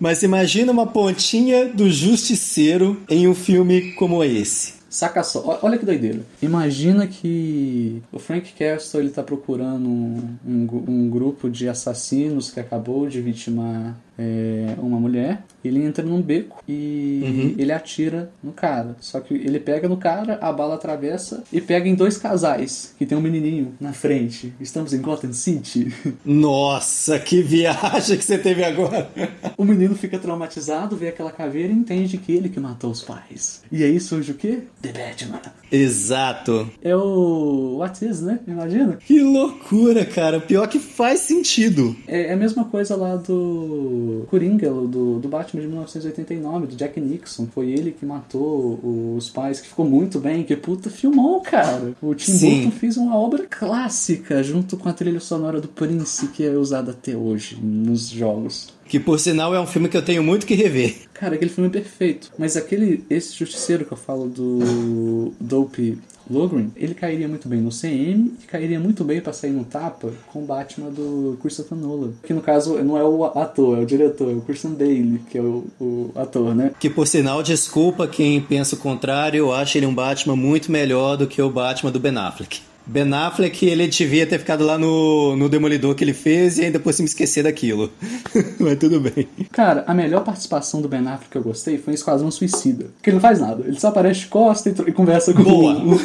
Mas 0.00 0.22
imagina 0.22 0.72
uma 0.72 0.86
pontinha 0.86 1.66
do 1.66 1.90
Justiceiro 1.90 2.98
em 3.06 3.28
um 3.28 3.34
filme 3.34 3.92
como 3.92 4.24
esse. 4.24 4.72
Saca 4.88 5.22
só, 5.22 5.58
olha 5.60 5.76
que 5.76 5.84
doideira. 5.84 6.20
Imagina 6.40 7.06
que 7.06 8.00
o 8.10 8.18
Frank 8.18 8.52
Castle 8.52 9.00
ele 9.00 9.10
tá 9.10 9.22
procurando 9.22 9.86
um, 9.86 10.36
um 10.46 10.84
um 10.88 11.10
grupo 11.10 11.50
de 11.50 11.68
assassinos 11.68 12.50
que 12.50 12.58
acabou 12.58 13.06
de 13.06 13.20
vitimar 13.20 13.98
é, 14.18 14.74
uma 14.78 14.98
mulher. 14.98 15.44
Ele 15.64 15.82
entra 15.82 16.04
num 16.04 16.20
beco 16.20 16.62
e 16.68 17.54
ele 17.56 17.72
atira 17.72 18.30
no 18.42 18.52
cara. 18.52 18.96
Só 19.00 19.20
que 19.20 19.32
ele 19.32 19.58
pega 19.58 19.88
no 19.88 19.96
cara, 19.96 20.38
a 20.42 20.52
bala 20.52 20.74
atravessa 20.74 21.42
e 21.52 21.60
pega 21.60 21.88
em 21.88 21.94
dois 21.94 22.18
casais 22.18 22.94
que 22.98 23.06
tem 23.06 23.16
um 23.16 23.20
menininho 23.20 23.74
na 23.80 23.92
frente. 23.92 24.52
Estamos 24.60 24.92
em 24.92 25.00
Gotham 25.00 25.32
City. 25.32 25.92
Nossa, 26.24 27.18
que 27.18 27.40
viagem 27.40 28.18
que 28.18 28.24
você 28.24 28.36
teve 28.36 28.62
agora. 28.62 29.10
o 29.56 29.64
menino 29.64 29.94
fica 29.94 30.18
traumatizado, 30.18 30.96
vê 30.96 31.08
aquela 31.08 31.32
caveira 31.32 31.72
e 31.72 31.76
entende 31.76 32.18
que 32.18 32.32
ele 32.32 32.50
que 32.50 32.60
matou 32.60 32.90
os 32.90 33.02
pais. 33.02 33.62
E 33.72 33.82
aí 33.82 33.98
surge 33.98 34.32
o 34.32 34.34
quê? 34.34 34.64
The 34.82 34.92
Batman. 34.92 35.40
Exato. 35.72 36.70
É 36.82 36.94
o 36.94 37.78
What 37.78 38.04
Is, 38.04 38.20
né? 38.20 38.38
Imagina? 38.46 38.96
Que 38.96 39.20
loucura, 39.22 40.04
cara. 40.04 40.40
Pior 40.40 40.68
que 40.68 40.78
faz 40.78 41.20
sentido. 41.20 41.96
É 42.06 42.24
é 42.24 42.32
a 42.32 42.36
mesma 42.36 42.64
coisa 42.64 42.96
lá 42.96 43.16
do 43.16 44.03
Coringa, 44.28 44.70
do, 44.70 45.18
do 45.18 45.28
Batman 45.28 45.60
de 45.60 45.68
1989, 45.68 46.66
do 46.66 46.76
Jack 46.76 47.00
Nixon. 47.00 47.46
Foi 47.46 47.70
ele 47.70 47.92
que 47.92 48.04
matou 48.04 48.80
os 49.16 49.30
pais, 49.30 49.60
que 49.60 49.68
ficou 49.68 49.84
muito 49.84 50.18
bem. 50.18 50.42
Que 50.42 50.56
puta 50.56 50.90
filmou, 50.90 51.40
cara. 51.40 51.94
O 52.02 52.14
Tim 52.14 52.32
Sim. 52.32 52.62
Burton 52.62 52.70
fez 52.72 52.96
uma 52.96 53.16
obra 53.16 53.46
clássica 53.48 54.42
junto 54.42 54.76
com 54.76 54.88
a 54.88 54.92
trilha 54.92 55.20
sonora 55.20 55.60
do 55.60 55.68
Prince, 55.68 56.28
que 56.28 56.44
é 56.44 56.50
usada 56.50 56.92
até 56.92 57.16
hoje 57.16 57.58
nos 57.62 58.08
jogos. 58.08 58.72
Que 58.86 59.00
por 59.00 59.18
sinal 59.18 59.54
é 59.54 59.60
um 59.60 59.66
filme 59.66 59.88
que 59.88 59.96
eu 59.96 60.04
tenho 60.04 60.22
muito 60.22 60.46
que 60.46 60.54
rever. 60.54 60.94
Cara, 61.14 61.36
aquele 61.36 61.50
filme 61.50 61.68
é 61.68 61.72
perfeito. 61.72 62.30
Mas 62.38 62.56
aquele, 62.56 63.04
esse 63.08 63.34
justiceiro 63.34 63.84
que 63.84 63.92
eu 63.92 63.96
falo 63.96 64.28
do 64.28 65.32
Dope 65.40 65.98
Logren, 66.30 66.70
ele 66.76 66.94
cairia 66.94 67.28
muito 67.28 67.48
bem 67.48 67.60
no 67.60 67.70
CM 67.70 68.34
e 68.42 68.46
cairia 68.46 68.80
muito 68.80 69.04
bem 69.04 69.20
pra 69.20 69.32
sair 69.32 69.50
no 69.50 69.64
tapa 69.64 70.12
com 70.32 70.42
o 70.42 70.46
Batman 70.46 70.90
do 70.90 71.38
Christopher 71.40 71.76
Nolan. 71.76 72.12
Que 72.22 72.32
no 72.32 72.40
caso 72.40 72.82
não 72.82 72.96
é 72.96 73.04
o 73.04 73.24
ator, 73.24 73.78
é 73.78 73.82
o 73.82 73.86
diretor, 73.86 74.30
é 74.30 74.34
o 74.34 74.40
Christian 74.40 74.72
Bale, 74.72 75.20
que 75.30 75.38
é 75.38 75.42
o, 75.42 75.66
o 75.80 76.12
ator, 76.14 76.54
né? 76.54 76.72
Que 76.78 76.90
por 76.90 77.06
sinal, 77.06 77.42
desculpa 77.42 78.06
quem 78.06 78.40
pensa 78.40 78.74
o 78.74 78.78
contrário, 78.78 79.38
eu 79.38 79.52
acho 79.52 79.78
ele 79.78 79.86
um 79.86 79.94
Batman 79.94 80.36
muito 80.36 80.70
melhor 80.70 81.16
do 81.16 81.26
que 81.26 81.40
o 81.40 81.50
Batman 81.50 81.90
do 81.90 82.00
Ben 82.00 82.16
Affleck. 82.16 82.60
Ben 82.86 83.12
Affleck, 83.12 83.64
ele 83.64 83.86
devia 83.88 84.26
ter 84.26 84.38
ficado 84.38 84.64
lá 84.64 84.76
no, 84.76 85.34
no 85.36 85.48
Demolidor 85.48 85.94
que 85.94 86.04
ele 86.04 86.12
fez 86.12 86.58
e 86.58 86.64
ainda 86.64 86.78
por 86.78 86.92
cima 86.92 87.06
esquecer 87.06 87.44
daquilo. 87.44 87.90
Mas 88.60 88.78
tudo 88.78 89.00
bem. 89.00 89.26
Cara, 89.50 89.84
a 89.86 89.94
melhor 89.94 90.22
participação 90.22 90.82
do 90.82 90.88
Ben 90.88 91.00
Affleck 91.00 91.30
que 91.30 91.38
eu 91.38 91.42
gostei 91.42 91.78
foi 91.78 91.92
em 91.92 91.94
Esquadrão 91.94 92.30
Suicida. 92.30 92.86
Porque 92.96 93.10
ele 93.10 93.14
não 93.14 93.22
faz 93.22 93.40
nada. 93.40 93.64
Ele 93.66 93.78
só 93.80 93.88
aparece 93.88 94.20
de 94.20 94.26
costa 94.26 94.68
e, 94.68 94.90
e 94.90 94.92
conversa 94.92 95.32
com 95.32 95.42
Boa. 95.42 95.74
o... 95.74 96.00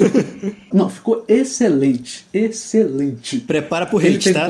Não, 0.73 0.89
ficou 0.89 1.25
excelente. 1.27 2.25
Excelente. 2.33 3.39
Prepara 3.39 3.85
pro 3.85 3.97
hate, 3.97 4.31
tá? 4.31 4.49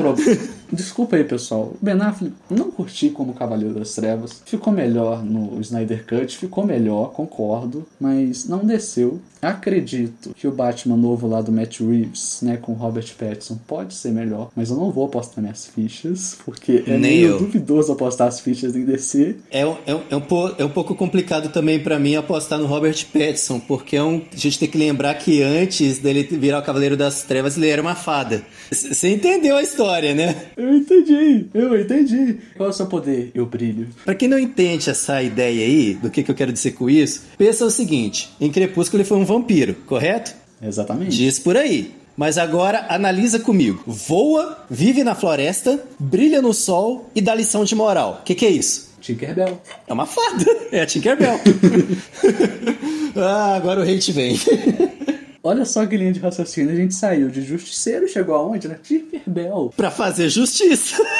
Desculpa 0.72 1.16
aí, 1.16 1.24
pessoal. 1.24 1.74
Ben 1.80 1.94
Affleck 2.00 2.34
não 2.50 2.70
curti 2.70 3.10
como 3.10 3.34
Cavaleiro 3.34 3.74
das 3.74 3.94
Trevas. 3.94 4.42
Ficou 4.44 4.72
melhor 4.72 5.24
no 5.24 5.60
Snyder 5.60 6.04
Cut, 6.06 6.36
ficou 6.36 6.64
melhor, 6.64 7.12
concordo, 7.12 7.86
mas 8.00 8.46
não 8.48 8.64
desceu. 8.64 9.20
Acredito 9.42 10.34
que 10.34 10.46
o 10.46 10.52
Batman 10.52 10.96
novo 10.96 11.26
lá 11.26 11.40
do 11.40 11.50
Matt 11.50 11.80
Reeves, 11.80 12.40
né, 12.42 12.58
com 12.60 12.72
Robert 12.74 13.06
Pattinson, 13.18 13.58
pode 13.66 13.94
ser 13.94 14.10
melhor, 14.12 14.50
mas 14.54 14.68
eu 14.70 14.76
não 14.76 14.90
vou 14.90 15.06
apostar 15.06 15.42
minhas 15.42 15.66
fichas, 15.66 16.36
porque 16.44 16.84
é 16.86 16.90
Nem 16.92 17.00
meio 17.00 17.28
eu. 17.30 17.38
duvidoso 17.38 17.90
apostar 17.92 18.28
as 18.28 18.40
fichas 18.40 18.76
em 18.76 18.84
DC. 18.84 19.36
É, 19.50 19.66
um- 19.66 19.76
é, 19.86 19.94
um- 19.94 20.02
é 20.10 20.16
um, 20.16 20.22
é 20.58 20.64
um 20.64 20.68
pouco 20.68 20.94
complicado 20.94 21.50
também 21.50 21.78
pra 21.82 21.98
mim 21.98 22.16
apostar 22.16 22.58
no 22.58 22.66
Robert 22.66 23.06
Pattinson, 23.12 23.58
porque 23.60 23.96
é 23.96 24.02
um, 24.02 24.22
a 24.32 24.36
gente 24.36 24.58
tem 24.58 24.68
que 24.68 24.76
lembrar 24.78 25.14
que 25.14 25.42
antes 25.42 25.98
dele 25.98 26.22
virar 26.24 26.58
o 26.58 26.62
Cavaleiro 26.62 26.96
das 26.96 27.22
Trevas, 27.22 27.56
ele 27.56 27.68
era 27.68 27.80
uma 27.80 27.94
fada. 27.94 28.42
C- 28.70 28.94
Você 28.94 29.08
entendeu 29.14 29.56
a 29.56 29.62
história, 29.62 30.14
né? 30.14 30.36
Eu 30.60 30.76
entendi, 30.76 31.46
eu 31.54 31.80
entendi. 31.80 32.36
Qual 32.54 32.68
é 32.68 32.70
o 32.70 32.74
seu 32.74 32.84
poder? 32.84 33.30
Eu 33.34 33.46
brilho. 33.46 33.88
Pra 34.04 34.14
quem 34.14 34.28
não 34.28 34.38
entende 34.38 34.90
essa 34.90 35.22
ideia 35.22 35.64
aí, 35.64 35.94
do 35.94 36.10
que, 36.10 36.22
que 36.22 36.30
eu 36.30 36.34
quero 36.34 36.52
dizer 36.52 36.72
com 36.72 36.90
isso, 36.90 37.22
pensa 37.38 37.64
o 37.64 37.70
seguinte: 37.70 38.30
em 38.38 38.52
Crepúsculo 38.52 39.00
ele 39.00 39.08
foi 39.08 39.16
um 39.16 39.24
vampiro, 39.24 39.74
correto? 39.86 40.34
Exatamente. 40.62 41.16
Diz 41.16 41.38
por 41.38 41.56
aí. 41.56 41.94
Mas 42.14 42.36
agora 42.36 42.84
analisa 42.90 43.38
comigo. 43.38 43.82
Voa, 43.86 44.66
vive 44.68 45.02
na 45.02 45.14
floresta, 45.14 45.82
brilha 45.98 46.42
no 46.42 46.52
sol 46.52 47.08
e 47.14 47.22
dá 47.22 47.34
lição 47.34 47.64
de 47.64 47.74
moral. 47.74 48.18
O 48.20 48.24
que, 48.24 48.34
que 48.34 48.44
é 48.44 48.50
isso? 48.50 48.90
Tinkerbell. 49.00 49.58
É 49.86 49.92
uma 49.92 50.04
fada. 50.04 50.44
É 50.70 50.82
a 50.82 50.86
Tinkerbell. 50.86 51.40
ah, 53.16 53.56
agora 53.56 53.80
o 53.80 53.82
hate 53.82 54.12
vem. 54.12 54.38
Olha 55.42 55.64
só 55.64 55.86
que 55.86 55.96
linha 55.96 56.12
de 56.12 56.20
raciocínio. 56.20 56.72
A 56.72 56.76
gente 56.76 56.94
saiu 56.94 57.28
de 57.28 57.40
Justiceiro 57.40 58.04
e 58.04 58.08
chegou 58.08 58.34
aonde? 58.34 58.68
Na 58.68 58.74
Tinkerbell. 58.74 59.72
pra 59.74 59.90
fazer 59.90 60.28
justiça. 60.28 61.02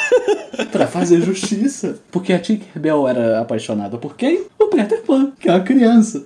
Pra 0.70 0.86
fazer 0.86 1.22
justiça. 1.22 1.98
Porque 2.10 2.32
a 2.32 2.38
Tinkerbell 2.38 3.08
era 3.08 3.40
apaixonada 3.40 3.96
por 3.96 4.14
quem? 4.14 4.44
O 4.58 4.66
Peter 4.66 5.00
Pan, 5.02 5.32
que 5.38 5.48
é 5.48 5.52
uma 5.52 5.60
criança. 5.64 6.22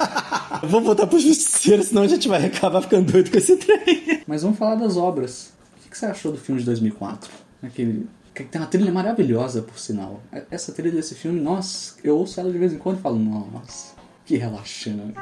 Vamos 0.62 0.84
voltar 0.84 1.06
pro 1.06 1.18
justiceiro, 1.18 1.82
senão 1.82 2.02
a 2.02 2.06
gente 2.06 2.28
vai 2.28 2.44
acabar 2.46 2.80
ficando 2.82 3.10
doido 3.10 3.30
com 3.30 3.36
esse 3.36 3.56
trem. 3.56 4.22
Mas 4.26 4.42
vamos 4.42 4.56
falar 4.58 4.76
das 4.76 4.96
obras. 4.96 5.52
O 5.84 5.90
que 5.90 5.98
você 5.98 6.06
achou 6.06 6.30
do 6.30 6.38
filme 6.38 6.60
de 6.60 6.66
2004? 6.66 7.30
Aquele... 7.62 8.06
Que 8.34 8.44
tem 8.44 8.60
uma 8.60 8.66
trilha 8.68 8.92
maravilhosa, 8.92 9.62
por 9.62 9.78
sinal. 9.78 10.22
Essa 10.50 10.72
trilha 10.72 10.92
desse 10.92 11.14
filme, 11.14 11.40
nossa, 11.40 11.94
eu 12.04 12.16
ouço 12.16 12.38
ela 12.38 12.50
de 12.50 12.58
vez 12.58 12.72
em 12.72 12.78
quando 12.78 12.98
e 12.98 13.02
falo, 13.02 13.18
nossa, 13.18 13.94
que 14.24 14.36
relaxante. 14.36 15.14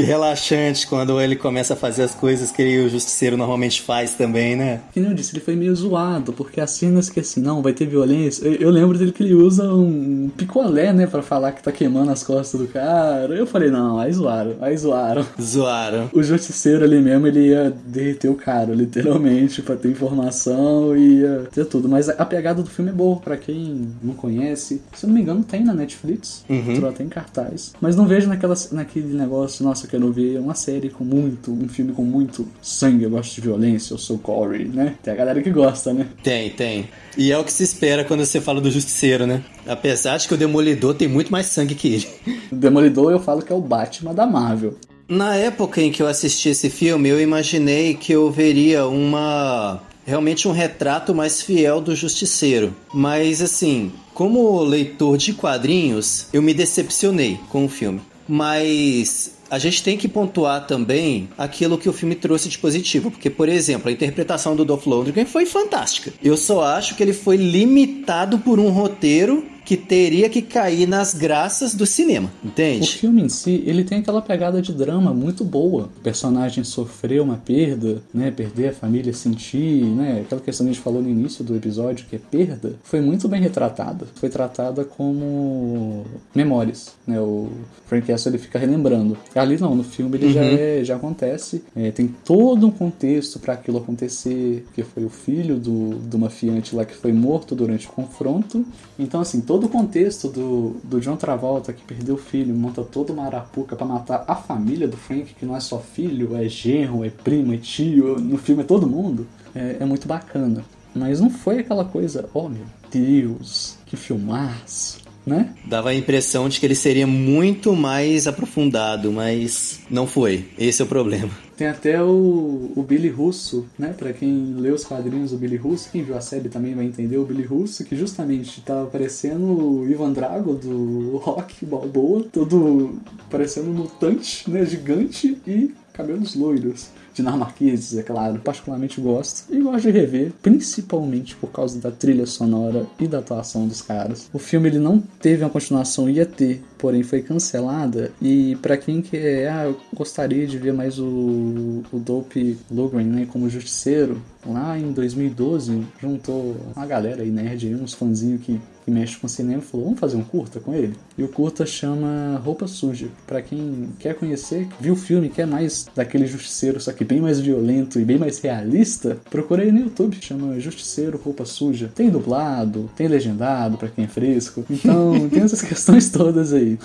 E 0.00 0.02
relaxante 0.02 0.86
quando 0.86 1.20
ele 1.20 1.36
começa 1.36 1.74
a 1.74 1.76
fazer 1.76 2.04
as 2.04 2.14
coisas 2.14 2.50
que 2.50 2.78
o 2.78 2.88
justiceiro 2.88 3.36
normalmente 3.36 3.82
faz 3.82 4.14
também, 4.14 4.56
né? 4.56 4.80
Que 4.94 4.98
nem 4.98 5.10
eu 5.10 5.14
disse, 5.14 5.34
ele 5.34 5.44
foi 5.44 5.54
meio 5.54 5.76
zoado, 5.76 6.32
porque 6.32 6.58
as 6.58 6.70
cenas 6.70 7.10
que 7.10 7.20
assim, 7.20 7.42
não, 7.42 7.60
vai 7.60 7.74
ter 7.74 7.86
violência. 7.86 8.46
Eu, 8.46 8.54
eu 8.54 8.70
lembro 8.70 8.96
dele 8.96 9.12
que 9.12 9.22
ele 9.22 9.34
usa 9.34 9.70
um 9.74 10.30
picolé, 10.34 10.90
né, 10.94 11.06
pra 11.06 11.20
falar 11.20 11.52
que 11.52 11.62
tá 11.62 11.70
queimando 11.70 12.10
as 12.10 12.22
costas 12.22 12.58
do 12.58 12.66
cara. 12.66 13.34
Eu 13.34 13.46
falei, 13.46 13.70
não, 13.70 13.98
aí 13.98 14.10
zoaram, 14.10 14.56
aí 14.62 14.74
zoaram. 14.74 15.26
Zoaram. 15.38 16.08
O 16.14 16.22
justiceiro 16.22 16.82
ali 16.82 16.98
mesmo, 16.98 17.26
ele 17.26 17.48
ia 17.48 17.70
derreter 17.84 18.30
o 18.30 18.34
cara, 18.34 18.72
literalmente, 18.74 19.60
pra 19.60 19.76
ter 19.76 19.90
informação 19.90 20.96
e 20.96 21.20
ia 21.20 21.46
ter 21.52 21.66
tudo. 21.66 21.90
Mas 21.90 22.08
a, 22.08 22.24
pegada 22.24 22.62
do 22.62 22.70
filme 22.70 22.90
é 22.90 22.94
boa, 22.94 23.16
pra 23.16 23.36
quem 23.36 23.90
não 24.02 24.14
conhece. 24.14 24.80
Se 24.94 25.04
eu 25.04 25.08
não 25.08 25.14
me 25.14 25.20
engano, 25.20 25.44
tem 25.44 25.62
na 25.62 25.74
Netflix. 25.74 26.42
Entrou 26.48 26.88
até 26.88 27.04
em 27.04 27.08
cartaz. 27.10 27.74
Mas 27.82 27.94
não 27.94 28.06
vejo 28.06 28.30
naquela, 28.30 28.54
naquele 28.72 29.12
negócio, 29.14 29.62
nossa, 29.62 29.89
quero 29.90 30.12
ver 30.12 30.38
uma 30.38 30.54
série 30.54 30.88
com 30.88 31.04
muito, 31.04 31.52
um 31.52 31.68
filme 31.68 31.92
com 31.92 32.04
muito 32.04 32.46
sangue, 32.62 33.04
eu 33.04 33.10
gosto 33.10 33.34
de 33.34 33.40
violência, 33.40 33.92
eu 33.92 33.98
sou 33.98 34.18
Corey, 34.18 34.66
né? 34.66 34.94
Tem 35.02 35.12
a 35.12 35.16
galera 35.16 35.42
que 35.42 35.50
gosta, 35.50 35.92
né? 35.92 36.06
Tem, 36.22 36.50
tem. 36.50 36.88
E 37.18 37.32
é 37.32 37.38
o 37.38 37.44
que 37.44 37.52
se 37.52 37.64
espera 37.64 38.04
quando 38.04 38.24
você 38.24 38.40
fala 38.40 38.60
do 38.60 38.70
justiceiro, 38.70 39.26
né? 39.26 39.42
Apesar 39.66 40.16
de 40.16 40.28
que 40.28 40.34
o 40.34 40.36
Demolidor 40.36 40.94
tem 40.94 41.08
muito 41.08 41.32
mais 41.32 41.46
sangue 41.46 41.74
que 41.74 41.88
ele. 41.88 42.08
O 42.52 42.56
Demolidor 42.56 43.10
eu 43.12 43.20
falo 43.20 43.42
que 43.42 43.52
é 43.52 43.56
o 43.56 43.60
Batman 43.60 44.14
da 44.14 44.26
Marvel. 44.26 44.76
Na 45.08 45.34
época 45.34 45.82
em 45.82 45.90
que 45.90 46.00
eu 46.00 46.06
assisti 46.06 46.50
esse 46.50 46.70
filme, 46.70 47.08
eu 47.08 47.20
imaginei 47.20 47.94
que 47.94 48.12
eu 48.12 48.30
veria 48.30 48.86
uma. 48.86 49.82
realmente 50.06 50.46
um 50.46 50.52
retrato 50.52 51.12
mais 51.12 51.42
fiel 51.42 51.80
do 51.80 51.96
Justiceiro. 51.96 52.72
Mas 52.94 53.42
assim, 53.42 53.90
como 54.14 54.62
leitor 54.62 55.16
de 55.16 55.32
quadrinhos, 55.32 56.28
eu 56.32 56.40
me 56.40 56.54
decepcionei 56.54 57.40
com 57.48 57.64
o 57.64 57.68
filme. 57.68 58.00
Mas 58.28 59.32
a 59.50 59.58
gente 59.58 59.82
tem 59.82 59.96
que 59.96 60.08
pontuar 60.08 60.66
também 60.66 61.28
aquilo 61.36 61.76
que 61.76 61.88
o 61.88 61.92
filme 61.92 62.14
trouxe 62.14 62.48
de 62.48 62.58
positivo, 62.58 63.10
porque, 63.10 63.28
por 63.28 63.48
exemplo, 63.48 63.88
a 63.88 63.92
interpretação 63.92 64.54
do 64.54 64.64
Dolph 64.64 64.86
Lundgren 64.86 65.26
foi 65.26 65.44
fantástica. 65.44 66.12
Eu 66.22 66.36
só 66.36 66.62
acho 66.62 66.94
que 66.94 67.02
ele 67.02 67.12
foi 67.12 67.36
limitado 67.36 68.38
por 68.38 68.60
um 68.60 68.70
roteiro 68.70 69.44
que 69.64 69.76
teria 69.76 70.28
que 70.28 70.42
cair 70.42 70.86
nas 70.86 71.14
graças 71.14 71.74
do 71.74 71.86
cinema, 71.86 72.30
O 72.42 72.48
entende? 72.48 72.88
filme 72.96 73.22
em 73.22 73.28
si, 73.28 73.62
ele 73.66 73.84
tem 73.84 73.98
aquela 73.98 74.22
pegada 74.22 74.60
de 74.60 74.72
drama 74.72 75.12
muito 75.12 75.44
boa. 75.44 75.88
O 75.98 76.00
personagem 76.00 76.64
sofreu 76.64 77.22
uma 77.22 77.36
perda, 77.36 78.02
né? 78.12 78.30
Perder 78.30 78.68
a 78.68 78.72
família, 78.72 79.12
sentir, 79.12 79.84
né? 79.84 80.22
Aquela 80.24 80.40
questão 80.40 80.66
que 80.66 80.70
a 80.70 80.74
gente 80.74 80.82
falou 80.82 81.02
no 81.02 81.08
início 81.08 81.44
do 81.44 81.54
episódio, 81.54 82.06
que 82.08 82.16
é 82.16 82.18
perda, 82.18 82.74
foi 82.82 83.00
muito 83.00 83.28
bem 83.28 83.40
retratada. 83.40 84.06
Foi 84.14 84.28
tratada 84.28 84.84
como 84.84 86.04
memórias, 86.34 86.92
né? 87.06 87.20
O 87.20 87.48
Frank 87.86 88.06
Castle, 88.06 88.32
ele 88.32 88.38
fica 88.42 88.58
relembrando. 88.58 89.16
Ali 89.34 89.58
não, 89.58 89.74
no 89.74 89.84
filme 89.84 90.16
ele 90.16 90.32
já, 90.32 90.42
é, 90.44 90.84
já 90.84 90.96
acontece. 90.96 91.62
É, 91.76 91.90
tem 91.90 92.08
todo 92.24 92.66
um 92.66 92.70
contexto 92.70 93.38
para 93.38 93.54
aquilo 93.54 93.78
acontecer, 93.78 94.66
que 94.74 94.82
foi 94.82 95.04
o 95.04 95.10
filho 95.10 95.56
do, 95.56 95.90
do 95.96 96.18
mafiante 96.18 96.74
lá 96.74 96.84
que 96.84 96.94
foi 96.94 97.12
morto 97.12 97.54
durante 97.54 97.86
o 97.86 97.90
confronto. 97.90 98.64
Então, 98.98 99.20
assim, 99.20 99.40
todo 99.50 99.64
o 99.64 99.68
contexto 99.68 100.28
do, 100.28 100.76
do 100.84 101.00
John 101.00 101.16
Travolta 101.16 101.72
que 101.72 101.82
perdeu 101.82 102.14
o 102.14 102.18
filho, 102.18 102.54
monta 102.54 102.84
toda 102.84 103.12
uma 103.12 103.26
arapuca 103.26 103.74
pra 103.74 103.84
matar 103.84 104.24
a 104.28 104.36
família 104.36 104.86
do 104.86 104.96
Frank, 104.96 105.34
que 105.34 105.44
não 105.44 105.56
é 105.56 105.60
só 105.60 105.80
filho, 105.80 106.36
é 106.36 106.48
genro, 106.48 107.04
é 107.04 107.10
primo, 107.10 107.52
é 107.52 107.56
tio, 107.56 108.20
no 108.20 108.38
filme 108.38 108.62
é 108.62 108.64
todo 108.64 108.86
mundo, 108.86 109.26
é, 109.52 109.78
é 109.80 109.84
muito 109.84 110.06
bacana. 110.06 110.64
Mas 110.94 111.18
não 111.18 111.28
foi 111.28 111.58
aquela 111.58 111.84
coisa, 111.84 112.28
oh 112.32 112.48
meu 112.48 112.64
Deus, 112.92 113.76
que 113.86 113.96
filmaço, 113.96 115.00
né? 115.26 115.52
Dava 115.66 115.88
a 115.88 115.94
impressão 115.96 116.48
de 116.48 116.60
que 116.60 116.66
ele 116.66 116.76
seria 116.76 117.08
muito 117.08 117.74
mais 117.74 118.28
aprofundado, 118.28 119.10
mas 119.10 119.80
não 119.90 120.06
foi. 120.06 120.48
Esse 120.56 120.80
é 120.80 120.84
o 120.84 120.88
problema. 120.88 121.32
Tem 121.60 121.68
até 121.68 122.02
o, 122.02 122.72
o 122.74 122.82
Billy 122.82 123.10
Russo, 123.10 123.66
né? 123.78 123.92
Pra 123.92 124.14
quem 124.14 124.54
lê 124.54 124.70
os 124.70 124.82
quadrinhos 124.82 125.32
do 125.32 125.36
Billy 125.36 125.56
Russo, 125.56 125.90
quem 125.92 126.02
viu 126.02 126.16
a 126.16 126.20
série 126.22 126.48
também 126.48 126.74
vai 126.74 126.86
entender 126.86 127.18
o 127.18 127.24
Billy 127.26 127.42
Russo, 127.42 127.84
que 127.84 127.94
justamente 127.94 128.62
tava 128.62 128.86
parecendo 128.86 129.44
o 129.44 129.86
Ivan 129.86 130.14
Drago 130.14 130.54
do 130.54 131.18
Rock 131.18 131.66
Balboa, 131.66 132.24
todo 132.32 132.98
parecendo 133.28 133.68
um 133.68 133.74
mutante, 133.74 134.50
né? 134.50 134.64
Gigante 134.64 135.38
e 135.46 135.74
cabelos 135.92 136.34
loiros. 136.34 136.88
Dinamarqueses, 137.14 137.98
é 137.98 138.02
claro. 138.02 138.40
Particularmente 138.40 139.00
gosto. 139.00 139.44
E 139.52 139.60
gosto 139.60 139.82
de 139.82 139.90
rever, 139.90 140.32
principalmente 140.42 141.36
por 141.36 141.50
causa 141.50 141.80
da 141.80 141.90
trilha 141.90 142.26
sonora 142.26 142.86
e 142.98 143.06
da 143.06 143.18
atuação 143.18 143.66
dos 143.66 143.82
caras. 143.82 144.28
O 144.32 144.38
filme 144.38 144.68
ele 144.68 144.78
não 144.78 145.00
teve 145.20 145.42
uma 145.42 145.50
continuação, 145.50 146.08
ia 146.08 146.26
ter, 146.26 146.62
porém 146.78 147.02
foi 147.02 147.22
cancelada. 147.22 148.12
E 148.20 148.56
para 148.56 148.76
quem 148.76 149.02
quer, 149.02 149.48
ah, 149.48 149.64
eu 149.66 149.80
gostaria 149.94 150.46
de 150.46 150.58
ver 150.58 150.72
mais 150.72 150.98
o, 150.98 151.82
o 151.92 151.98
Dope 151.98 152.58
Lundgren, 152.70 153.06
né, 153.06 153.28
como 153.30 153.48
justiceiro, 153.48 154.20
lá 154.46 154.78
em 154.78 154.92
2012 154.92 155.82
juntou 156.00 156.56
uma 156.74 156.86
galera 156.86 157.22
aí 157.22 157.30
nerd, 157.30 157.74
uns 157.74 157.94
fãzinhos 157.94 158.42
que 158.42 158.60
que 158.90 158.94
mexe 158.94 159.16
com 159.16 159.28
cinema, 159.28 159.62
falou: 159.62 159.86
vamos 159.86 160.00
fazer 160.00 160.16
um 160.16 160.22
curta 160.22 160.58
com 160.58 160.74
ele? 160.74 160.94
E 161.16 161.22
o 161.22 161.28
curta 161.28 161.64
chama 161.64 162.40
Roupa 162.44 162.66
Suja. 162.66 163.08
Para 163.26 163.40
quem 163.40 163.90
quer 163.98 164.14
conhecer, 164.14 164.66
viu 164.80 164.94
o 164.94 164.96
filme, 164.96 165.28
quer 165.28 165.46
mais 165.46 165.86
daquele 165.94 166.26
justiceiro, 166.26 166.80
só 166.80 166.92
que 166.92 167.04
bem 167.04 167.20
mais 167.20 167.38
violento 167.38 168.00
e 168.00 168.04
bem 168.04 168.18
mais 168.18 168.40
realista, 168.40 169.18
procura 169.30 169.62
aí 169.62 169.70
no 169.70 169.80
YouTube, 169.80 170.16
chama 170.20 170.58
Justiceiro 170.58 171.20
Roupa 171.22 171.44
Suja. 171.44 171.90
Tem 171.94 172.10
dublado, 172.10 172.90
tem 172.96 173.06
legendado 173.06 173.78
para 173.78 173.88
quem 173.88 174.04
é 174.04 174.08
fresco. 174.08 174.64
Então, 174.68 175.28
tem 175.30 175.42
essas 175.42 175.62
questões 175.62 176.10
todas 176.10 176.52
aí. 176.52 176.78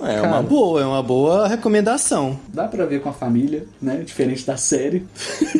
É 0.00 0.16
Cara, 0.16 0.28
uma 0.28 0.42
boa, 0.42 0.80
é 0.80 0.84
uma 0.84 1.02
boa 1.02 1.48
recomendação. 1.48 2.38
Dá 2.48 2.66
pra 2.66 2.86
ver 2.86 3.00
com 3.00 3.08
a 3.08 3.12
família, 3.12 3.66
né? 3.80 4.02
Diferente 4.04 4.46
da 4.46 4.56
série. 4.56 5.06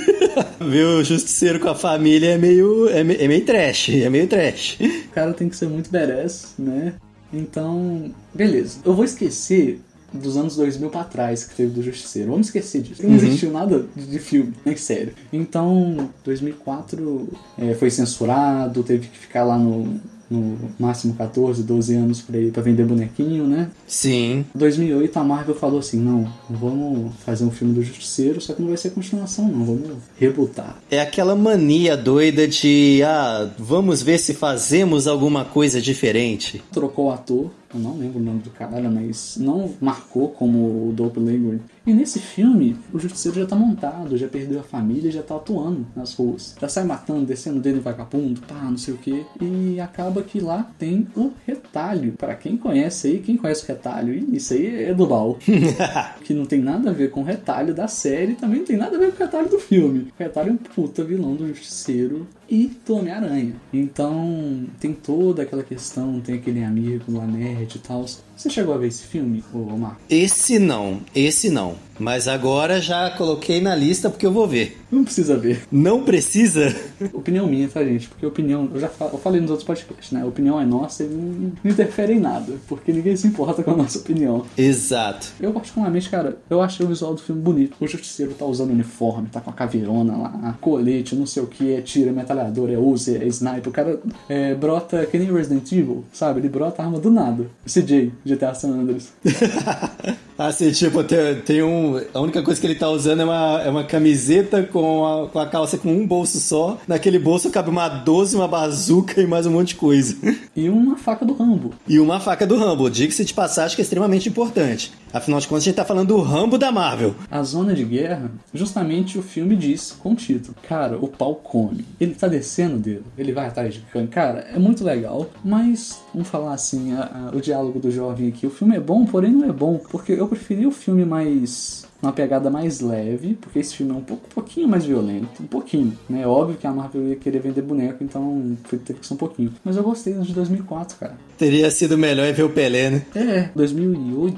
ver 0.60 0.84
o 0.84 1.04
Justiceiro 1.04 1.60
com 1.60 1.68
a 1.68 1.74
família 1.74 2.30
é 2.30 2.38
meio, 2.38 2.88
é, 2.88 3.04
meio, 3.04 3.20
é 3.20 3.28
meio 3.28 3.44
trash, 3.44 3.90
é 3.90 4.08
meio 4.08 4.26
trash. 4.26 4.78
O 4.80 5.10
cara 5.10 5.32
tem 5.32 5.48
que 5.48 5.56
ser 5.56 5.68
muito 5.68 5.90
badass, 5.90 6.54
né? 6.58 6.94
Então, 7.32 8.10
beleza. 8.34 8.78
Eu 8.84 8.94
vou 8.94 9.04
esquecer 9.04 9.80
dos 10.12 10.36
anos 10.36 10.56
2000 10.56 10.90
para 10.90 11.04
trás 11.04 11.44
que 11.44 11.54
teve 11.54 11.72
do 11.72 11.82
Justiceiro. 11.82 12.30
Vamos 12.30 12.48
esquecer 12.48 12.82
disso. 12.82 13.02
Não 13.02 13.10
uhum. 13.10 13.16
existiu 13.16 13.50
nada 13.50 13.86
de, 13.96 14.18
filme, 14.18 14.52
nem 14.64 14.76
sério. 14.76 15.14
Então, 15.32 16.10
2004 16.24 17.28
é, 17.58 17.74
foi 17.74 17.90
censurado, 17.90 18.82
teve 18.82 19.08
que 19.08 19.18
ficar 19.18 19.44
lá 19.44 19.56
no, 19.56 20.00
no 20.32 20.58
máximo 20.78 21.14
14, 21.14 21.62
12 21.62 21.94
anos 21.94 22.20
pra, 22.22 22.38
ir, 22.38 22.50
pra 22.52 22.62
vender 22.62 22.84
bonequinho, 22.84 23.46
né? 23.46 23.70
Sim. 23.86 24.44
Em 24.54 24.58
2008 24.58 25.18
a 25.18 25.24
Marvel 25.24 25.54
falou 25.54 25.78
assim: 25.78 26.00
não, 26.00 26.28
vamos 26.48 27.12
fazer 27.24 27.44
um 27.44 27.50
filme 27.50 27.74
do 27.74 27.82
Justiceiro, 27.82 28.40
só 28.40 28.52
que 28.54 28.62
não 28.62 28.68
vai 28.68 28.76
ser 28.76 28.90
continuação, 28.90 29.48
não, 29.48 29.64
vamos 29.64 29.90
rebutar. 30.18 30.76
É 30.90 31.00
aquela 31.00 31.34
mania 31.34 31.96
doida 31.96 32.46
de, 32.48 33.02
ah, 33.04 33.50
vamos 33.58 34.02
ver 34.02 34.18
se 34.18 34.34
fazemos 34.34 35.06
alguma 35.06 35.44
coisa 35.44 35.80
diferente. 35.80 36.62
Trocou 36.72 37.06
o 37.06 37.10
ator, 37.10 37.50
eu 37.74 37.80
não 37.80 37.96
lembro 37.96 38.20
o 38.20 38.22
nome 38.22 38.40
do 38.40 38.50
cara, 38.50 38.90
mas 38.90 39.36
não 39.38 39.70
marcou 39.80 40.28
como 40.28 40.88
o 40.88 40.92
Dope 40.92 41.18
Lundgren. 41.18 41.60
E 41.86 41.92
nesse 41.92 42.20
filme, 42.20 42.76
o 42.92 42.98
Justiceiro 42.98 43.40
já 43.40 43.46
tá 43.46 43.56
montado, 43.56 44.16
já 44.16 44.28
perdeu 44.28 44.60
a 44.60 44.62
família, 44.62 45.10
já 45.10 45.22
tá 45.22 45.34
atuando 45.34 45.84
nas 45.96 46.14
ruas. 46.14 46.54
Já 46.60 46.68
sai 46.68 46.84
matando, 46.84 47.26
descendo 47.26 47.60
dele 47.60 47.80
vagabundo, 47.80 48.40
pá, 48.42 48.62
não 48.62 48.78
sei 48.78 48.94
o 48.94 48.98
que. 48.98 49.24
E 49.40 49.80
acaba 49.80 50.22
que 50.22 50.38
lá 50.38 50.70
tem 50.78 51.06
o 51.16 51.32
retalho. 51.44 52.12
para 52.12 52.34
quem 52.34 52.56
conhece 52.56 53.08
aí, 53.08 53.18
quem 53.18 53.36
conhece 53.36 53.64
o 53.64 53.68
retalho, 53.68 54.14
isso 54.32 54.54
aí 54.54 54.84
é 54.84 54.94
do 54.94 55.08
mal. 55.08 55.38
que 56.24 56.32
não 56.32 56.46
tem 56.46 56.60
nada 56.60 56.90
a 56.90 56.92
ver 56.92 57.10
com 57.10 57.22
o 57.22 57.24
retalho 57.24 57.74
da 57.74 57.88
série, 57.88 58.34
também 58.34 58.60
não 58.60 58.66
tem 58.66 58.76
nada 58.76 58.96
a 58.96 58.98
ver 59.00 59.12
com 59.12 59.22
o 59.22 59.26
retalho 59.26 59.48
do 59.48 59.58
filme. 59.58 60.12
O 60.18 60.22
retalho 60.22 60.50
é 60.50 60.52
um 60.52 60.56
puta 60.56 61.02
vilão 61.02 61.34
do 61.34 61.48
Justiceiro 61.48 62.26
e 62.48 62.70
do 62.86 62.96
Homem-Aranha. 62.96 63.54
Então 63.72 64.66
tem 64.80 64.92
toda 64.92 65.42
aquela 65.42 65.62
questão, 65.62 66.20
tem 66.20 66.36
aquele 66.36 66.62
amigo 66.62 67.04
lá 67.08 67.26
nerd 67.26 67.76
e 67.76 67.78
tal. 67.78 68.04
Você 68.36 68.50
chegou 68.50 68.74
a 68.74 68.78
ver 68.78 68.88
esse 68.88 69.04
filme, 69.04 69.42
ô 69.52 69.58
Marco? 69.76 70.00
Esse 70.08 70.58
não, 70.58 71.00
esse 71.14 71.50
não. 71.50 71.76
Mas 72.02 72.26
agora 72.26 72.80
já 72.80 73.08
coloquei 73.10 73.60
na 73.60 73.76
lista 73.76 74.10
porque 74.10 74.26
eu 74.26 74.32
vou 74.32 74.48
ver. 74.48 74.76
Não 74.90 75.04
precisa 75.04 75.38
ver. 75.38 75.62
Não 75.70 76.02
precisa? 76.02 76.74
Opinião 77.14 77.46
minha, 77.46 77.68
tá, 77.68 77.82
gente? 77.84 78.08
Porque 78.08 78.26
opinião, 78.26 78.68
eu 78.74 78.80
já 78.80 78.90
eu 79.00 79.18
falei 79.18 79.40
nos 79.40 79.50
outros 79.50 79.66
podcasts, 79.66 80.10
né? 80.10 80.22
A 80.22 80.26
opinião 80.26 80.60
é 80.60 80.66
nossa 80.66 81.04
e 81.04 81.06
não, 81.06 81.52
não 81.62 81.70
interfere 81.70 82.14
em 82.14 82.18
nada. 82.18 82.54
Porque 82.66 82.92
ninguém 82.92 83.14
se 83.14 83.28
importa 83.28 83.62
com 83.62 83.70
a 83.70 83.76
nossa 83.76 83.98
opinião. 83.98 84.44
Exato. 84.58 85.28
Eu, 85.40 85.52
particularmente, 85.52 86.10
cara, 86.10 86.38
eu 86.50 86.60
achei 86.60 86.84
o 86.84 86.88
visual 86.88 87.14
do 87.14 87.22
filme 87.22 87.40
bonito. 87.40 87.76
O 87.80 87.86
justiceiro 87.86 88.34
tá 88.34 88.44
usando 88.44 88.70
uniforme, 88.70 89.28
tá 89.28 89.40
com 89.40 89.50
a 89.50 89.52
caveirona 89.52 90.16
lá, 90.16 90.58
colete, 90.60 91.14
não 91.14 91.24
sei 91.24 91.42
o 91.44 91.46
que, 91.46 91.72
é 91.72 91.80
tira, 91.80 92.10
é 92.10 92.12
metralhador, 92.12 92.68
é 92.68 92.76
usa, 92.76 93.16
é 93.16 93.26
sniper. 93.28 93.68
O 93.68 93.72
cara 93.72 94.00
é, 94.28 94.54
brota 94.56 95.06
que 95.06 95.18
nem 95.18 95.32
Resident 95.32 95.70
Evil, 95.70 96.04
sabe? 96.12 96.40
Ele 96.40 96.48
brota 96.48 96.82
arma 96.82 96.98
do 96.98 97.12
nada. 97.12 97.46
CJ, 97.64 98.12
GTA 98.26 98.54
San 98.54 98.70
Andreas. 98.70 99.12
assim, 100.36 100.70
tipo, 100.72 101.04
tem, 101.04 101.36
tem 101.42 101.62
um 101.62 101.91
a 102.12 102.20
única 102.20 102.42
coisa 102.42 102.60
que 102.60 102.66
ele 102.66 102.74
tá 102.74 102.88
usando 102.88 103.20
é 103.20 103.24
uma, 103.24 103.62
é 103.62 103.70
uma 103.70 103.84
camiseta 103.84 104.62
com 104.62 105.04
a, 105.04 105.28
com 105.28 105.38
a 105.38 105.46
calça 105.46 105.78
com 105.78 105.92
um 105.92 106.06
bolso 106.06 106.40
só. 106.40 106.78
Naquele 106.86 107.18
bolso 107.18 107.50
cabe 107.50 107.70
uma 107.70 107.88
12, 107.88 108.36
uma 108.36 108.48
bazuca 108.48 109.20
e 109.20 109.26
mais 109.26 109.46
um 109.46 109.52
monte 109.52 109.68
de 109.68 109.74
coisa. 109.76 110.16
E 110.54 110.68
uma 110.68 110.98
faca 110.98 111.24
do 111.24 111.32
Rambo. 111.32 111.72
E 111.88 111.98
uma 111.98 112.20
faca 112.20 112.46
do 112.46 112.56
Rambo. 112.58 112.90
Diga-se 112.90 113.24
de 113.24 113.32
passagem 113.32 113.74
que 113.74 113.80
é 113.80 113.84
extremamente 113.84 114.28
importante. 114.28 114.92
Afinal 115.10 115.40
de 115.40 115.48
contas, 115.48 115.62
a 115.62 115.66
gente 115.66 115.76
tá 115.76 115.84
falando 115.84 116.08
do 116.08 116.20
Rambo 116.20 116.58
da 116.58 116.70
Marvel. 116.70 117.14
A 117.30 117.42
zona 117.42 117.74
de 117.74 117.84
guerra, 117.84 118.30
justamente 118.52 119.18
o 119.18 119.22
filme 119.22 119.56
diz 119.56 119.92
com 119.92 120.12
o 120.12 120.14
título. 120.14 120.54
Cara, 120.68 120.98
o 120.98 121.08
pau 121.08 121.34
come. 121.34 121.84
Ele 121.98 122.14
tá 122.14 122.28
descendo 122.28 122.78
dele. 122.78 123.04
Ele 123.16 123.32
vai 123.32 123.46
atrás 123.46 123.74
de 123.74 123.80
cano. 123.80 124.08
Cara, 124.08 124.40
é 124.40 124.58
muito 124.58 124.84
legal. 124.84 125.26
Mas, 125.44 126.00
vamos 126.12 126.28
falar 126.28 126.54
assim, 126.54 126.92
a, 126.92 127.30
a, 127.32 127.36
o 127.36 127.40
diálogo 127.40 127.78
do 127.78 127.90
jovem 127.90 128.28
aqui. 128.28 128.46
O 128.46 128.50
filme 128.50 128.76
é 128.76 128.80
bom, 128.80 129.04
porém 129.04 129.32
não 129.32 129.48
é 129.48 129.52
bom. 129.52 129.80
Porque 129.90 130.12
eu 130.12 130.28
preferi 130.28 130.66
o 130.66 130.70
filme 130.70 131.04
mais 131.04 131.81
uma 132.02 132.12
pegada 132.12 132.50
mais 132.50 132.80
leve, 132.80 133.34
porque 133.40 133.60
esse 133.60 133.76
filme 133.76 133.92
é 133.92 133.94
um, 133.94 134.00
pouco, 134.02 134.26
um 134.26 134.34
pouquinho 134.34 134.68
mais 134.68 134.84
violento, 134.84 135.42
um 135.42 135.46
pouquinho, 135.46 135.96
né? 136.10 136.26
Óbvio 136.26 136.56
que 136.56 136.66
a 136.66 136.72
Marvel 136.72 137.08
ia 137.08 137.16
querer 137.16 137.40
vender 137.40 137.62
boneco, 137.62 138.02
então 138.02 138.56
teve 138.84 139.00
que 139.00 139.06
ser 139.06 139.14
um 139.14 139.18
pouquinho. 139.18 139.52
Mas 139.64 139.76
eu 139.76 139.82
gostei 139.82 140.14
de 140.14 140.32
2004, 140.34 140.96
cara. 140.98 141.16
Teria 141.38 141.70
sido 141.70 141.96
melhor 141.96 142.30
ver 142.32 142.42
o 142.42 142.50
Pelé, 142.50 142.90
né? 142.90 143.02
É, 143.14 143.50
2008, 143.54 144.36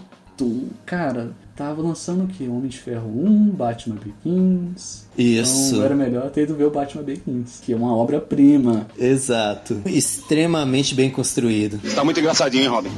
cara, 0.85 1.33
tava 1.57 1.81
lançando 1.81 2.25
o 2.25 2.27
que? 2.27 2.47
Homem 2.49 2.69
de 2.69 2.79
Ferro 2.79 3.09
1, 3.09 3.51
Batman 3.51 3.97
Begins. 3.97 5.07
Isso. 5.17 5.69
Então 5.75 5.85
era 5.85 5.95
melhor 5.95 6.31
ter 6.31 6.43
ido 6.43 6.55
ver 6.55 6.65
o 6.65 6.71
Batman 6.71 7.03
Begins, 7.03 7.61
que 7.63 7.73
é 7.73 7.77
uma 7.77 7.97
obra-prima. 7.97 8.87
Exato. 8.99 9.81
Extremamente 9.87 10.95
bem 10.95 11.11
construído. 11.11 11.81
Tá 11.95 12.05
muito 12.05 12.21
engraçadinho, 12.21 12.65
hein, 12.65 12.69
Robin? 12.69 12.91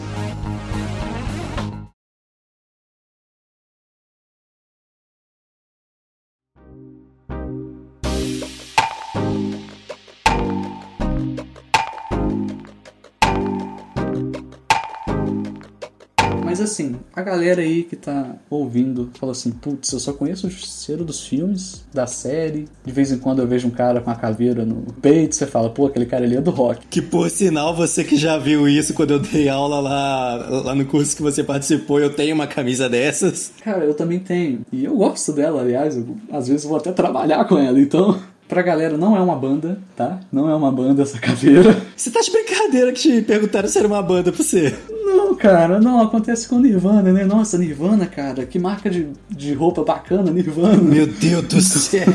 Assim, 16.60 16.96
a 17.14 17.22
galera 17.22 17.62
aí 17.62 17.82
que 17.82 17.96
tá 17.96 18.34
ouvindo 18.48 19.10
fala 19.18 19.32
assim: 19.32 19.50
putz, 19.50 19.92
eu 19.92 20.00
só 20.00 20.12
conheço 20.12 20.46
o 20.46 20.50
justiceiro 20.50 21.04
dos 21.04 21.26
filmes, 21.26 21.84
da 21.92 22.06
série. 22.06 22.66
De 22.84 22.92
vez 22.92 23.12
em 23.12 23.18
quando 23.18 23.40
eu 23.40 23.46
vejo 23.46 23.68
um 23.68 23.70
cara 23.70 24.00
com 24.00 24.10
a 24.10 24.14
caveira 24.14 24.64
no 24.64 24.92
peito, 24.94 25.34
você 25.34 25.46
fala, 25.46 25.70
pô, 25.70 25.86
aquele 25.86 26.06
cara 26.06 26.24
ali 26.24 26.36
é 26.36 26.40
do 26.40 26.50
rock. 26.50 26.86
Que 26.88 27.02
por 27.02 27.30
sinal, 27.30 27.74
você 27.74 28.04
que 28.04 28.16
já 28.16 28.38
viu 28.38 28.68
isso 28.68 28.94
quando 28.94 29.12
eu 29.12 29.18
dei 29.18 29.48
aula 29.48 29.80
lá, 29.80 30.34
lá 30.64 30.74
no 30.74 30.84
curso 30.86 31.16
que 31.16 31.22
você 31.22 31.42
participou, 31.42 32.00
eu 32.00 32.14
tenho 32.14 32.34
uma 32.34 32.46
camisa 32.46 32.88
dessas. 32.88 33.52
Cara, 33.62 33.84
eu 33.84 33.94
também 33.94 34.18
tenho. 34.18 34.60
E 34.72 34.84
eu 34.84 34.96
gosto 34.96 35.32
dela, 35.32 35.62
aliás, 35.62 35.96
eu, 35.96 36.16
às 36.30 36.48
vezes 36.48 36.64
vou 36.64 36.76
até 36.76 36.92
trabalhar 36.92 37.44
com 37.44 37.58
ela, 37.58 37.80
então. 37.80 38.18
Pra 38.48 38.62
galera, 38.62 38.96
não 38.96 39.16
é 39.16 39.20
uma 39.20 39.34
banda, 39.34 39.80
tá? 39.96 40.20
Não 40.30 40.48
é 40.48 40.54
uma 40.54 40.70
banda 40.70 41.02
essa 41.02 41.18
caveira. 41.18 41.82
Você 41.96 42.12
tá 42.12 42.20
de 42.20 42.30
brincadeira 42.30 42.92
que 42.92 43.00
te 43.00 43.22
perguntaram 43.22 43.68
se 43.68 43.76
era 43.76 43.88
uma 43.88 44.00
banda 44.00 44.30
pra 44.30 44.40
você. 44.40 44.72
Não, 45.06 45.36
cara, 45.36 45.78
não, 45.78 46.02
acontece 46.02 46.48
com 46.48 46.58
Nirvana, 46.58 47.12
né? 47.12 47.24
Nossa, 47.24 47.56
Nirvana, 47.56 48.06
cara, 48.06 48.44
que 48.44 48.58
marca 48.58 48.90
de, 48.90 49.06
de 49.30 49.54
roupa 49.54 49.84
bacana, 49.84 50.32
Nirvana. 50.32 50.82
Meu 50.82 51.06
Deus 51.06 51.46
do 51.46 51.60
céu. 51.62 52.06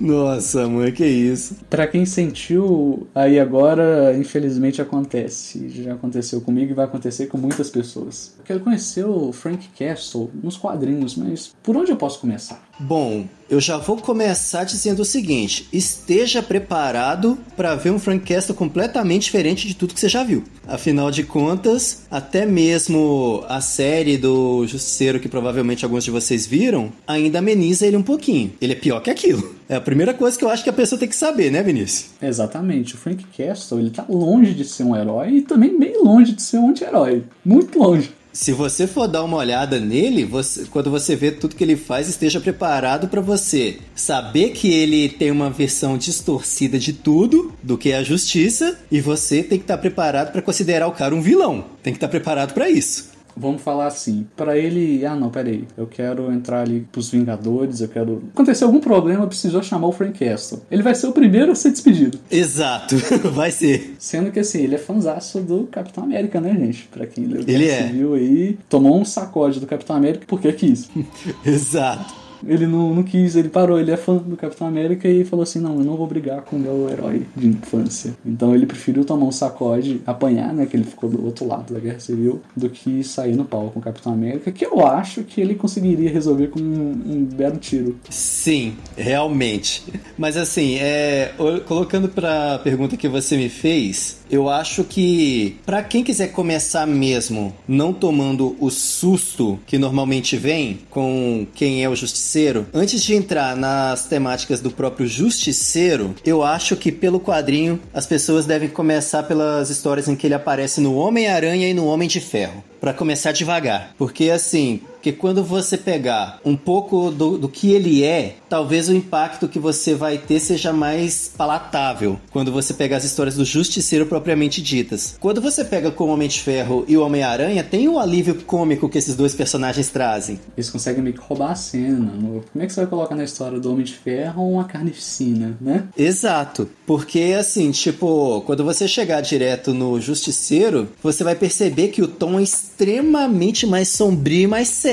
Nossa, 0.00 0.66
mãe, 0.66 0.90
que 0.90 1.04
isso. 1.04 1.56
Pra 1.68 1.86
quem 1.86 2.06
sentiu, 2.06 3.06
aí 3.14 3.38
agora, 3.38 4.16
infelizmente 4.16 4.80
acontece. 4.80 5.68
Já 5.68 5.92
aconteceu 5.92 6.40
comigo 6.40 6.72
e 6.72 6.74
vai 6.74 6.86
acontecer 6.86 7.26
com 7.26 7.36
muitas 7.36 7.68
pessoas. 7.68 8.34
Eu 8.38 8.44
quero 8.44 8.60
conhecer 8.60 9.04
o 9.04 9.30
Frank 9.30 9.68
Castle 9.78 10.30
nos 10.42 10.56
quadrinhos, 10.56 11.16
mas 11.16 11.54
por 11.62 11.76
onde 11.76 11.90
eu 11.90 11.96
posso 11.96 12.18
começar? 12.18 12.67
Bom, 12.80 13.26
eu 13.50 13.60
já 13.60 13.76
vou 13.76 13.96
começar 13.96 14.64
dizendo 14.64 15.00
o 15.00 15.04
seguinte: 15.04 15.68
esteja 15.72 16.42
preparado 16.42 17.38
para 17.56 17.74
ver 17.74 17.90
um 17.90 17.98
Frank 17.98 18.24
Castle 18.24 18.54
completamente 18.54 19.24
diferente 19.24 19.66
de 19.66 19.74
tudo 19.74 19.94
que 19.94 20.00
você 20.00 20.08
já 20.08 20.22
viu. 20.22 20.44
Afinal 20.66 21.10
de 21.10 21.24
contas, 21.24 22.02
até 22.10 22.46
mesmo 22.46 23.42
a 23.48 23.60
série 23.60 24.16
do 24.16 24.66
Justiceiro, 24.66 25.18
que 25.18 25.28
provavelmente 25.28 25.84
alguns 25.84 26.04
de 26.04 26.10
vocês 26.10 26.46
viram, 26.46 26.92
ainda 27.06 27.38
ameniza 27.38 27.86
ele 27.86 27.96
um 27.96 28.02
pouquinho. 28.02 28.52
Ele 28.60 28.74
é 28.74 28.76
pior 28.76 29.00
que 29.00 29.10
aquilo. 29.10 29.56
É 29.68 29.76
a 29.76 29.80
primeira 29.80 30.14
coisa 30.14 30.38
que 30.38 30.44
eu 30.44 30.48
acho 30.48 30.62
que 30.62 30.70
a 30.70 30.72
pessoa 30.72 30.98
tem 30.98 31.08
que 31.08 31.16
saber, 31.16 31.50
né, 31.50 31.62
Vinícius? 31.62 32.10
Exatamente. 32.22 32.94
O 32.94 32.98
Frank 32.98 33.24
Castle, 33.36 33.80
ele 33.80 33.90
tá 33.90 34.04
longe 34.08 34.54
de 34.54 34.64
ser 34.64 34.84
um 34.84 34.94
herói 34.94 35.30
e 35.30 35.42
também 35.42 35.78
bem 35.78 36.02
longe 36.02 36.32
de 36.32 36.42
ser 36.42 36.58
um 36.58 36.70
anti-herói. 36.70 37.24
Muito 37.44 37.78
longe. 37.78 38.17
Se 38.32 38.52
você 38.52 38.86
for 38.86 39.08
dar 39.08 39.24
uma 39.24 39.36
olhada 39.36 39.80
nele, 39.80 40.24
você, 40.24 40.66
quando 40.66 40.90
você 40.90 41.16
vê 41.16 41.30
tudo 41.30 41.56
que 41.56 41.64
ele 41.64 41.76
faz, 41.76 42.08
esteja 42.08 42.40
preparado 42.40 43.08
para 43.08 43.20
você 43.20 43.78
saber 43.94 44.50
que 44.50 44.68
ele 44.68 45.08
tem 45.08 45.30
uma 45.30 45.50
versão 45.50 45.98
distorcida 45.98 46.78
de 46.78 46.92
tudo, 46.92 47.52
do 47.62 47.76
que 47.76 47.90
é 47.90 47.96
a 47.96 48.04
justiça, 48.04 48.78
e 48.90 49.00
você 49.00 49.42
tem 49.42 49.58
que 49.58 49.64
estar 49.64 49.78
preparado 49.78 50.30
para 50.30 50.42
considerar 50.42 50.86
o 50.86 50.92
cara 50.92 51.14
um 51.14 51.22
vilão. 51.22 51.64
Tem 51.82 51.92
que 51.92 51.96
estar 51.96 52.08
preparado 52.08 52.54
para 52.54 52.70
isso 52.70 53.17
vamos 53.38 53.62
falar 53.62 53.86
assim, 53.86 54.26
para 54.36 54.56
ele, 54.56 55.04
ah 55.06 55.14
não, 55.14 55.30
peraí, 55.30 55.64
eu 55.76 55.86
quero 55.86 56.32
entrar 56.32 56.62
ali 56.62 56.86
pros 56.92 57.10
Vingadores, 57.10 57.80
eu 57.80 57.88
quero. 57.88 58.22
Aconteceu 58.34 58.66
algum 58.66 58.80
problema, 58.80 59.26
precisou 59.26 59.62
chamar 59.62 59.88
o 59.88 59.92
Frank 59.92 60.18
Castle. 60.18 60.60
Ele 60.70 60.82
vai 60.82 60.94
ser 60.94 61.06
o 61.06 61.12
primeiro 61.12 61.52
a 61.52 61.54
ser 61.54 61.70
despedido. 61.70 62.18
Exato, 62.30 62.96
vai 63.32 63.50
ser. 63.50 63.94
Sendo 63.98 64.30
que 64.30 64.40
assim, 64.40 64.62
ele 64.62 64.74
é 64.74 64.78
fanzaço 64.78 65.40
do 65.40 65.64
Capitão 65.64 66.04
América, 66.04 66.40
né, 66.40 66.54
gente? 66.54 66.88
Pra 66.90 67.06
quem 67.06 67.24
leu 67.24 67.42
ele 67.46 67.68
é. 67.68 67.84
viu 67.84 68.14
aí, 68.14 68.58
tomou 68.68 68.98
um 68.98 69.04
sacode 69.04 69.60
do 69.60 69.66
Capitão 69.66 69.96
América 69.96 70.24
porque 70.26 70.52
quis. 70.52 70.90
Exato. 71.44 72.27
Ele 72.46 72.66
não, 72.66 72.94
não 72.94 73.02
quis, 73.02 73.36
ele 73.36 73.48
parou, 73.48 73.78
ele 73.78 73.90
é 73.90 73.96
fã 73.96 74.16
do 74.16 74.36
Capitão 74.36 74.66
América 74.66 75.08
e 75.08 75.24
falou 75.24 75.42
assim: 75.42 75.60
não, 75.60 75.78
eu 75.78 75.84
não 75.84 75.96
vou 75.96 76.06
brigar 76.06 76.42
com 76.42 76.56
o 76.56 76.58
meu 76.58 76.88
herói 76.88 77.26
de 77.36 77.48
infância. 77.48 78.14
Então 78.24 78.54
ele 78.54 78.66
preferiu 78.66 79.04
tomar 79.04 79.26
um 79.26 79.32
sacode, 79.32 80.00
apanhar, 80.06 80.52
né? 80.52 80.66
Que 80.66 80.76
ele 80.76 80.84
ficou 80.84 81.08
do 81.08 81.24
outro 81.24 81.46
lado 81.46 81.72
da 81.72 81.80
Guerra 81.80 82.00
Civil, 82.00 82.40
do 82.56 82.68
que 82.68 83.02
sair 83.02 83.34
no 83.34 83.44
pau 83.44 83.70
com 83.70 83.80
o 83.80 83.82
Capitão 83.82 84.12
América, 84.12 84.52
que 84.52 84.64
eu 84.64 84.86
acho 84.86 85.22
que 85.22 85.40
ele 85.40 85.54
conseguiria 85.54 86.10
resolver 86.10 86.48
com 86.48 86.60
um, 86.60 87.02
um 87.06 87.24
belo 87.24 87.58
tiro. 87.58 87.96
Sim, 88.10 88.74
realmente. 88.96 89.84
Mas 90.16 90.36
assim, 90.36 90.76
é, 90.78 91.32
colocando 91.66 92.08
pra 92.08 92.58
pergunta 92.58 92.96
que 92.96 93.08
você 93.08 93.36
me 93.36 93.48
fez, 93.48 94.17
eu 94.30 94.48
acho 94.48 94.84
que 94.84 95.56
para 95.64 95.82
quem 95.82 96.04
quiser 96.04 96.28
começar 96.28 96.86
mesmo, 96.86 97.54
não 97.66 97.92
tomando 97.92 98.56
o 98.60 98.70
susto 98.70 99.58
que 99.66 99.78
normalmente 99.78 100.36
vem 100.36 100.80
com 100.90 101.46
quem 101.54 101.82
é 101.82 101.88
o 101.88 101.96
justiceiro, 101.96 102.66
antes 102.72 103.02
de 103.02 103.14
entrar 103.14 103.56
nas 103.56 104.06
temáticas 104.06 104.60
do 104.60 104.70
próprio 104.70 105.06
justiceiro, 105.06 106.14
eu 106.24 106.42
acho 106.42 106.76
que 106.76 106.92
pelo 106.92 107.20
quadrinho 107.20 107.80
as 107.92 108.06
pessoas 108.06 108.46
devem 108.46 108.68
começar 108.68 109.22
pelas 109.24 109.70
histórias 109.70 110.08
em 110.08 110.16
que 110.16 110.26
ele 110.26 110.34
aparece 110.34 110.80
no 110.80 110.94
Homem-Aranha 110.94 111.68
e 111.68 111.74
no 111.74 111.86
Homem 111.86 112.08
de 112.08 112.20
Ferro 112.20 112.62
para 112.80 112.94
começar 112.94 113.32
devagar. 113.32 113.94
Porque 113.98 114.30
assim, 114.30 114.80
que 115.00 115.12
quando 115.12 115.42
você 115.42 115.76
pegar 115.76 116.40
um 116.44 116.56
pouco 116.56 117.10
do, 117.10 117.38
do 117.38 117.48
que 117.48 117.72
ele 117.72 118.04
é, 118.04 118.36
talvez 118.48 118.88
o 118.88 118.94
impacto 118.94 119.48
que 119.48 119.58
você 119.58 119.94
vai 119.94 120.18
ter 120.18 120.40
seja 120.40 120.72
mais 120.72 121.30
palatável 121.36 122.18
quando 122.30 122.52
você 122.52 122.74
pegar 122.74 122.96
as 122.96 123.04
histórias 123.04 123.36
do 123.36 123.44
Justiceiro 123.44 124.06
propriamente 124.06 124.60
ditas. 124.62 125.16
Quando 125.20 125.40
você 125.40 125.64
pega 125.64 125.90
com 125.90 126.04
o 126.04 126.08
Homem 126.08 126.28
de 126.28 126.40
Ferro 126.40 126.84
e 126.88 126.96
o 126.96 127.04
Homem-Aranha, 127.04 127.62
tem 127.64 127.88
o 127.88 127.98
alívio 127.98 128.34
cômico 128.42 128.88
que 128.88 128.98
esses 128.98 129.14
dois 129.14 129.34
personagens 129.34 129.90
trazem. 129.90 130.38
Eles 130.56 130.70
conseguem 130.70 131.02
meio 131.02 131.14
que 131.14 131.20
roubar 131.20 131.52
a 131.52 131.54
cena. 131.54 132.12
Como 132.18 132.64
é 132.64 132.66
que 132.66 132.72
você 132.72 132.80
vai 132.80 132.90
colocar 132.90 133.14
na 133.14 133.24
história 133.24 133.58
do 133.58 133.72
Homem 133.72 133.84
de 133.84 133.94
Ferro 133.94 134.48
uma 134.50 134.64
carnificina, 134.64 135.56
né? 135.60 135.84
Exato. 135.96 136.68
Porque 136.86 137.36
assim, 137.38 137.70
tipo, 137.70 138.42
quando 138.42 138.64
você 138.64 138.88
chegar 138.88 139.20
direto 139.20 139.72
no 139.74 140.00
Justiceiro, 140.00 140.88
você 141.02 141.22
vai 141.22 141.34
perceber 141.34 141.88
que 141.88 142.02
o 142.02 142.08
tom 142.08 142.38
é 142.38 142.42
extremamente 142.42 143.66
mais 143.66 143.88
sombrio 143.88 144.42
e 144.42 144.46
mais 144.46 144.68
sério. 144.68 144.87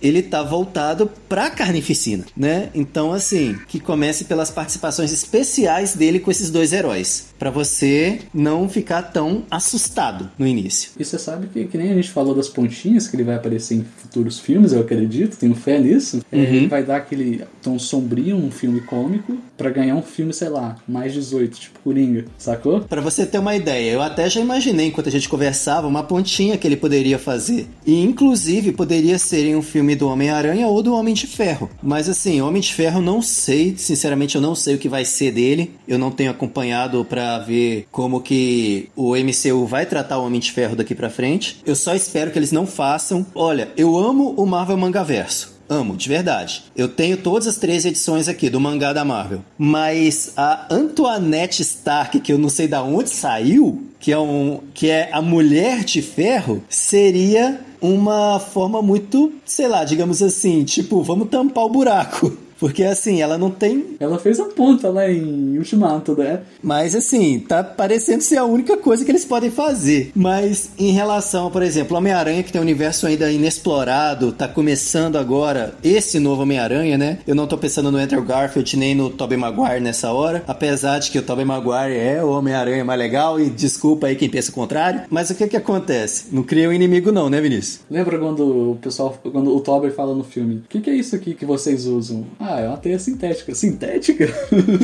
Ele 0.00 0.22
tá 0.22 0.42
voltado 0.42 1.10
pra 1.28 1.50
carnificina, 1.50 2.24
né? 2.36 2.70
Então, 2.74 3.12
assim, 3.12 3.58
que 3.68 3.80
comece 3.80 4.24
pelas 4.24 4.50
participações 4.50 5.12
especiais 5.12 5.94
dele 5.94 6.20
com 6.20 6.30
esses 6.30 6.50
dois 6.50 6.72
heróis. 6.72 7.30
para 7.38 7.50
você 7.50 8.18
não 8.34 8.68
ficar 8.68 9.00
tão 9.00 9.44
assustado 9.50 10.30
no 10.38 10.46
início. 10.46 10.90
E 10.98 11.04
você 11.04 11.18
sabe 11.18 11.46
que, 11.46 11.64
que 11.64 11.78
nem 11.78 11.90
a 11.90 11.94
gente 11.94 12.10
falou 12.10 12.34
das 12.34 12.50
pontinhas, 12.50 13.08
que 13.08 13.16
ele 13.16 13.24
vai 13.24 13.34
aparecer 13.34 13.76
em 13.76 13.86
futuros 14.10 14.40
filmes, 14.40 14.72
eu 14.72 14.80
acredito, 14.80 15.36
tenho 15.36 15.54
fé 15.54 15.78
nisso. 15.78 16.20
É, 16.32 16.36
uhum. 16.36 16.42
Ele 16.42 16.66
vai 16.66 16.82
dar 16.82 16.96
aquele 16.96 17.44
tom 17.62 17.78
sombrio, 17.78 18.36
um 18.36 18.50
filme 18.50 18.80
cômico, 18.80 19.38
para 19.56 19.70
ganhar 19.70 19.94
um 19.94 20.02
filme, 20.02 20.32
sei 20.32 20.48
lá, 20.48 20.76
mais 20.86 21.12
18, 21.12 21.60
tipo 21.60 21.80
Coringa, 21.84 22.24
sacou? 22.36 22.80
Para 22.80 23.00
você 23.00 23.24
ter 23.24 23.38
uma 23.38 23.54
ideia, 23.54 23.92
eu 23.92 24.02
até 24.02 24.28
já 24.28 24.40
imaginei 24.40 24.88
enquanto 24.88 25.08
a 25.08 25.12
gente 25.12 25.28
conversava 25.28 25.86
uma 25.86 26.02
pontinha 26.02 26.58
que 26.58 26.66
ele 26.66 26.76
poderia 26.76 27.18
fazer. 27.18 27.68
E 27.86 28.02
inclusive 28.02 28.72
poderia 28.72 29.18
ser 29.18 29.46
em 29.46 29.54
um 29.54 29.62
filme 29.62 29.94
do 29.94 30.08
Homem-Aranha 30.08 30.66
ou 30.66 30.82
do 30.82 30.94
Homem 30.94 31.14
de 31.14 31.26
Ferro. 31.26 31.70
Mas 31.82 32.08
assim, 32.08 32.40
Homem 32.40 32.60
de 32.60 32.74
Ferro 32.74 33.00
não 33.00 33.22
sei, 33.22 33.74
sinceramente 33.76 34.34
eu 34.34 34.40
não 34.40 34.54
sei 34.54 34.74
o 34.74 34.78
que 34.78 34.88
vai 34.88 35.04
ser 35.04 35.30
dele. 35.32 35.72
Eu 35.86 35.98
não 35.98 36.10
tenho 36.10 36.30
acompanhado 36.30 37.04
para 37.04 37.38
ver 37.38 37.86
como 37.90 38.20
que 38.20 38.88
o 38.96 39.14
MCU 39.14 39.66
vai 39.66 39.86
tratar 39.86 40.18
o 40.18 40.26
Homem 40.26 40.40
de 40.40 40.52
Ferro 40.52 40.74
daqui 40.74 40.94
para 40.94 41.10
frente. 41.10 41.60
Eu 41.64 41.76
só 41.76 41.94
espero 41.94 42.30
que 42.30 42.38
eles 42.38 42.52
não 42.52 42.66
façam. 42.66 43.26
Olha, 43.34 43.68
eu 43.76 43.99
amo 44.02 44.34
o 44.36 44.46
Marvel 44.46 44.76
Mangaverso. 44.76 45.60
Amo, 45.68 45.96
de 45.96 46.08
verdade. 46.08 46.64
Eu 46.74 46.88
tenho 46.88 47.16
todas 47.16 47.46
as 47.46 47.56
três 47.56 47.84
edições 47.84 48.26
aqui 48.26 48.50
do 48.50 48.58
mangá 48.58 48.92
da 48.92 49.04
Marvel. 49.04 49.44
Mas 49.56 50.32
a 50.36 50.66
Antoinette 50.68 51.62
Stark, 51.62 52.18
que 52.18 52.32
eu 52.32 52.38
não 52.38 52.48
sei 52.48 52.66
da 52.66 52.82
onde 52.82 53.08
saiu, 53.08 53.86
que 54.00 54.10
é, 54.10 54.18
um, 54.18 54.60
que 54.74 54.90
é 54.90 55.10
a 55.12 55.22
Mulher 55.22 55.84
de 55.84 56.02
Ferro, 56.02 56.60
seria 56.68 57.60
uma 57.80 58.40
forma 58.40 58.82
muito, 58.82 59.32
sei 59.44 59.68
lá, 59.68 59.84
digamos 59.84 60.20
assim, 60.22 60.64
tipo, 60.64 61.02
vamos 61.04 61.28
tampar 61.28 61.64
o 61.64 61.70
buraco. 61.70 62.36
Porque 62.60 62.84
assim, 62.84 63.22
ela 63.22 63.38
não 63.38 63.50
tem. 63.50 63.96
Ela 63.98 64.18
fez 64.18 64.38
a 64.38 64.44
ponta 64.44 64.90
lá 64.90 65.10
em 65.10 65.56
Ultimato, 65.56 66.14
né? 66.14 66.42
Mas 66.62 66.94
assim, 66.94 67.40
tá 67.40 67.64
parecendo 67.64 68.22
ser 68.22 68.36
a 68.36 68.44
única 68.44 68.76
coisa 68.76 69.04
que 69.04 69.10
eles 69.10 69.24
podem 69.24 69.50
fazer. 69.50 70.12
Mas 70.14 70.70
em 70.78 70.92
relação, 70.92 71.50
por 71.50 71.62
exemplo, 71.62 71.96
Homem-Aranha, 71.96 72.42
que 72.42 72.52
tem 72.52 72.60
um 72.60 72.64
universo 72.64 73.06
ainda 73.06 73.32
inexplorado, 73.32 74.32
tá 74.32 74.46
começando 74.46 75.16
agora 75.16 75.74
esse 75.82 76.18
novo 76.18 76.42
Homem-Aranha, 76.42 76.98
né? 76.98 77.18
Eu 77.26 77.34
não 77.34 77.46
tô 77.46 77.56
pensando 77.56 77.90
no 77.90 77.98
Andrew 77.98 78.22
Garfield 78.22 78.76
nem 78.76 78.94
no 78.94 79.08
Tobey 79.08 79.38
Maguire 79.38 79.80
nessa 79.80 80.12
hora. 80.12 80.44
Apesar 80.46 80.98
de 80.98 81.10
que 81.10 81.18
o 81.18 81.22
Tobey 81.22 81.44
Maguire 81.44 81.96
é 81.96 82.22
o 82.22 82.30
Homem-Aranha 82.30 82.84
mais 82.84 82.98
legal, 82.98 83.40
e 83.40 83.48
desculpa 83.48 84.06
aí 84.06 84.16
quem 84.16 84.28
pensa 84.28 84.50
o 84.50 84.54
contrário. 84.54 85.02
Mas 85.08 85.30
o 85.30 85.34
que 85.34 85.48
que 85.48 85.56
acontece? 85.56 86.26
Não 86.30 86.42
cria 86.42 86.68
um 86.68 86.72
inimigo, 86.72 87.10
não, 87.10 87.30
né, 87.30 87.40
Vinícius? 87.40 87.80
Lembra 87.90 88.18
quando 88.18 88.72
o 88.72 88.76
pessoal, 88.76 89.18
quando 89.22 89.56
o 89.56 89.60
Tobey 89.60 89.90
fala 89.90 90.14
no 90.14 90.24
filme: 90.24 90.56
O 90.56 90.68
que, 90.68 90.80
que 90.80 90.90
é 90.90 90.94
isso 90.94 91.16
aqui 91.16 91.34
que 91.34 91.46
vocês 91.46 91.86
usam? 91.86 92.26
Ah, 92.38 92.49
ah, 92.54 92.60
é 92.60 92.68
uma 92.68 92.76
teia 92.76 92.98
sintética. 92.98 93.54
Sintética? 93.54 94.28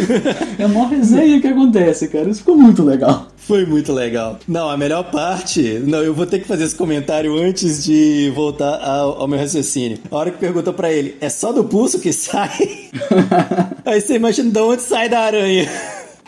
é 0.58 0.66
uma 0.66 0.88
resenha 0.88 1.40
que 1.40 1.46
acontece, 1.46 2.08
cara. 2.08 2.28
Isso 2.28 2.40
ficou 2.40 2.56
muito 2.56 2.82
legal. 2.82 3.28
Foi 3.36 3.64
muito 3.64 3.92
legal. 3.92 4.38
Não, 4.46 4.68
a 4.68 4.76
melhor 4.76 5.10
parte. 5.10 5.80
Não, 5.86 6.02
eu 6.02 6.12
vou 6.12 6.26
ter 6.26 6.40
que 6.40 6.48
fazer 6.48 6.64
esse 6.64 6.74
comentário 6.74 7.36
antes 7.36 7.84
de 7.84 8.32
voltar 8.34 8.80
ao, 8.82 9.20
ao 9.22 9.28
meu 9.28 9.38
raciocínio. 9.38 9.98
A 10.10 10.16
hora 10.16 10.30
que 10.30 10.38
pergunta 10.38 10.72
para 10.72 10.92
ele, 10.92 11.16
é 11.20 11.28
só 11.28 11.52
do 11.52 11.64
pulso 11.64 12.00
que 12.00 12.12
sai? 12.12 12.90
Aí 13.84 14.00
você 14.00 14.16
imagina 14.16 14.50
de 14.50 14.60
onde 14.60 14.82
sai 14.82 15.08
da 15.08 15.20
aranha. 15.20 15.68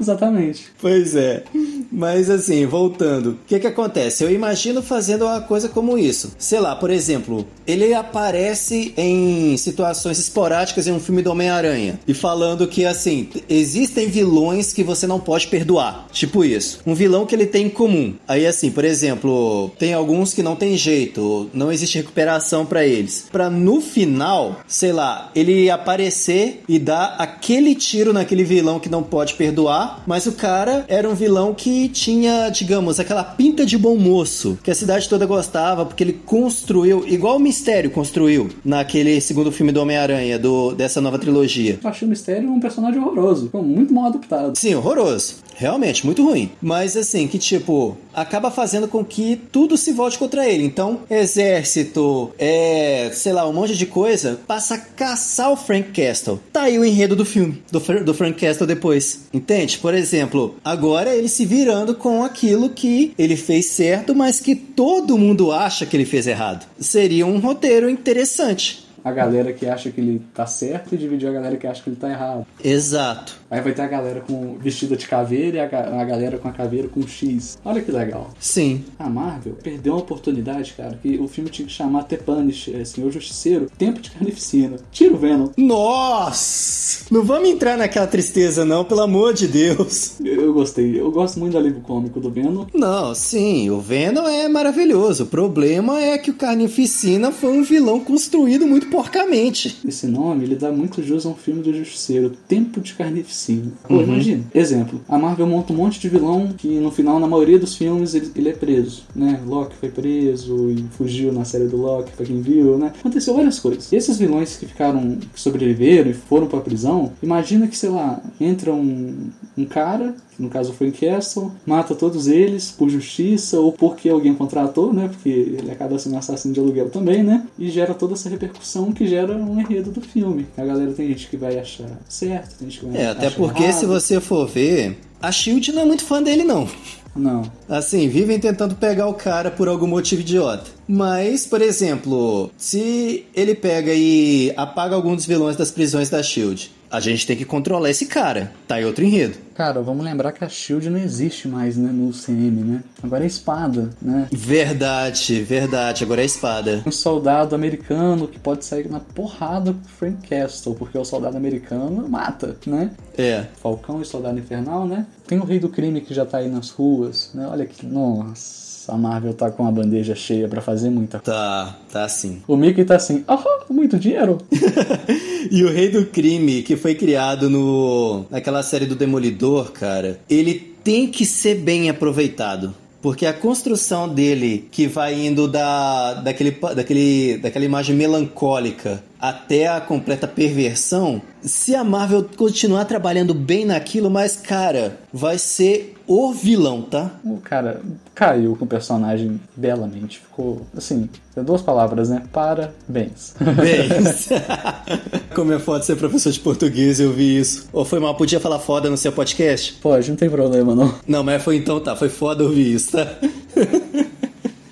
Exatamente. 0.00 0.66
Pois 0.80 1.14
é. 1.16 1.42
Mas 1.90 2.30
assim, 2.30 2.66
voltando, 2.66 3.30
o 3.30 3.38
que 3.46 3.58
que 3.58 3.66
acontece? 3.66 4.22
Eu 4.22 4.30
imagino 4.30 4.82
fazendo 4.82 5.24
uma 5.24 5.40
coisa 5.40 5.68
como 5.68 5.98
isso. 5.98 6.32
Sei 6.38 6.60
lá, 6.60 6.76
por 6.76 6.90
exemplo, 6.90 7.46
ele 7.66 7.92
aparece 7.94 8.92
em 8.96 9.56
situações 9.56 10.18
esporádicas 10.18 10.86
em 10.86 10.92
um 10.92 11.00
filme 11.00 11.22
do 11.22 11.30
Homem-Aranha 11.30 11.98
e 12.06 12.14
falando 12.14 12.66
que 12.66 12.84
assim, 12.84 13.28
existem 13.48 14.08
vilões 14.08 14.72
que 14.72 14.84
você 14.84 15.06
não 15.06 15.18
pode 15.18 15.48
perdoar. 15.48 16.06
Tipo 16.12 16.44
isso. 16.44 16.80
Um 16.86 16.94
vilão 16.94 17.26
que 17.26 17.34
ele 17.34 17.46
tem 17.46 17.66
em 17.66 17.70
comum. 17.70 18.14
Aí 18.26 18.46
assim, 18.46 18.70
por 18.70 18.84
exemplo, 18.84 19.70
tem 19.78 19.94
alguns 19.94 20.34
que 20.34 20.42
não 20.42 20.56
tem 20.56 20.76
jeito, 20.76 21.50
não 21.52 21.72
existe 21.72 21.98
recuperação 21.98 22.66
para 22.66 22.86
eles. 22.86 23.26
Para 23.30 23.50
no 23.50 23.80
final, 23.80 24.60
sei 24.66 24.92
lá, 24.92 25.30
ele 25.34 25.70
aparecer 25.70 26.62
e 26.68 26.78
dar 26.78 27.16
aquele 27.18 27.74
tiro 27.74 28.12
naquele 28.12 28.44
vilão 28.44 28.78
que 28.78 28.88
não 28.88 29.02
pode 29.02 29.34
perdoar, 29.34 29.87
mas 30.06 30.26
o 30.26 30.32
cara 30.32 30.84
era 30.88 31.08
um 31.08 31.14
vilão 31.14 31.54
que 31.54 31.88
tinha, 31.88 32.48
digamos, 32.48 32.98
aquela 33.00 33.24
pinta 33.24 33.64
de 33.64 33.76
bom 33.76 33.96
moço 33.96 34.58
que 34.62 34.70
a 34.70 34.74
cidade 34.74 35.08
toda 35.08 35.26
gostava, 35.26 35.84
porque 35.84 36.02
ele 36.02 36.12
construiu, 36.12 37.04
igual 37.06 37.36
o 37.36 37.40
Mistério 37.40 37.90
construiu 37.90 38.48
naquele 38.64 39.20
segundo 39.20 39.52
filme 39.52 39.72
do 39.72 39.80
Homem-Aranha, 39.80 40.38
do, 40.38 40.74
dessa 40.74 41.00
nova 41.00 41.18
trilogia. 41.18 41.78
Eu 41.82 41.90
achei 41.90 42.06
o 42.06 42.10
Mistério 42.10 42.50
um 42.50 42.60
personagem 42.60 43.00
horroroso, 43.00 43.50
muito 43.54 43.92
mal 43.92 44.06
adaptado. 44.06 44.56
Sim, 44.56 44.74
horroroso. 44.74 45.36
Realmente, 45.58 46.06
muito 46.06 46.24
ruim. 46.24 46.52
Mas 46.62 46.96
assim, 46.96 47.26
que 47.26 47.36
tipo, 47.36 47.98
acaba 48.14 48.48
fazendo 48.48 48.86
com 48.86 49.04
que 49.04 49.34
tudo 49.50 49.76
se 49.76 49.90
volte 49.90 50.16
contra 50.16 50.48
ele. 50.48 50.64
Então, 50.64 51.00
exército, 51.10 52.32
é, 52.38 53.10
sei 53.12 53.32
lá, 53.32 53.46
um 53.48 53.52
monte 53.52 53.76
de 53.76 53.84
coisa, 53.84 54.38
passa 54.46 54.76
a 54.76 54.78
caçar 54.78 55.50
o 55.50 55.56
Frank 55.56 55.90
Castle. 55.90 56.38
Tá 56.52 56.62
aí 56.62 56.78
o 56.78 56.84
enredo 56.84 57.16
do 57.16 57.24
filme, 57.24 57.60
do, 57.72 57.80
do 58.04 58.14
Frank 58.14 58.40
Castle 58.40 58.68
depois. 58.68 59.26
Entende? 59.32 59.78
Por 59.78 59.94
exemplo, 59.94 60.54
agora 60.64 61.12
ele 61.12 61.28
se 61.28 61.44
virando 61.44 61.92
com 61.92 62.22
aquilo 62.22 62.70
que 62.70 63.12
ele 63.18 63.36
fez 63.36 63.66
certo, 63.66 64.14
mas 64.14 64.38
que 64.38 64.54
todo 64.54 65.18
mundo 65.18 65.50
acha 65.50 65.84
que 65.84 65.96
ele 65.96 66.06
fez 66.06 66.28
errado. 66.28 66.66
Seria 66.78 67.26
um 67.26 67.40
roteiro 67.40 67.90
interessante 67.90 68.86
a 69.08 69.12
galera 69.12 69.52
que 69.52 69.66
acha 69.66 69.90
que 69.90 70.00
ele 70.00 70.22
tá 70.34 70.46
certo 70.46 70.94
e 70.94 70.98
dividir 70.98 71.28
a 71.28 71.32
galera 71.32 71.56
que 71.56 71.66
acha 71.66 71.82
que 71.82 71.88
ele 71.88 71.96
tá 71.96 72.10
errado. 72.10 72.46
Exato. 72.62 73.40
Aí 73.50 73.62
vai 73.62 73.72
ter 73.72 73.82
a 73.82 73.86
galera 73.86 74.20
com 74.20 74.58
vestida 74.58 74.94
de 74.94 75.06
caveira 75.06 75.56
e 75.56 75.60
a, 75.60 76.00
a 76.00 76.04
galera 76.04 76.36
com 76.38 76.48
a 76.48 76.52
caveira 76.52 76.86
com 76.86 77.06
X. 77.06 77.58
Olha 77.64 77.80
que 77.80 77.90
legal. 77.90 78.30
Sim. 78.38 78.84
A 78.98 79.08
Marvel 79.08 79.54
perdeu 79.62 79.94
uma 79.94 80.00
oportunidade, 80.00 80.74
cara, 80.76 80.98
que 81.00 81.16
o 81.18 81.26
filme 81.26 81.48
tinha 81.48 81.66
que 81.66 81.72
chamar 81.72 82.04
The 82.04 82.18
Punisher, 82.18 82.86
Senhor 82.86 83.10
Justiceiro, 83.10 83.70
Tempo 83.78 84.00
de 84.00 84.10
Carnificina. 84.10 84.76
Tira 84.92 85.14
o 85.14 85.16
Venom. 85.16 85.48
Nossa! 85.56 87.06
Não 87.10 87.22
vamos 87.22 87.48
entrar 87.48 87.78
naquela 87.78 88.06
tristeza, 88.06 88.66
não, 88.66 88.84
pelo 88.84 89.00
amor 89.00 89.32
de 89.32 89.48
Deus. 89.48 90.20
Eu, 90.20 90.42
eu 90.42 90.52
gostei. 90.52 91.00
Eu 91.00 91.10
gosto 91.10 91.38
muito 91.38 91.52
do 91.52 91.58
alívio 91.58 91.80
cômico 91.80 92.20
do 92.20 92.30
Venom. 92.30 92.66
Não, 92.74 93.14
sim, 93.14 93.70
o 93.70 93.80
Venom 93.80 94.28
é 94.28 94.46
maravilhoso. 94.46 95.24
O 95.24 95.26
problema 95.26 96.00
é 96.02 96.18
que 96.18 96.30
o 96.30 96.34
Carnificina 96.34 97.32
foi 97.32 97.50
um 97.50 97.62
vilão 97.62 98.00
construído 98.00 98.66
muito 98.66 98.88
porcamente. 98.88 99.78
Esse 99.86 100.06
nome, 100.06 100.44
ele 100.44 100.54
dá 100.54 100.70
muito 100.70 101.02
jus 101.02 101.24
a 101.24 101.30
um 101.30 101.34
filme 101.34 101.62
do 101.62 101.72
Justiceiro, 101.72 102.30
Tempo 102.46 102.80
de 102.80 102.92
Carnificina. 102.92 103.37
Pô, 103.86 104.00
imagina. 104.00 104.44
Exemplo, 104.54 105.00
a 105.08 105.18
Marvel 105.18 105.46
monta 105.46 105.72
um 105.72 105.76
monte 105.76 106.00
de 106.00 106.08
vilão 106.08 106.48
que 106.56 106.78
no 106.78 106.90
final, 106.90 107.20
na 107.20 107.26
maioria 107.26 107.58
dos 107.58 107.76
filmes, 107.76 108.14
ele, 108.14 108.30
ele 108.34 108.48
é 108.48 108.52
preso, 108.52 109.04
né? 109.14 109.40
Loki 109.46 109.76
foi 109.76 109.88
preso 109.88 110.70
e 110.70 110.84
fugiu 110.96 111.32
na 111.32 111.44
série 111.44 111.66
do 111.66 111.76
Loki, 111.76 112.12
pra 112.12 112.26
quem 112.26 112.40
viu, 112.40 112.76
né? 112.76 112.92
Aconteceu 112.98 113.34
várias 113.34 113.58
coisas. 113.58 113.90
E 113.92 113.96
esses 113.96 114.18
vilões 114.18 114.56
que 114.56 114.66
ficaram, 114.66 115.16
que 115.32 115.40
sobreviveram 115.40 116.10
e 116.10 116.14
foram 116.14 116.46
pra 116.46 116.60
prisão, 116.60 117.12
imagina 117.22 117.66
que, 117.66 117.76
sei 117.76 117.90
lá, 117.90 118.20
entra 118.40 118.72
um, 118.72 119.30
um 119.60 119.64
cara, 119.66 120.14
que 120.36 120.42
no 120.42 120.48
caso 120.48 120.72
foi 120.72 120.88
em 120.88 120.90
Castle, 120.90 121.50
mata 121.66 121.94
todos 121.94 122.26
eles 122.28 122.70
por 122.70 122.88
justiça 122.88 123.58
ou 123.58 123.72
porque 123.72 124.08
alguém 124.08 124.34
contratou, 124.34 124.92
né? 124.92 125.08
Porque 125.08 125.28
ele 125.28 125.70
acaba 125.70 125.98
sendo 125.98 126.16
assassino 126.16 126.54
de 126.54 126.60
aluguel 126.60 126.90
também, 126.90 127.22
né? 127.22 127.46
E 127.58 127.68
gera 127.70 127.94
toda 127.94 128.14
essa 128.14 128.28
repercussão 128.28 128.92
que 128.92 129.06
gera 129.06 129.34
um 129.36 129.60
enredo 129.60 129.90
do 129.90 130.00
filme. 130.00 130.46
A 130.56 130.64
galera 130.64 130.92
tem 130.92 131.08
gente 131.08 131.28
que 131.28 131.36
vai 131.36 131.58
achar 131.58 131.88
certo, 132.08 132.56
tem 132.58 132.70
gente 132.70 132.80
que 132.80 132.86
vai 132.86 133.00
É, 133.02 133.06
até 133.08 133.26
achar 133.26 133.36
porque 133.36 133.62
errado. 133.64 133.74
se 133.80 133.86
você 133.86 134.20
for 134.20 134.46
ver, 134.46 134.98
a 135.20 135.32
Shield 135.32 135.72
não 135.72 135.82
é 135.82 135.84
muito 135.84 136.04
fã 136.04 136.22
dele, 136.22 136.44
não. 136.44 136.68
Não. 137.16 137.42
Assim, 137.68 138.08
vivem 138.08 138.38
tentando 138.38 138.76
pegar 138.76 139.08
o 139.08 139.14
cara 139.14 139.50
por 139.50 139.66
algum 139.66 139.88
motivo 139.88 140.20
idiota. 140.20 140.70
Mas, 140.86 141.44
por 141.46 141.60
exemplo, 141.60 142.48
se 142.56 143.24
ele 143.34 143.56
pega 143.56 143.92
e 143.92 144.52
apaga 144.56 144.94
algum 144.94 145.16
dos 145.16 145.26
vilões 145.26 145.56
das 145.56 145.70
prisões 145.72 146.08
da 146.08 146.22
Shield, 146.22 146.70
a 146.90 147.00
gente 147.00 147.26
tem 147.26 147.36
que 147.36 147.44
controlar 147.44 147.90
esse 147.90 148.06
cara. 148.06 148.52
Tá 148.66 148.76
aí 148.76 148.84
outro 148.84 149.04
enredo. 149.04 149.36
Cara, 149.54 149.82
vamos 149.82 150.04
lembrar 150.04 150.32
que 150.32 150.44
a 150.44 150.48
SHIELD 150.48 150.88
não 150.88 150.98
existe 150.98 151.48
mais, 151.48 151.76
né, 151.76 151.90
no 151.92 152.12
CM, 152.12 152.62
né? 152.62 152.82
Agora 153.02 153.24
é 153.24 153.26
espada, 153.26 153.90
né? 154.00 154.28
Verdade, 154.30 155.42
verdade. 155.42 156.04
Agora 156.04 156.22
é 156.22 156.24
espada. 156.24 156.82
Um 156.86 156.92
soldado 156.92 157.54
americano 157.54 158.28
que 158.28 158.38
pode 158.38 158.64
sair 158.64 158.88
na 158.88 159.00
porrada 159.00 159.72
com 159.72 159.80
o 159.80 159.88
Frank 159.88 160.28
Castle, 160.28 160.74
porque 160.76 160.96
o 160.96 161.04
soldado 161.04 161.36
americano 161.36 162.08
mata, 162.08 162.56
né? 162.66 162.92
É. 163.16 163.46
Falcão 163.60 164.00
e 164.00 164.04
Soldado 164.04 164.38
Infernal, 164.38 164.86
né? 164.86 165.04
Tem 165.26 165.40
o 165.40 165.44
Rei 165.44 165.58
do 165.58 165.68
Crime 165.68 166.00
que 166.00 166.14
já 166.14 166.24
tá 166.24 166.38
aí 166.38 166.48
nas 166.48 166.70
ruas, 166.70 167.32
né? 167.34 167.48
Olha 167.50 167.66
que. 167.66 167.84
Nossa, 167.84 168.67
a 168.88 168.96
Marvel 168.96 169.34
tá 169.34 169.50
com 169.50 169.66
a 169.66 169.70
bandeja 169.70 170.14
cheia 170.14 170.48
pra 170.48 170.60
fazer 170.60 170.90
muita 170.90 171.18
coisa. 171.18 171.38
Tá, 171.38 171.76
tá 171.92 172.04
assim. 172.04 172.42
O 172.48 172.56
Mickey 172.56 172.84
tá 172.84 172.96
assim, 172.96 173.24
oh, 173.28 173.72
muito 173.72 173.98
dinheiro. 173.98 174.38
E 175.50 175.64
o 175.64 175.70
Rei 175.70 175.88
do 175.88 176.04
Crime, 176.04 176.62
que 176.62 176.76
foi 176.76 176.94
criado 176.94 177.48
no 177.48 178.26
naquela 178.28 178.62
série 178.62 178.84
do 178.84 178.94
Demolidor, 178.96 179.72
cara, 179.72 180.20
ele 180.28 180.54
tem 180.84 181.06
que 181.06 181.24
ser 181.24 181.54
bem 181.54 181.88
aproveitado. 181.88 182.74
Porque 183.00 183.24
a 183.24 183.32
construção 183.32 184.08
dele, 184.08 184.68
que 184.70 184.86
vai 184.88 185.14
indo 185.14 185.46
da, 185.46 186.14
daquele, 186.14 186.50
daquele, 186.50 187.38
daquela 187.38 187.64
imagem 187.64 187.94
melancólica 187.94 189.02
até 189.20 189.66
a 189.66 189.80
completa 189.80 190.28
perversão, 190.28 191.20
se 191.42 191.74
a 191.74 191.82
Marvel 191.82 192.26
continuar 192.36 192.84
trabalhando 192.84 193.34
bem 193.34 193.64
naquilo, 193.64 194.10
mas, 194.10 194.36
cara, 194.36 194.98
vai 195.12 195.38
ser 195.38 195.96
o 196.06 196.32
vilão, 196.32 196.82
tá? 196.82 197.10
O 197.22 197.36
cara 197.36 197.82
caiu 198.14 198.56
com 198.56 198.64
o 198.64 198.68
personagem 198.68 199.38
belamente. 199.54 200.18
Ficou, 200.18 200.62
assim, 200.76 201.08
duas 201.36 201.60
palavras, 201.60 202.08
né? 202.08 202.22
Parabéns. 202.32 203.34
Bem, 203.38 203.88
como 205.34 205.52
é 205.52 205.58
foda 205.58 205.84
ser 205.84 205.96
professor 205.96 206.32
de 206.32 206.40
português, 206.40 206.98
eu 206.98 207.12
vi 207.12 207.38
isso. 207.38 207.68
Ou 207.72 207.84
foi 207.84 208.00
mal, 208.00 208.14
podia 208.14 208.40
falar 208.40 208.58
foda 208.58 208.88
no 208.88 208.96
seu 208.96 209.12
podcast? 209.12 209.74
Pode, 209.74 210.08
não 210.08 210.16
tem 210.16 210.30
problema 210.30 210.74
não. 210.74 210.94
Não, 211.06 211.22
mas 211.22 211.42
foi 211.42 211.56
então 211.56 211.78
tá, 211.78 211.94
foi 211.94 212.08
foda 212.08 212.42
ouvir 212.42 212.74
isso, 212.74 212.92
tá? 212.92 213.06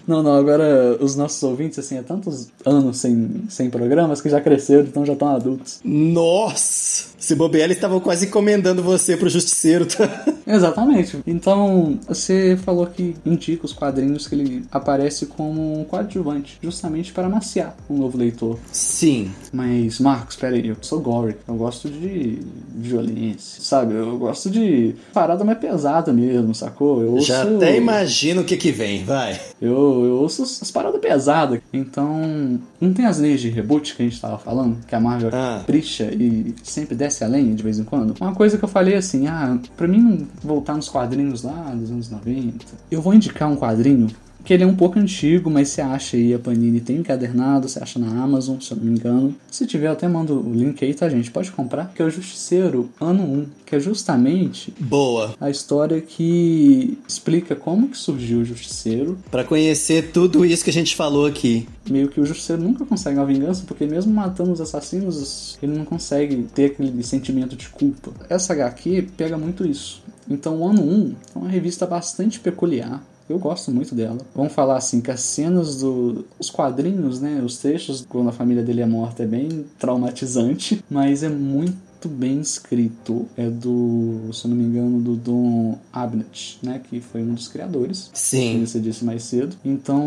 Não, 0.06 0.22
não, 0.22 0.34
agora 0.34 0.96
os 1.00 1.16
nossos 1.16 1.42
ouvintes, 1.42 1.78
assim, 1.78 1.98
há 1.98 2.02
tantos 2.02 2.48
anos 2.64 2.98
sem, 2.98 3.42
sem 3.48 3.68
programas 3.68 4.20
que 4.20 4.28
já 4.28 4.40
cresceram, 4.40 4.84
então 4.84 5.04
já 5.04 5.14
estão 5.14 5.28
adultos. 5.28 5.80
Nossa! 5.84 7.16
Se 7.18 7.34
bobear, 7.34 7.64
eles 7.64 7.76
estavam 7.78 7.98
quase 7.98 8.26
encomendando 8.26 8.82
você 8.82 9.16
pro 9.16 9.28
justiceiro, 9.28 9.86
tá? 9.86 10.24
Exatamente. 10.46 11.18
Então, 11.26 11.98
você 12.06 12.56
falou 12.64 12.86
que 12.86 13.16
indica 13.24 13.64
os 13.64 13.72
quadrinhos 13.72 14.28
que 14.28 14.34
ele 14.34 14.64
aparece 14.70 15.26
como 15.26 15.80
um 15.80 15.82
coadjuvante, 15.82 16.58
justamente 16.62 17.12
para 17.12 17.26
amaciar 17.26 17.74
um 17.90 17.96
novo 17.96 18.16
leitor. 18.16 18.58
Sim. 18.70 19.32
Mas, 19.52 19.98
Marcos, 19.98 20.36
peraí, 20.36 20.68
eu 20.68 20.76
sou 20.82 21.00
gore, 21.00 21.36
eu 21.48 21.54
gosto 21.54 21.88
de 21.88 22.38
violência, 22.76 23.62
sabe? 23.62 23.94
Eu 23.94 24.16
gosto 24.18 24.48
de 24.48 24.94
parada 25.12 25.42
mais 25.42 25.58
pesada 25.58 26.12
mesmo, 26.12 26.54
sacou? 26.54 27.02
Eu 27.02 27.12
ouço... 27.14 27.26
Já 27.26 27.42
até 27.42 27.76
imagino 27.76 28.42
o 28.42 28.44
que 28.44 28.56
que 28.56 28.70
vem, 28.70 29.04
vai. 29.04 29.40
Eu, 29.60 29.95
eu 30.04 30.14
ouço 30.16 30.42
as 30.42 30.70
paradas 30.70 31.00
pesadas. 31.00 31.60
Então, 31.72 32.58
não 32.80 32.92
tem 32.92 33.06
as 33.06 33.18
leis 33.18 33.40
de 33.40 33.48
reboot 33.48 33.94
que 33.94 34.02
a 34.02 34.04
gente 34.08 34.20
tava 34.20 34.38
falando? 34.38 34.78
Que 34.86 34.94
a 34.94 35.00
Marvel 35.00 35.30
Ah. 35.32 35.58
capricha 35.60 36.04
e 36.12 36.54
sempre 36.62 36.94
desce 36.94 37.24
além 37.24 37.54
de 37.54 37.62
vez 37.62 37.78
em 37.78 37.84
quando? 37.84 38.14
Uma 38.20 38.34
coisa 38.34 38.58
que 38.58 38.64
eu 38.64 38.68
falei 38.68 38.94
assim, 38.94 39.26
ah, 39.26 39.58
pra 39.76 39.86
mim 39.88 40.00
não 40.00 40.26
voltar 40.42 40.74
nos 40.74 40.88
quadrinhos 40.88 41.42
lá 41.42 41.72
dos 41.74 41.90
anos 41.90 42.10
90, 42.10 42.64
eu 42.90 43.00
vou 43.00 43.14
indicar 43.14 43.48
um 43.50 43.56
quadrinho 43.56 44.08
que 44.46 44.54
ele 44.54 44.62
é 44.62 44.66
um 44.66 44.76
pouco 44.76 44.96
antigo, 44.98 45.50
mas 45.50 45.70
você 45.70 45.80
acha 45.80 46.16
aí, 46.16 46.32
a 46.32 46.38
Panini 46.38 46.80
tem 46.80 46.98
encadernado, 46.98 47.68
você 47.68 47.82
acha 47.82 47.98
na 47.98 48.22
Amazon, 48.22 48.60
se 48.60 48.70
eu 48.70 48.76
não 48.76 48.84
me 48.84 48.92
engano. 48.92 49.34
Se 49.50 49.66
tiver, 49.66 49.88
eu 49.88 49.92
até 49.92 50.06
mando 50.06 50.38
o 50.40 50.54
link 50.54 50.84
aí, 50.84 50.94
tá, 50.94 51.08
gente? 51.08 51.30
Pode 51.32 51.50
comprar. 51.50 51.92
Que 51.92 52.00
é 52.00 52.04
o 52.04 52.10
Justiceiro, 52.10 52.88
ano 53.00 53.24
1, 53.24 53.46
que 53.66 53.74
é 53.74 53.80
justamente 53.80 54.72
Boa. 54.78 55.34
a 55.40 55.50
história 55.50 56.00
que 56.00 56.96
explica 57.08 57.56
como 57.56 57.88
que 57.88 57.98
surgiu 57.98 58.38
o 58.40 58.44
Justiceiro, 58.44 59.18
Pra 59.32 59.42
conhecer 59.42 60.12
tudo 60.12 60.44
isso 60.44 60.62
que 60.62 60.70
a 60.70 60.72
gente 60.72 60.94
falou 60.94 61.26
aqui. 61.26 61.66
meio 61.90 62.08
que 62.08 62.20
o 62.20 62.26
justiceiro 62.26 62.62
nunca 62.62 62.84
consegue 62.84 63.16
uma 63.18 63.26
vingança, 63.26 63.64
porque 63.66 63.84
mesmo 63.86 64.12
matando 64.12 64.52
os 64.52 64.60
assassinos, 64.60 65.58
ele 65.62 65.76
não 65.76 65.84
consegue 65.84 66.44
ter 66.54 66.66
aquele 66.66 67.02
sentimento 67.02 67.56
de 67.56 67.68
culpa. 67.68 68.12
Essa 68.28 68.52
HQ 68.52 69.08
pega 69.16 69.36
muito 69.36 69.66
isso. 69.66 70.02
Então, 70.28 70.56
o 70.60 70.68
ano 70.68 70.82
1 70.82 71.14
é 71.34 71.38
uma 71.38 71.48
revista 71.48 71.86
bastante 71.86 72.38
peculiar. 72.40 73.02
Eu 73.28 73.38
gosto 73.38 73.70
muito 73.72 73.94
dela. 73.94 74.18
Vamos 74.34 74.52
falar 74.52 74.76
assim 74.76 75.00
que 75.00 75.10
as 75.10 75.20
cenas 75.20 75.80
do 75.80 76.24
os 76.38 76.48
quadrinhos, 76.48 77.20
né, 77.20 77.42
os 77.44 77.58
trechos 77.58 78.06
quando 78.08 78.28
a 78.28 78.32
família 78.32 78.62
dele 78.62 78.82
é 78.82 78.86
morta 78.86 79.24
é 79.24 79.26
bem 79.26 79.64
traumatizante, 79.78 80.84
mas 80.88 81.22
é 81.22 81.28
muito 81.28 81.85
bem 82.08 82.40
escrito. 82.40 83.26
É 83.36 83.48
do, 83.48 84.30
se 84.32 84.46
eu 84.46 84.50
não 84.50 84.56
me 84.56 84.64
engano, 84.64 85.00
do 85.00 85.16
Don 85.16 85.78
Abnett, 85.92 86.58
né, 86.62 86.80
que 86.88 87.00
foi 87.00 87.22
um 87.22 87.34
dos 87.34 87.48
criadores 87.48 88.10
Sim. 88.12 88.54
como 88.54 88.66
você 88.66 88.80
disse 88.80 89.04
mais 89.04 89.22
cedo. 89.24 89.56
Então, 89.64 90.02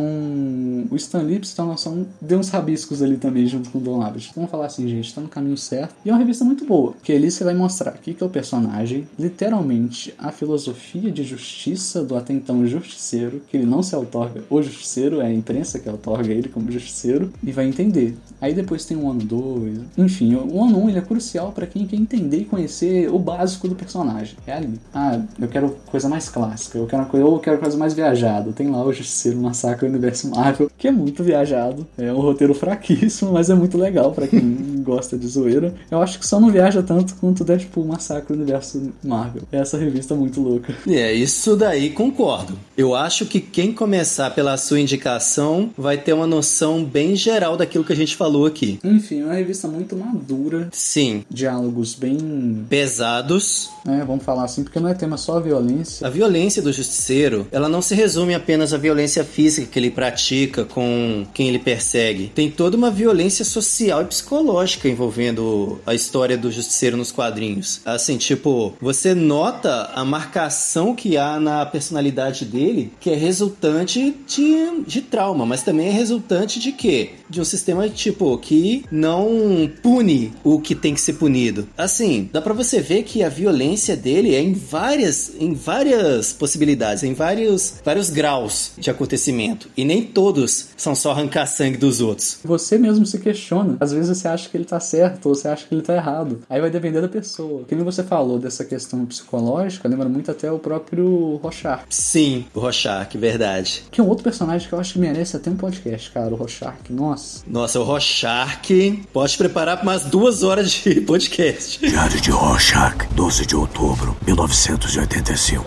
o 0.90 0.96
Stan 0.96 1.22
Lee, 1.22 1.42
pra 1.56 1.66
noção, 1.66 2.06
deu 2.22 2.40
uns 2.40 2.50
rabiscos 2.50 3.02
ali 3.02 3.18
também 3.18 3.48
junto 3.48 3.70
com 3.70 3.80
o 3.80 3.82
Don 3.82 4.02
Abbott. 4.02 4.30
Então, 4.30 4.36
vamos 4.36 4.52
falar 4.52 4.66
assim, 4.66 4.88
gente, 4.88 5.14
tá 5.14 5.22
no 5.22 5.28
caminho 5.28 5.58
certo. 5.58 5.96
E 6.06 6.10
é 6.10 6.14
uma 6.14 6.20
revista 6.20 6.44
muito 6.44 6.66
boa, 6.66 6.94
porque 6.94 7.14
ali 7.14 7.30
você 7.30 7.44
vai 7.44 7.54
mostrar 7.54 7.96
o 7.96 7.98
que 7.98 8.14
que 8.14 8.24
é 8.24 8.26
o 8.26 8.30
personagem, 8.30 9.08
literalmente 9.18 10.14
a 10.18 10.32
filosofia 10.32 11.12
de 11.12 11.24
justiça 11.24 12.04
do 12.04 12.16
até 12.16 12.34
então 12.34 12.66
justiceiro, 12.66 13.42
que 13.48 13.58
ele 13.58 13.66
não 13.66 13.82
se 13.84 13.96
outorga 13.96 14.44
o 14.50 14.62
justiceiro, 14.62 15.22
é 15.22 15.28
a 15.28 15.34
imprensa 15.34 15.80
que 15.80 15.90
outorga 15.90 16.32
ele 16.32 16.50
como 16.50 16.72
justiceiro, 16.72 17.32
e 17.44 17.52
vai 17.52 17.68
entender. 17.68 18.16
Aí 18.42 18.54
depois 18.54 18.86
tem 18.86 18.98
o 18.98 19.10
ano 19.10 19.22
2, 19.22 19.80
enfim, 19.98 20.36
o 20.36 20.64
ano 20.64 20.78
1 20.78 20.84
um, 20.84 20.90
ele 20.90 21.00
é 21.00 21.02
crucial 21.02 21.52
para 21.52 21.68
quem 21.68 21.86
quer 21.90 21.96
entender 21.96 22.38
e 22.38 22.46
conhecer 22.46 23.10
o 23.10 23.18
básico 23.18 23.68
do 23.68 23.76
personagem. 23.76 24.36
É 24.46 24.54
ali. 24.54 24.80
Ah, 24.94 25.20
eu 25.40 25.48
quero 25.48 25.76
coisa 25.88 26.08
mais 26.08 26.30
clássica, 26.30 26.78
eu 26.78 26.86
quero 26.86 27.06
coisa, 27.06 27.26
ou 27.26 27.36
eu 27.36 27.40
quero 27.40 27.58
coisa 27.58 27.78
mais 27.78 27.94
viajada. 27.94 28.52
Tem 28.52 28.70
lá 28.70 28.84
o 28.84 28.94
Justiceiro 28.94 29.38
Massacre 29.40 29.88
do 29.88 29.92
Universo 29.92 30.30
Marvel, 30.30 30.70
que 30.78 30.88
é 30.88 30.92
muito 30.92 31.24
viajado. 31.24 31.88
É 31.98 32.14
um 32.14 32.20
roteiro 32.20 32.54
fraquíssimo, 32.54 33.34
mas 33.34 33.50
é 33.50 33.56
muito 33.56 33.78
legal 33.78 34.12
para 34.12 34.28
quem 34.28 34.42
gosta 34.84 35.18
de 35.18 35.28
zoeira. 35.28 35.74
Eu 35.90 36.02
acho 36.02 36.20
que 36.20 36.28
só 36.28 36.40
não 36.40 36.52
viaja 36.52 36.84
tanto 36.84 37.16
quanto 37.16 37.44
Deadpool 37.44 37.86
Massacre 37.86 38.36
do 38.36 38.42
Universo 38.42 38.92
Marvel. 39.04 39.44
É 39.52 39.58
essa 39.58 39.78
revista 39.78 40.14
muito 40.14 40.42
louca. 40.42 40.76
É, 40.88 41.12
isso 41.14 41.56
daí 41.56 41.90
concordo. 41.90 42.58
Eu 42.78 42.96
acho 42.96 43.26
que 43.26 43.40
quem 43.40 43.74
começar 43.74 44.30
pela 44.32 44.58
sua 44.58 44.80
indicação 44.80 45.72
vai 45.78 45.98
ter 45.98 46.14
uma 46.14 46.28
noção 46.28 46.84
bem 46.84 47.16
geral 47.16 47.58
daquilo 47.58 47.84
que 47.84 47.94
a 47.94 47.96
gente 47.96 48.16
falou 48.16 48.46
aqui. 48.46 48.80
Enfim, 48.84 49.22
é 49.22 49.26
uma 49.26 49.34
revista 49.34 49.68
muito 49.68 49.96
madura, 49.96 50.70
Sim. 50.72 51.24
diálogos 51.30 51.69
diálogos 51.70 51.96
bem 51.96 52.66
pesados. 52.68 53.70
É, 53.88 54.04
vamos 54.04 54.24
falar 54.24 54.44
assim, 54.44 54.64
porque 54.64 54.80
não 54.80 54.90
é 54.90 54.94
tema 54.94 55.18
só 55.18 55.38
a 55.38 55.40
violência. 55.40 56.06
A 56.06 56.10
violência 56.10 56.62
do 56.62 56.74
justiceiro, 56.74 57.48
ela 57.52 57.70
não 57.70 57.82
se 57.82 57.96
resume 57.96 58.34
apenas 58.34 58.74
à 58.74 58.78
violência 58.78 59.24
física 59.24 59.68
que 59.72 59.80
ele 59.80 59.92
pratica 59.92 60.66
com 60.66 61.26
quem 61.34 61.48
ele 61.48 61.60
persegue. 61.60 62.32
Tem 62.34 62.50
toda 62.50 62.76
uma 62.76 62.92
violência 62.92 63.46
social 63.46 64.02
e 64.02 64.06
psicológica 64.06 64.90
envolvendo 64.90 65.80
a 65.86 65.94
história 65.94 66.38
do 66.38 66.52
justiceiro 66.52 66.98
nos 66.98 67.12
quadrinhos. 67.12 67.82
Assim, 67.86 68.18
tipo, 68.18 68.74
você 68.82 69.14
nota 69.14 69.92
a 69.94 70.04
marcação 70.04 70.96
que 70.96 71.18
há 71.18 71.40
na 71.40 71.66
personalidade 71.66 72.46
dele, 72.46 72.92
que 73.00 73.10
é 73.10 73.16
resultante 73.16 74.16
de, 74.28 74.82
de 74.86 75.02
trauma, 75.02 75.46
mas 75.46 75.64
também 75.64 75.88
é 75.88 75.92
resultante 75.92 76.60
de 76.60 76.72
quê? 76.72 77.12
De 77.30 77.40
um 77.40 77.46
sistema, 77.46 77.88
tipo, 77.90 78.38
que 78.38 78.84
não 78.92 79.70
pune 79.82 80.34
o 80.44 80.60
que 80.60 80.76
tem 80.76 80.94
que 80.94 81.02
ser 81.02 81.14
punido. 81.14 81.59
Assim, 81.78 82.30
dá 82.32 82.42
pra 82.42 82.54
você 82.54 82.80
ver 82.82 83.04
que 83.04 83.24
a 83.24 83.30
violência 83.30 83.96
dele 83.96 84.36
é 84.36 84.42
em 84.42 84.54
várias, 84.54 85.32
em 85.40 85.54
várias 85.54 86.34
possibilidades, 86.34 87.04
em 87.04 87.14
vários, 87.14 87.76
vários 87.84 88.10
graus 88.10 88.72
de 88.78 88.90
acontecimento. 88.90 89.70
E 89.76 89.84
nem 89.84 90.04
todos 90.04 90.70
são 90.78 90.96
só 90.96 91.12
arrancar 91.12 91.46
sangue 91.46 91.78
dos 91.78 92.02
outros. 92.02 92.40
Você 92.44 92.78
mesmo 92.78 93.06
se 93.06 93.20
questiona. 93.20 93.78
Às 93.80 93.92
vezes 93.92 94.18
você 94.18 94.28
acha 94.28 94.50
que 94.50 94.58
ele 94.58 94.66
tá 94.66 94.80
certo 94.80 95.28
ou 95.28 95.36
você 95.36 95.48
acha 95.48 95.66
que 95.68 95.74
ele 95.74 95.82
tá 95.82 95.96
errado. 95.96 96.40
Aí 96.50 96.60
vai 96.62 96.70
depender 96.70 97.02
da 97.02 97.08
pessoa. 97.08 97.64
Que 97.68 97.76
nem 97.76 97.84
você 97.84 98.04
falou 98.04 98.40
dessa 98.40 98.64
questão 98.66 99.06
psicológica, 99.06 99.88
lembra 99.88 100.10
muito 100.10 100.32
até 100.32 100.52
o 100.52 100.60
próprio 100.60 101.40
Rochark. 101.42 101.86
Sim, 101.90 102.46
o 102.54 102.60
Rochark, 102.60 103.18
verdade. 103.18 103.84
Que 103.92 104.02
é 104.02 104.04
um 104.04 104.08
outro 104.08 104.24
personagem 104.24 104.68
que 104.68 104.74
eu 104.74 104.80
acho 104.80 104.94
que 104.94 105.00
merece 105.00 105.36
até 105.36 105.50
um 105.50 105.56
podcast, 105.56 106.12
cara, 106.12 106.34
o 106.34 106.38
Rochark. 106.38 106.92
Nossa. 106.92 107.44
Nossa, 107.48 107.80
o 107.80 107.84
Rochark 107.84 109.04
pode 109.12 109.38
preparar 109.38 109.78
para 109.78 109.84
umas 109.84 110.06
duas 110.06 110.44
horas 110.44 110.72
de 110.72 111.02
podcast. 111.02 111.49
Diário 111.52 112.22
de 112.22 112.30
Rorschach, 112.32 113.08
12 113.12 113.46
de 113.46 113.56
outubro, 113.56 114.16
1985. 114.26 115.66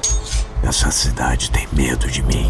Essa 0.63 0.91
cidade 0.91 1.51
tem 1.51 1.67
medo 1.73 2.09
de 2.09 2.23
mim. 2.23 2.47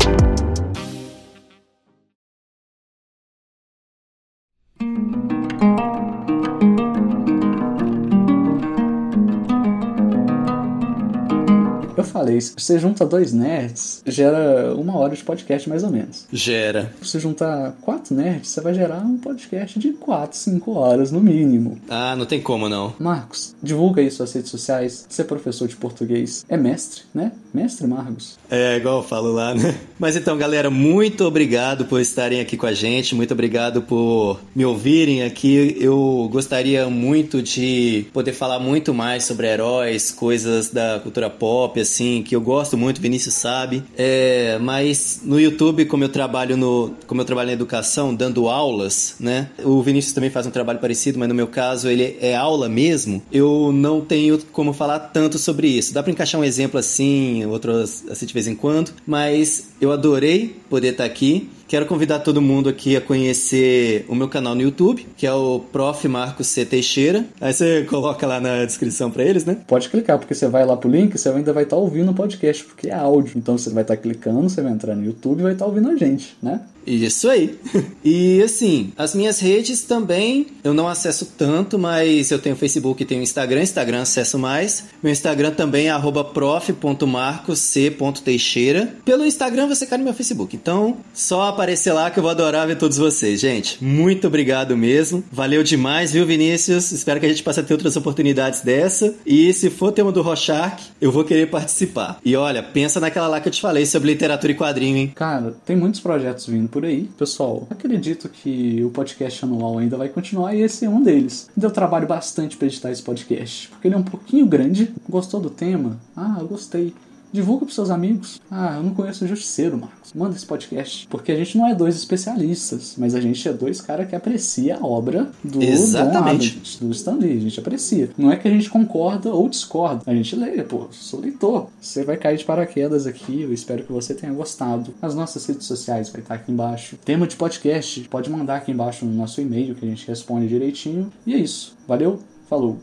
Eu 11.97 12.05
falei, 12.05 12.41
se 12.41 12.55
você 12.57 12.79
junta 12.79 13.07
dois 13.07 13.33
nerds, 13.33 14.03
gera 14.07 14.75
uma 14.75 14.97
hora 14.97 15.15
de 15.15 15.23
podcast 15.23 15.69
mais 15.69 15.83
ou 15.83 15.91
menos. 15.91 16.27
Gera. 16.33 16.93
Se 17.01 17.09
você 17.09 17.21
juntar 17.21 17.73
quatro 17.81 18.15
nerds, 18.15 18.51
você 18.51 18.61
vai 18.61 18.75
gerar 18.75 18.99
um 18.99 19.19
podcast 19.19 19.79
de 19.79 19.93
quatro, 19.93 20.37
cinco 20.37 20.73
horas 20.73 21.11
no 21.11 21.21
mínimo. 21.21 21.79
Ah, 21.89 22.17
não 22.17 22.27
tem 22.27 22.41
como 22.41 22.69
não. 22.69 22.95
Marcos, 22.99 23.55
divulga 23.63 24.01
aí 24.01 24.11
suas 24.11 24.33
redes 24.33 24.51
sociais. 24.51 25.07
Você 25.09 25.23
é 25.23 25.25
professor 25.25 25.69
de 25.69 25.77
português, 25.77 26.45
é 26.49 26.57
mestre, 26.57 27.03
né? 27.15 27.33
Mestre 27.53 27.87
Marcos. 27.87 28.39
É, 28.51 28.77
igual 28.77 28.99
eu 28.99 29.03
falo 29.03 29.33
lá, 29.33 29.55
né? 29.55 29.75
Mas 29.99 30.17
então, 30.17 30.37
galera, 30.37 30.71
muito 30.71 31.25
obrigado 31.25 31.85
por 31.85 32.01
estarem 32.01 32.41
aqui 32.41 32.57
com 32.57 32.67
a 32.67 32.73
gente, 32.73 33.15
muito 33.15 33.33
obrigado 33.33 33.83
por 33.83 34.41
me 34.55 34.65
ouvirem 34.65 35.23
aqui. 35.23 35.77
Eu 35.79 36.29
gostaria 36.33 36.89
muito 36.89 37.43
de 37.43 38.07
poder 38.13 38.33
falar 38.33 38.59
muito 38.59 38.95
mais 38.95 39.25
sobre 39.25 39.47
heróis, 39.47 40.11
coisas 40.11 40.71
da 40.71 41.01
cultura 41.03 41.29
pop, 41.29 41.79
assim, 41.83 42.23
que 42.23 42.35
eu 42.35 42.41
gosto 42.41 42.77
muito, 42.77 43.01
Vinícius 43.01 43.35
sabe. 43.35 43.83
É, 43.97 44.59
mas 44.61 45.21
no 45.25 45.41
YouTube, 45.41 45.85
como 45.87 46.05
eu 46.05 46.09
trabalho 46.09 46.57
no, 46.57 46.95
como 47.07 47.21
eu 47.21 47.25
trabalho 47.25 47.49
na 47.49 47.53
educação, 47.53 48.15
dando 48.15 48.49
aulas, 48.49 49.17
né? 49.19 49.51
O 49.65 49.83
Vinícius 49.83 50.15
também 50.15 50.31
faz 50.31 50.47
um 50.47 50.51
trabalho 50.51 50.79
parecido, 50.79 51.19
mas 51.19 51.29
no 51.29 51.35
meu 51.35 51.47
caso 51.47 51.89
ele 51.89 52.17
é 52.21 52.35
aula 52.35 52.69
mesmo. 52.69 53.23
Eu 53.33 53.71
não 53.73 54.01
tenho 54.01 54.39
como 54.53 54.73
falar 54.73 54.99
tanto 54.99 55.39
sobre 55.39 55.69
isso. 55.69 55.93
Dá 55.93 56.03
para 56.03 56.13
encaixar 56.13 56.41
um 56.41 56.45
exemplo 56.45 56.79
assim, 56.79 57.45
outros 57.47 58.05
assim 58.11 58.27
de 58.27 58.35
vez 58.35 58.47
em 58.47 58.55
quando, 58.55 58.93
mas 59.07 59.71
eu 59.81 59.93
adorei 59.93 60.57
poder 60.69 60.93
estar 60.93 61.05
aqui. 61.05 61.49
Quero 61.73 61.87
convidar 61.87 62.19
todo 62.19 62.43
mundo 62.43 62.69
aqui 62.69 62.97
a 62.97 63.01
conhecer 63.01 64.05
o 64.07 64.15
meu 64.15 64.29
canal 64.29 64.55
no 64.55 64.61
YouTube, 64.61 65.07
que 65.17 65.27
é 65.27 65.33
o 65.33 65.59
Prof. 65.59 66.07
Marcos 66.07 66.49
C. 66.49 66.67
Teixeira. 66.67 67.25
Aí 67.41 67.51
você 67.51 67.85
coloca 67.85 68.27
lá 68.27 68.39
na 68.39 68.67
descrição 68.67 69.11
para 69.11 69.25
eles, 69.25 69.47
né? 69.47 69.57
Pode 69.67 69.89
clicar, 69.89 70.19
porque 70.19 70.35
você 70.35 70.47
vai 70.49 70.67
lá 70.67 70.77
pro 70.77 70.91
link, 70.91 71.17
você 71.17 71.31
ainda 71.31 71.51
vai 71.51 71.63
estar 71.63 71.77
ouvindo 71.77 72.11
o 72.11 72.15
podcast, 72.15 72.63
porque 72.63 72.91
é 72.91 72.95
áudio. 72.95 73.39
Então 73.39 73.57
você 73.57 73.71
vai 73.71 73.85
estar 73.85 73.97
clicando, 73.97 74.51
você 74.51 74.61
vai 74.61 74.71
entrar 74.71 74.95
no 74.95 75.03
YouTube 75.03 75.41
e 75.41 75.45
vai 75.45 75.53
estar 75.55 75.65
ouvindo 75.65 75.89
a 75.89 75.97
gente, 75.97 76.37
né? 76.43 76.61
Isso 76.87 77.29
aí. 77.29 77.59
E 78.05 78.43
assim, 78.43 78.93
as 78.97 79.15
minhas 79.15 79.39
redes 79.39 79.83
também 79.83 80.49
eu 80.65 80.75
não 80.75 80.89
acesso 80.89 81.35
tanto, 81.39 81.79
mas 81.79 82.33
eu 82.33 82.39
tenho 82.39 82.57
Facebook 82.57 83.03
e 83.03 83.07
tenho 83.07 83.23
Instagram. 83.23 83.63
Instagram 83.63 84.03
acesso 84.03 84.39
mais. 84.39 84.85
Meu 85.01 85.13
Instagram 85.13 85.53
também 85.53 85.89
é 85.89 85.93
prof.marcos.c.teixeira. 86.33 88.97
Pelo 89.05 89.25
Instagram 89.25 89.69
você 89.69 89.87
cai 89.87 89.99
no 89.99 90.05
meu 90.05 90.15
Facebook. 90.15 90.57
Então, 90.57 90.97
só 91.15 91.43
aparecer 91.43 91.93
lá 91.93 92.11
que 92.11 92.19
eu 92.19 92.23
vou 92.23 92.31
adorar 92.31 92.67
ver 92.67 92.77
todos 92.77 92.99
vocês. 92.99 93.41
Gente, 93.41 93.83
muito 93.83 94.27
obrigado 94.27 94.77
mesmo. 94.77 95.23
Valeu 95.31 95.63
demais, 95.63 96.13
viu, 96.13 96.27
Vinícius? 96.27 96.91
Espero 96.91 97.21
que 97.21 97.27
a 97.27 97.29
gente 97.29 97.43
possa 97.43 97.63
ter 97.63 97.73
outras 97.73 97.97
oportunidades 97.97 98.61
dessa. 98.61 99.15
E 99.25 99.53
se 99.53 99.71
for 99.71 99.93
tema 99.93 100.11
do 100.11 100.23
Rochark, 100.23 100.83
eu 101.01 101.13
vou 101.13 101.25
querer 101.25 101.51
participar. 101.51 102.19
E 102.25 102.35
olha, 102.37 102.63
pensa 102.63 103.01
naquela 103.01 103.29
lá 103.29 103.41
que 103.41 103.49
eu 103.49 103.53
te 103.53 103.61
falei 103.61 103.87
sobre 103.87 104.11
literatura 104.11 104.53
e 104.53 104.57
quadrinho, 104.57 104.97
hein? 104.97 105.13
Cara, 105.15 105.55
tem 105.65 105.77
muitos 105.77 106.01
projetos 106.01 106.47
vindo 106.47 106.69
por 106.73 106.85
aí. 106.85 107.09
Pessoal, 107.19 107.67
acredito 107.71 108.29
que 108.29 108.83
o 108.83 108.91
podcast 108.91 109.45
anual 109.45 109.79
ainda 109.79 109.97
vai 109.97 110.09
continuar 110.09 110.55
e 110.55 110.63
esse 110.63 110.87
é 110.87 110.89
um 110.89 111.03
deles. 111.03 111.49
Então 111.57 111.69
eu 111.69 111.75
trabalho 111.75 112.09
bastante 112.09 112.57
para 112.57 112.67
editar 112.67 112.91
esse 112.91 113.03
podcast, 113.03 113.69
porque 113.69 113.87
ele 113.87 113.95
é 113.95 113.99
um 113.99 114.03
pouquinho 114.03 114.47
grande. 114.47 114.93
Gostou 115.09 115.39
do 115.39 115.51
tema? 115.51 116.01
Ah, 116.17 116.39
eu 116.41 116.49
gostei. 116.49 116.95
Divulga 117.33 117.65
pros 117.65 117.75
seus 117.75 117.91
amigos. 117.91 118.41
Ah, 118.51 118.75
eu 118.77 118.83
não 118.83 118.95
conheço 118.95 119.25
o 119.25 119.29
Justiceiro, 119.29 119.79
Marcos. 119.79 120.13
Manda 120.13 120.37
esse 120.37 120.45
podcast. 120.45 121.07
Porque 121.09 121.33
a 121.33 121.37
gente 121.37 121.57
não 121.57 121.67
é 121.67 121.75
dois 121.75 121.97
especialistas, 121.97 122.95
mas 122.99 123.15
a 123.15 123.21
gente 123.21 123.49
é 123.49 123.53
dois 123.53 123.81
caras 123.81 124.07
que 124.09 124.15
aprecia 124.15 124.77
a 124.77 124.85
obra 124.85 125.31
do 125.43 125.63
Exatamente. 125.63 126.57
Abbott, 126.57 126.85
do 126.85 126.93
Stan 126.93 127.15
Lee. 127.15 127.39
A 127.39 127.41
gente 127.41 127.59
aprecia. 127.59 128.11
Não 128.19 128.31
é 128.31 128.37
que 128.37 128.47
a 128.47 128.51
gente 128.51 128.69
concorda 128.69 129.33
ou 129.33 129.49
discorda. 129.49 130.03
A 130.07 130.15
gente 130.15 130.37
lê, 130.37 130.63
pô. 130.63 130.89
Sou 130.91 131.21
leitor. 131.21 131.69
Você 131.81 132.05
vai 132.05 132.19
cair 132.19 132.37
de 132.37 132.45
paraquedas 132.45 133.07
aqui. 133.07 133.43
Eu 133.43 133.53
espero 133.53 133.83
que 133.83 133.93
você 133.93 134.15
tenha 134.15 134.33
gostado. 134.33 134.93
As 135.01 135.15
nossas 135.15 135.47
redes 135.47 135.67
sociais 135.67 136.11
vai 136.11 136.21
estar 136.21 136.35
aqui 136.35 136.53
embaixo. 136.53 136.99
Tema 137.03 137.27
de 137.27 137.37
podcast, 137.37 138.01
pode 138.11 138.29
mandar 138.29 138.57
aqui 138.57 138.71
embaixo 138.71 139.07
no 139.07 139.13
nosso 139.13 139.41
e-mail 139.41 139.75
que 139.75 139.87
a 139.87 139.89
gente 139.89 140.07
responde 140.07 140.49
direitinho. 140.49 141.11
E 141.27 141.35
é 141.35 141.39
isso. 141.39 141.77
Valeu, 141.89 142.21
falou. 142.49 142.79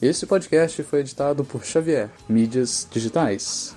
Esse 0.00 0.26
podcast 0.26 0.80
foi 0.84 1.00
editado 1.00 1.44
por 1.44 1.64
Xavier, 1.64 2.08
mídias 2.28 2.86
digitais. 2.88 3.74